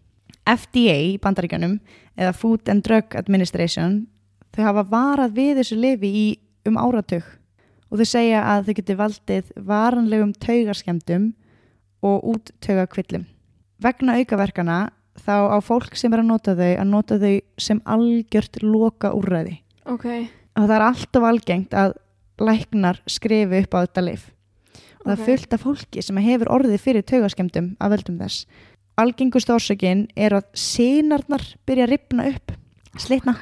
FDA 0.47 0.97
í 1.12 1.16
bandaríkjanum 1.22 1.78
eða 2.18 2.34
Food 2.34 2.70
and 2.70 2.84
Drug 2.87 3.14
Administration 3.18 4.07
þau 4.55 4.62
hafa 4.68 4.87
varað 4.91 5.37
við 5.39 5.61
þessu 5.61 5.78
lifi 5.78 6.11
í 6.11 6.26
um 6.66 6.78
áratug 6.78 7.26
og 7.91 8.01
þau 8.01 8.09
segja 8.11 8.43
að 8.43 8.66
þau 8.66 8.76
geti 8.78 8.99
valdið 8.99 9.53
varanlegum 9.68 10.34
taugarskemdum 10.43 11.32
og 12.07 12.26
úttaugakvillum. 12.34 13.26
Vegna 13.82 14.18
aukaverkana 14.20 14.78
þá 15.24 15.34
á 15.52 15.58
fólk 15.64 15.96
sem 15.98 16.12
er 16.12 16.22
að 16.22 16.30
nota 16.30 16.54
þau 16.58 16.72
að 16.76 16.88
nota 16.90 17.18
þau 17.22 17.34
sem 17.58 17.80
algjört 17.84 18.62
loka 18.62 19.12
úrræði 19.16 19.58
Ok. 19.86 20.06
og 20.56 20.62
það 20.66 20.74
er 20.76 20.84
alltaf 20.90 21.26
algengt 21.30 21.74
að 21.74 21.94
læknar 22.42 23.00
skrifi 23.08 23.62
upp 23.64 23.74
á 23.76 23.78
þetta 23.86 24.04
lif 24.04 24.24
og 25.00 25.04
það 25.06 25.12
er 25.14 25.20
Ok. 25.20 25.26
fullt 25.30 25.52
af 25.56 25.62
fólki 25.64 26.02
sem 26.02 26.16
hefur 26.16 26.50
orðið 26.58 26.80
fyrir 26.82 27.02
taugaskemdum 27.06 27.76
af 27.80 27.90
veldum 27.94 28.18
þess. 28.18 28.46
Algengust 28.98 29.50
orsökin 29.52 30.06
er 30.16 30.32
að 30.38 30.46
sinarnar 30.56 31.44
byrja 31.68 31.84
að 31.86 31.90
ripna 31.92 32.24
upp 32.32 32.52
slitna, 32.98 33.36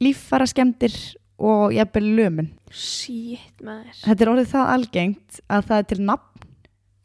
líffara 0.00 0.46
skemdir 0.46 0.92
og 1.38 1.72
jafnvel 1.72 2.04
lömun. 2.18 2.48
Shit 2.70 3.62
þetta 3.62 4.20
er 4.24 4.30
orðið 4.32 4.50
það 4.52 4.72
algengt 4.74 5.40
að 5.48 5.64
það 5.70 5.78
er 5.78 5.86
til 5.88 6.00
nafn 6.04 6.48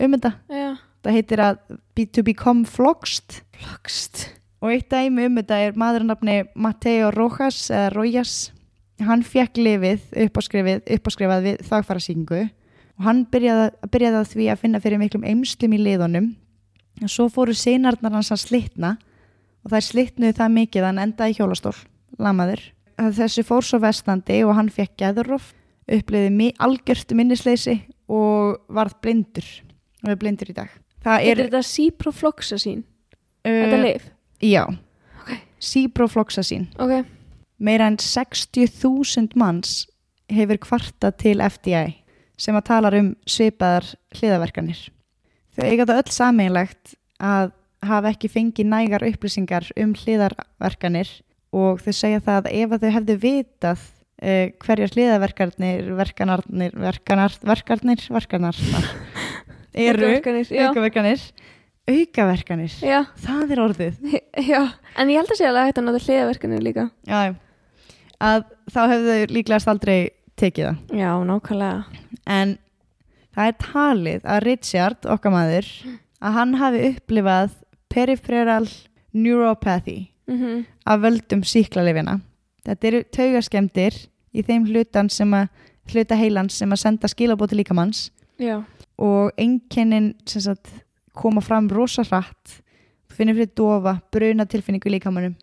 um 0.03 0.11
þetta. 0.17 0.33
Já. 0.49 0.71
Það 1.03 1.17
heitir 1.17 1.43
að 1.43 1.59
be, 1.95 2.05
to 2.05 2.23
become 2.25 2.65
floxed. 2.65 3.41
Flokst. 3.59 4.29
og 4.63 4.71
eitt 4.71 4.87
dæmi 4.91 5.25
um 5.27 5.37
þetta 5.41 5.57
er 5.59 5.73
maðurnafni 5.79 6.35
Mateo 6.55 7.09
Rojas 7.11 7.65
eða 7.67 7.89
Rojas. 7.91 8.35
Hann 9.03 9.23
fekk 9.27 9.57
lifið 9.59 10.05
uppáskrifað 10.23 11.47
við 11.47 11.63
þagfarasýkingu 11.67 12.43
og 12.43 13.03
hann 13.03 13.23
byrjaði, 13.27 13.89
byrjaði 13.91 14.19
að 14.21 14.29
því 14.31 14.45
að 14.53 14.61
finna 14.61 14.79
fyrir 14.83 15.01
miklum 15.01 15.25
eimslum 15.27 15.75
í 15.75 15.81
liðunum. 15.81 16.29
Og 17.03 17.11
svo 17.11 17.25
fóru 17.33 17.55
seinarnar 17.57 18.13
hans 18.15 18.31
að 18.31 18.45
slitna. 18.45 18.93
Og 19.65 19.73
þær 19.73 19.87
slitnuðu 19.87 20.37
það 20.37 20.55
mikið 20.59 20.83
að 20.83 20.89
hann 20.91 21.03
endaði 21.07 21.37
hjólastól, 21.39 21.75
lamaður. 22.21 22.63
Þessi 22.99 23.43
fór 23.47 23.65
svo 23.65 23.81
vestandi 23.83 24.43
og 24.45 24.53
hann 24.59 24.71
fekk 24.71 24.95
geðurof, 25.01 25.49
uppliði 25.89 26.53
algjört 26.63 27.15
minnisleysi 27.17 27.79
og 28.11 28.61
varð 28.71 28.99
blindur. 29.03 29.49
Og 30.03 30.13
er 30.13 30.19
blindur 30.21 30.53
í 30.53 30.57
dag 30.61 30.82
það 31.03 31.25
Er 31.27 31.31
er, 31.39 31.43
þetta 31.47 31.63
Ciprofloxacin? 31.67 32.83
uh, 33.45 33.49
Þetta 33.49 33.81
lif? 33.83 34.05
já 34.43 34.63
Ok. 34.67 35.33
Ciprofloxacin 35.63 36.67
Ok. 36.79 37.05
meira 37.59 37.87
en 37.87 37.97
60.000 37.97 39.35
manns 39.39 39.85
hefur 40.31 40.57
kvartað 40.63 41.17
til 41.21 41.39
FDI 41.43 41.99
sem 42.39 42.55
að 42.57 42.65
talar 42.67 42.95
um 42.97 43.11
svipaðar 43.29 43.85
hliðaverkanir. 44.17 44.79
Þau 45.53 45.65
eiga 45.69 45.85
það 45.85 45.99
öll 46.01 46.11
sameinlegt 46.15 46.95
að 47.23 47.51
hafa 47.85 48.09
ekki 48.13 48.29
fengið 48.31 48.67
nægar 48.71 49.03
upplýsingar 49.05 49.67
um 49.79 49.91
hliðarverkanir 49.93 51.09
og 51.53 51.83
þau 51.83 51.93
segja 51.93 52.21
það 52.25 52.39
að 52.39 52.55
ef 52.63 52.71
að 52.73 52.81
þau 52.87 52.93
hefðu 52.95 53.17
vitað 53.21 53.83
uh, 54.23 54.47
hverjar 54.65 54.93
hliðaverkarnir, 54.95 55.91
verkanarnir, 55.99 56.73
verkanar, 56.79 57.35
verkarnir, 57.45 58.01
verkanarnar, 58.09 58.89
eru 59.73 60.09
Aukaverkanir, 60.09 61.23
aukaverkanir. 61.89 62.75
Það 63.23 63.55
er 63.55 63.63
orðið. 63.63 64.11
Já, 64.51 64.61
en 64.97 65.13
ég 65.13 65.21
held 65.21 65.33
að 65.33 65.39
sé 65.39 65.49
alveg 65.49 65.77
að 65.77 65.87
nota 65.87 66.03
hliðaverkanir 66.05 66.63
líka. 66.65 66.87
Já, 67.09 67.33
að 68.23 68.45
þá 68.71 68.81
hefðu 68.93 69.17
þau 69.17 69.33
líklegast 69.37 69.73
aldrei 69.73 69.97
tekið 70.39 70.69
það. 70.69 71.01
Já, 71.01 71.09
nákvæmlega. 71.27 72.05
En 72.29 72.55
það 73.33 73.51
er 73.51 73.59
talið 73.65 74.31
að 74.35 74.41
Richard, 74.47 75.11
okkar 75.11 75.33
maður 75.33 75.69
að 76.23 76.37
hann 76.37 76.57
hafi 76.61 76.87
upplifað 76.93 77.59
peripheral 77.93 78.65
neuropathy 79.13 80.09
mm 80.27 80.65
af 80.85 80.99
völdum 80.99 81.43
síklarlifina 81.47 82.17
þetta 82.67 82.87
eru 82.87 82.99
taugaskemdir 83.15 83.95
í 84.35 84.41
þeim 84.43 84.65
hlutan 84.67 85.09
sem 85.09 85.31
að 85.31 85.47
hluta 85.93 86.17
heilans 86.19 86.57
sem 86.59 86.71
að 86.71 86.81
senda 86.81 87.07
skilabóti 87.07 87.55
líkamanns 87.55 88.09
Já, 88.41 88.63
og 88.97 89.31
sagt, 90.25 90.69
koma 91.13 91.41
fram 91.41 91.69
rosa 91.69 92.03
hratt. 92.03 92.61
Finnir 93.13 93.35
fyrir 93.35 93.53
dofa, 93.55 94.01
bruna 94.11 94.45
tilfinningu 94.45 94.89
í 94.89 94.95
líkamannum 94.95 95.35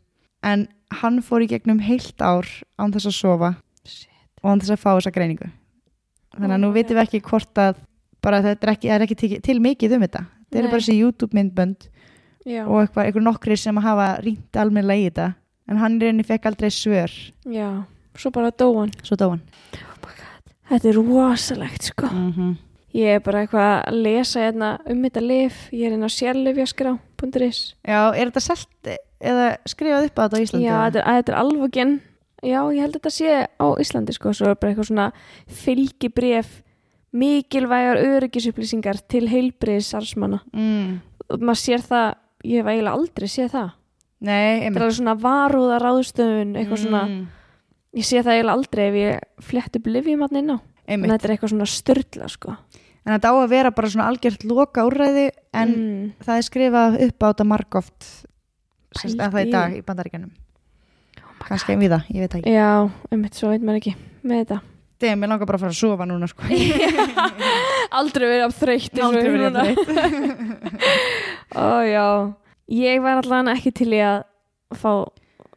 en 0.43 0.67
hann 1.01 1.21
fór 1.23 1.45
í 1.45 1.49
gegnum 1.51 1.81
heilt 1.85 2.21
ár 2.23 2.49
án 2.81 2.93
þess 2.95 3.11
að 3.11 3.17
sofa 3.17 3.51
Shit. 3.85 4.09
og 4.43 4.51
án 4.51 4.63
þess 4.63 4.75
að 4.75 4.83
fá 4.83 4.91
þessa 4.97 5.15
greiningu. 5.15 5.51
Þannig 6.35 6.51
að 6.51 6.57
Oh 6.57 6.63
nú 6.63 6.71
my 6.71 6.77
vitum 6.79 6.97
við 6.97 7.05
ekki 7.05 7.21
hvort 7.27 7.61
að 7.61 7.81
bara 8.23 8.43
þetta 8.45 8.67
er 8.67 8.73
ekki, 8.75 8.91
er 8.91 9.05
ekki 9.05 9.19
til, 9.19 9.31
til 9.41 9.61
mikið 9.61 9.97
um 9.97 10.05
þetta. 10.07 10.25
Þetta 10.49 10.59
eru 10.63 10.73
bara 10.73 10.83
þessi 10.83 10.99
YouTube 10.99 11.37
myndbönd 11.37 11.87
já, 12.47 12.65
og 12.67 12.81
eitthvað, 12.83 13.05
eitthvað 13.07 13.27
nokkri 13.27 13.57
sem 13.57 13.77
hafa 13.77 14.09
rýnt 14.25 14.59
almennilega 14.59 15.01
í 15.01 15.09
þetta. 15.11 15.29
En 15.71 15.79
hann 15.79 16.01
rauninni 16.03 16.27
fekk 16.27 16.51
aldrei 16.51 16.71
svör. 16.75 17.15
Já 17.47 17.85
Svo 18.19 18.33
bara 18.35 18.51
dóan 18.51 18.91
svo 19.07 19.17
dó 19.17 19.31
hann. 19.31 19.45
Þetta 20.71 20.89
er 20.89 20.97
rosalegt 20.99 21.87
sko. 21.91 22.07
Mm 22.07 22.33
-hmm. 22.33 22.57
Ég 22.97 23.21
er 23.21 23.23
bara 23.23 23.45
eitthvað 23.45 23.69
að 23.87 23.99
lesa 24.03 24.41
hérna 24.43 24.71
um 24.91 25.03
þetta 25.05 25.23
lif 25.23 25.59
Ég 25.71 25.87
er 25.87 25.95
inn 25.95 26.07
á 26.07 26.11
sérlifjaskrá.is 26.11 27.61
Já, 27.87 28.01
er 28.11 28.31
þetta 28.33 28.43
selt 28.43 28.91
eða 29.21 29.51
skrifað 29.69 30.09
upp 30.09 30.19
á 30.19 30.23
þetta 30.25 30.41
á 30.41 30.45
Íslandi? 30.45 30.67
Já, 30.67 30.77
þetta 30.89 31.05
er, 31.05 31.21
er 31.21 31.39
alvogen. 31.39 31.93
Já, 32.41 32.59
ég 32.73 32.81
held 32.81 32.95
að 32.95 32.97
þetta 32.97 33.13
sé 33.15 33.37
á 33.47 33.67
Íslandi 33.85 34.17
sko. 34.17 34.33
Svo 34.35 34.51
er 34.51 34.59
bara 34.59 34.73
eitthvað 34.73 34.91
svona 34.91 35.07
fylgibref 35.61 36.51
Mikilvægar 37.11 37.99
öryggisupplýsingar 38.07 39.01
til 39.11 39.25
heilbriðis 39.31 39.91
sarsmanna 39.95 40.41
mm. 40.55 40.99
Og 41.31 41.43
maður 41.43 41.63
sér 41.63 41.87
það 41.87 42.09
Ég 42.41 42.63
hef 42.63 42.71
eiginlega 42.73 42.97
aldrei 42.97 43.29
séð 43.29 43.51
það. 43.53 43.73
Nei, 44.25 44.63
Þetta 44.65 44.71
er 44.71 44.85
alveg 44.87 44.95
svona 44.97 45.17
varúða 45.21 45.81
ráðstöfun 45.83 46.55
Eitthvað 46.57 46.83
svona, 46.87 47.03
mm. 47.07 47.25
ég 48.01 48.07
sé 48.09 48.23
það 48.23 48.39
eiginlega 48.39 48.59
aldrei 48.59 48.85
Ef 48.89 48.99
ég 48.99 49.45
flett 49.51 49.79
upp 49.79 49.91
lifjum 49.91 50.25
hann 50.27 50.41
inn 50.41 50.55
á. 50.55 50.59
En 50.91 50.97
Einmitt. 50.97 51.13
þetta 51.13 51.29
er 51.29 51.35
eitthvað 51.37 51.53
svona 51.53 51.69
störla 51.71 52.31
sko 52.31 52.55
En 53.11 53.17
þetta 53.17 53.33
á 53.33 53.35
að 53.35 53.49
vera 53.51 53.71
bara 53.75 53.89
svona 53.91 54.07
algjört 54.07 54.45
loka 54.47 54.85
úrræði 54.87 55.25
en 55.51 55.71
mm. 55.75 56.03
það 56.23 56.37
er 56.37 56.45
skrifað 56.47 56.99
upp 57.09 57.25
á 57.27 57.27
þetta 57.27 57.47
margóft 57.51 58.07
sem 59.01 59.17
er 59.17 59.33
það 59.33 59.41
í 59.41 59.49
í 59.49 59.55
dag 59.55 59.75
í 59.75 59.81
bandaríkjanum 59.87 60.31
oh 61.25 61.47
kannski 61.49 61.75
við 61.81 61.97
það, 61.97 62.13
ég 62.15 62.23
veit 62.23 62.37
ekki. 62.39 62.53
Já, 62.55 62.71
einmitt 63.11 63.39
svo 63.39 63.51
veit 63.51 63.65
maður 63.65 63.81
ekki 63.81 63.95
með 64.23 64.43
þetta. 64.45 64.61
Þegar 65.01 65.19
mér 65.19 65.33
langar 65.33 65.49
bara 65.49 65.59
að 65.59 65.65
fara 65.65 65.75
að 65.75 65.81
sofa 65.81 66.07
núna 66.07 66.29
sko. 66.31 66.47
Aldrei 67.99 68.27
verið 68.29 68.45
af 68.47 68.57
þreytt 68.61 69.01
Aldrei 69.03 69.31
verið 69.33 69.47
núna. 69.49 69.65
þreytt. 69.67 70.85
Ó 71.65 71.83
já, 71.89 72.07
ég 72.79 73.03
var 73.03 73.25
allan 73.25 73.51
ekki 73.57 73.75
til 73.81 73.91
í 73.97 74.03
að 74.05 74.23
fá 74.79 74.93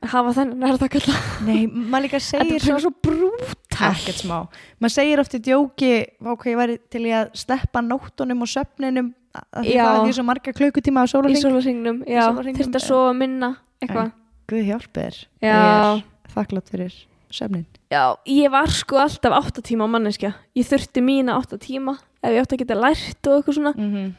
hafa 0.10 0.34
þennan 0.36 0.64
nærðakalla 0.64 1.20
Nei, 1.48 1.68
maður 1.68 2.08
líka 2.08 2.20
Þetta 2.20 2.42
segir 2.42 2.58
er 2.58 2.66
svona 2.66 2.84
svo 2.84 2.94
brútal 3.04 3.63
ekkert 3.74 4.22
smá. 4.22 4.38
Maður 4.80 4.96
segir 4.96 5.22
oft 5.24 5.36
í 5.38 5.42
djóki 5.44 5.92
ok, 6.20 6.46
ég 6.52 6.60
væri 6.60 6.80
til 6.94 7.04
í 7.08 7.14
að 7.16 7.34
sleppa 7.44 7.84
nóttunum 7.86 8.46
og 8.46 8.52
söfninum. 8.52 9.14
Að 9.34 9.66
því 9.66 9.74
Já. 9.74 9.84
það 9.84 9.96
er 9.96 10.04
því 10.04 10.16
svo 10.18 10.26
marga 10.28 10.54
klukkutíma 10.54 11.04
á 11.04 11.06
sólarhringnum, 11.10 12.04
þurft 12.06 12.78
að 12.78 12.84
sofa 12.86 13.14
minna 13.18 13.56
eitthvað. 13.82 14.12
Guð 14.52 14.68
hjálpi 14.68 15.00
þér. 15.08 15.18
Já. 15.42 15.56
ég 15.56 16.04
er 16.04 16.36
þakklátt 16.36 16.70
fyrir 16.70 17.00
söfnin. 17.34 17.66
Já, 17.90 18.04
ég 18.30 18.52
var 18.54 18.70
sko 18.74 19.00
alltaf 19.02 19.34
8 19.40 19.64
tíma 19.66 19.88
á 19.90 19.94
manneskja. 19.96 20.34
Ég 20.58 20.68
þurfti 20.70 21.02
mína 21.02 21.40
8 21.40 21.58
tíma 21.62 21.98
ef 22.24 22.32
ég 22.32 22.44
átti 22.44 22.58
að 22.58 22.64
geta 22.64 22.78
lært 22.80 23.30
og 23.30 23.40
eitthvað 23.40 23.58
svona. 23.58 23.74
Mm 23.78 23.90
-hmm. 23.94 24.14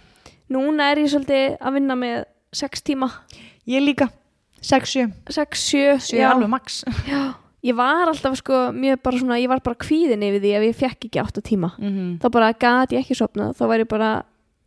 Núna 0.55 0.91
er 0.91 0.99
ég 0.99 1.11
svolítið 1.11 1.57
að 1.61 1.73
vinna 1.79 1.95
með 1.95 2.25
6 2.53 2.83
tíma. 2.83 3.11
Ég 3.67 3.81
líka. 3.83 4.11
6-7 4.65 5.13
6, 5.29 5.61
7, 5.61 6.01
7 6.01 6.25
alveg 6.25 6.49
max. 6.49 6.85
Já, 7.07 7.35
ég 7.65 7.77
var 7.79 8.11
alltaf 8.11 8.37
sko 8.41 8.69
mjög 8.77 9.01
bara 9.03 9.19
svona, 9.23 9.41
ég 9.41 9.49
var 9.49 9.63
bara 9.65 9.81
kvíðin 9.81 10.25
yfir 10.27 10.43
því 10.43 10.53
ef 10.59 10.67
ég 10.69 10.79
fekk 10.83 11.09
ekki 11.09 11.23
8 11.23 11.43
tíma. 11.49 11.73
Mm 11.79 11.91
-hmm. 11.91 12.13
þá 12.21 12.29
bara 12.31 12.53
gati 12.53 12.97
ég 12.97 13.05
ekki 13.05 13.17
sopnað, 13.17 13.57
þá 13.57 13.65
væri 13.69 13.85
ég 13.87 13.89
bara 13.89 14.13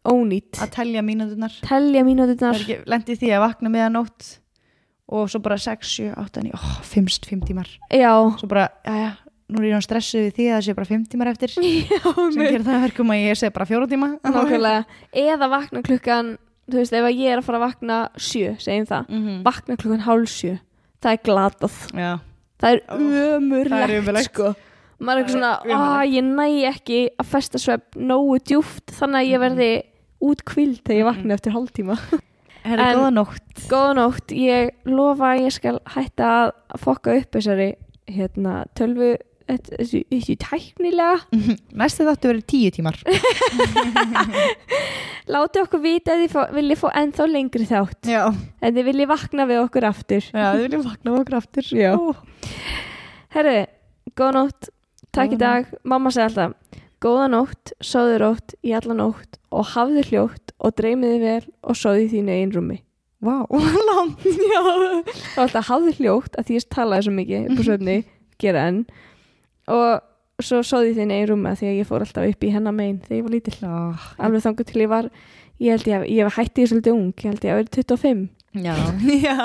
ónýtt, 0.07 0.57
að 0.61 0.71
það 0.71 1.03
mínúturnar. 2.07 2.53
Er 2.55 2.61
ekki 2.61 2.77
lendi 2.87 3.15
því 3.15 3.31
að 3.35 3.43
vakna 3.43 3.69
með 3.69 3.85
að 3.85 3.91
nótt 3.91 4.39
og 5.07 5.29
svo 5.31 5.39
bara 5.39 5.57
6, 5.57 5.87
7, 5.87 6.13
8, 6.17 6.43
9 6.43 6.53
oh, 6.53 6.81
5, 6.83 7.07
5 7.29 7.45
tímar. 7.47 7.67
Já, 7.91 8.11
svo 8.39 8.47
bara, 8.47 8.69
já 8.85 8.95
já, 8.95 9.11
nú 9.47 9.61
er 9.61 9.69
ég 9.69 9.77
hann 9.77 9.85
stressuð 9.85 10.25
við 10.27 10.33
því 10.35 10.47
að 10.47 10.55
það 10.57 10.65
sé 10.65 10.75
bara 10.75 10.89
5 10.91 11.05
tímar 11.11 11.31
eftir. 11.31 11.49
Sem 11.55 11.63
já 11.63 12.51
gerir 12.51 12.65
það 12.65 12.75
að 12.75 12.85
verkum 12.87 13.13
að 13.15 13.23
ég 13.23 13.39
segi 13.39 13.55
bara 13.55 13.69
4 13.69 13.87
tíma. 13.87 14.09
Nákvæmlega, 14.23 14.83
eða 15.13 15.49
vakna 15.53 15.83
klukkan 15.87 16.33
þú 16.67 16.81
veist, 16.81 16.95
ef 16.99 17.09
ég 17.13 17.31
er 17.31 17.39
að 17.39 17.47
fara 17.47 17.61
að 17.61 17.65
vakna 17.69 17.99
sjö, 18.19 18.55
segjum 18.59 18.87
það, 18.89 19.05
Mhm. 19.09 19.43
vakna 19.45 19.77
klukkan 19.79 20.03
hálf 20.03 20.33
sjö. 20.33 20.57
Það 20.97 21.13
er 21.13 21.21
glatað, 21.23 21.75
já, 21.93 22.11
það 22.61 22.71
er 22.73 22.81
ömurlegt. 22.89 24.31
sko 24.31 24.53
maður 24.99 25.17
er 25.17 25.23
eitthvað 25.23 25.33
svona, 25.35 25.51
ömurlegt. 25.65 26.13
ég 26.15 26.23
næ 26.23 26.47
ekki 26.73 26.99
að 27.21 27.25
festa 27.25 27.57
svepp 27.61 27.95
nógu 27.95 28.39
djúft 28.39 28.85
þannig 28.97 29.19
að 29.21 29.29
ég 29.29 29.37
Mhm. 29.37 29.45
verði 29.45 29.83
út 30.21 30.43
kvild 30.43 30.81
þegar 30.83 30.97
ég 30.97 31.05
Mhm. 31.05 31.11
vakna 31.13 31.33
eftir 31.37 31.51
hálftíma 31.53 31.97
herri, 32.63 32.81
En- 32.81 32.97
góða 32.97 33.13
nótt 33.13 33.43
Góða 33.69 33.93
nótt, 33.95 34.27
ég 34.31 34.71
lofa 34.85 35.35
að 35.35 35.41
ég 35.45 35.51
skal 35.51 35.79
hætta 35.85 36.51
að 36.73 36.79
fokka 36.79 37.17
upp 37.17 37.31
þessari 37.31 37.75
hérna, 38.07 38.65
tölvu 38.75 39.17
þessu, 39.47 40.01
þessu 40.11 40.35
tæknilega. 40.43 41.17
Næstu 41.79 42.07
þáttu 42.07 42.31
verið 42.31 42.45
10 42.53 42.75
tímar. 42.77 42.99
Láti 45.33 45.61
okkur 45.63 45.83
vita 45.83 46.15
ef 46.15 46.31
þið 46.31 46.55
viljið 46.55 46.81
fá 46.81 46.87
ennþá 47.01 47.27
lengri 47.31 47.67
þátt. 47.67 47.99
Já, 48.07 48.23
en 48.31 48.75
þið 48.77 48.89
viljið 48.91 49.11
vakna 49.11 49.47
við 49.49 49.61
okkur 49.65 49.87
aftur. 49.89 50.23
Já, 50.31 50.47
þið 50.55 50.65
viljum 50.65 50.87
vakna 50.87 51.13
með 51.13 51.21
okkur 51.23 51.39
aftur. 51.41 51.71
Herri, 53.35 53.57
góða 54.15 54.33
nótt 54.41 54.69
Takk 55.17 55.33
í 55.33 55.37
Góða 55.37 55.41
dag, 55.41 55.71
mamma 55.87 56.11
segi 56.13 56.27
alltaf 56.27 56.83
Góða 57.03 57.27
nótt, 57.29 57.71
sóðu 57.85 58.17
rótt 58.23 58.55
í 58.65 58.71
alla 58.73 58.95
nótt 58.97 59.37
og 59.53 59.73
hafðu 59.75 60.03
hljótt 60.07 60.53
og 60.57 60.73
dreymiði 60.79 61.17
vel 61.21 61.43
og 61.61 61.77
sóðu 61.77 62.07
í 62.07 62.07
þínu 62.09 62.33
einn 62.33 62.53
rúmi. 62.55 62.77
Vá, 63.21 63.45
langt. 63.89 64.23
Já 64.25 64.61
Og 64.63 65.43
alltaf 65.43 65.69
hafðu 65.69 65.93
hljótt 65.99 66.37
að 66.37 66.47
því 66.47 66.57
ég 66.57 66.67
talaði 66.73 67.05
svo 67.05 67.13
mikið 67.17 67.51
upp 67.51 67.61
á 67.61 67.63
svefni, 67.67 67.97
gera 68.41 68.65
enn 68.71 68.81
og 69.67 70.43
svo 70.43 70.61
sóði 70.65 70.93
þín 70.97 71.13
einn 71.15 71.27
rúma 71.31 71.55
því 71.57 71.69
að 71.71 71.79
ég 71.81 71.89
fór 71.89 72.05
alltaf 72.05 72.27
upp 72.29 72.45
í 72.45 72.51
hennar 72.53 72.75
megin 72.77 72.99
þegar 73.05 73.17
ég 73.17 73.27
var 73.27 73.35
lítill 73.35 73.57
Já, 73.61 73.75
alveg 74.27 74.45
þangur 74.45 74.67
til 74.69 74.81
ég 74.83 74.91
var 74.91 75.09
ég 75.57 75.71
held 75.73 75.87
ég, 75.91 76.07
ég 76.17 76.27
var 76.29 76.35
hætti 76.37 76.63
ég 76.65 76.71
svolítið 76.71 76.97
ung 76.97 77.07
ég 77.17 77.31
held 77.31 77.47
ég 77.47 77.55
að 77.55 77.61
vera 77.63 77.73
25 77.77 78.27
já, 78.57 78.75
já. 79.27 79.37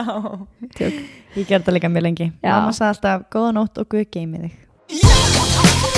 Tjók. 0.77 1.01
Ég 1.37 1.49
gerði 1.49 1.65
það 1.65 1.79
líka 1.79 1.93
mjög 1.93 2.07
lengi 2.09 2.29
Já. 2.29 2.53
Mamma 2.53 2.77
sagði 2.77 2.93
alltaf, 2.97 3.25
góða 3.33 3.55
nótt 3.57 3.81
og 3.83 3.89
Guð 3.95 4.11
geimi 4.13 4.45
þig 4.47 4.59
Yeah. 4.93 5.92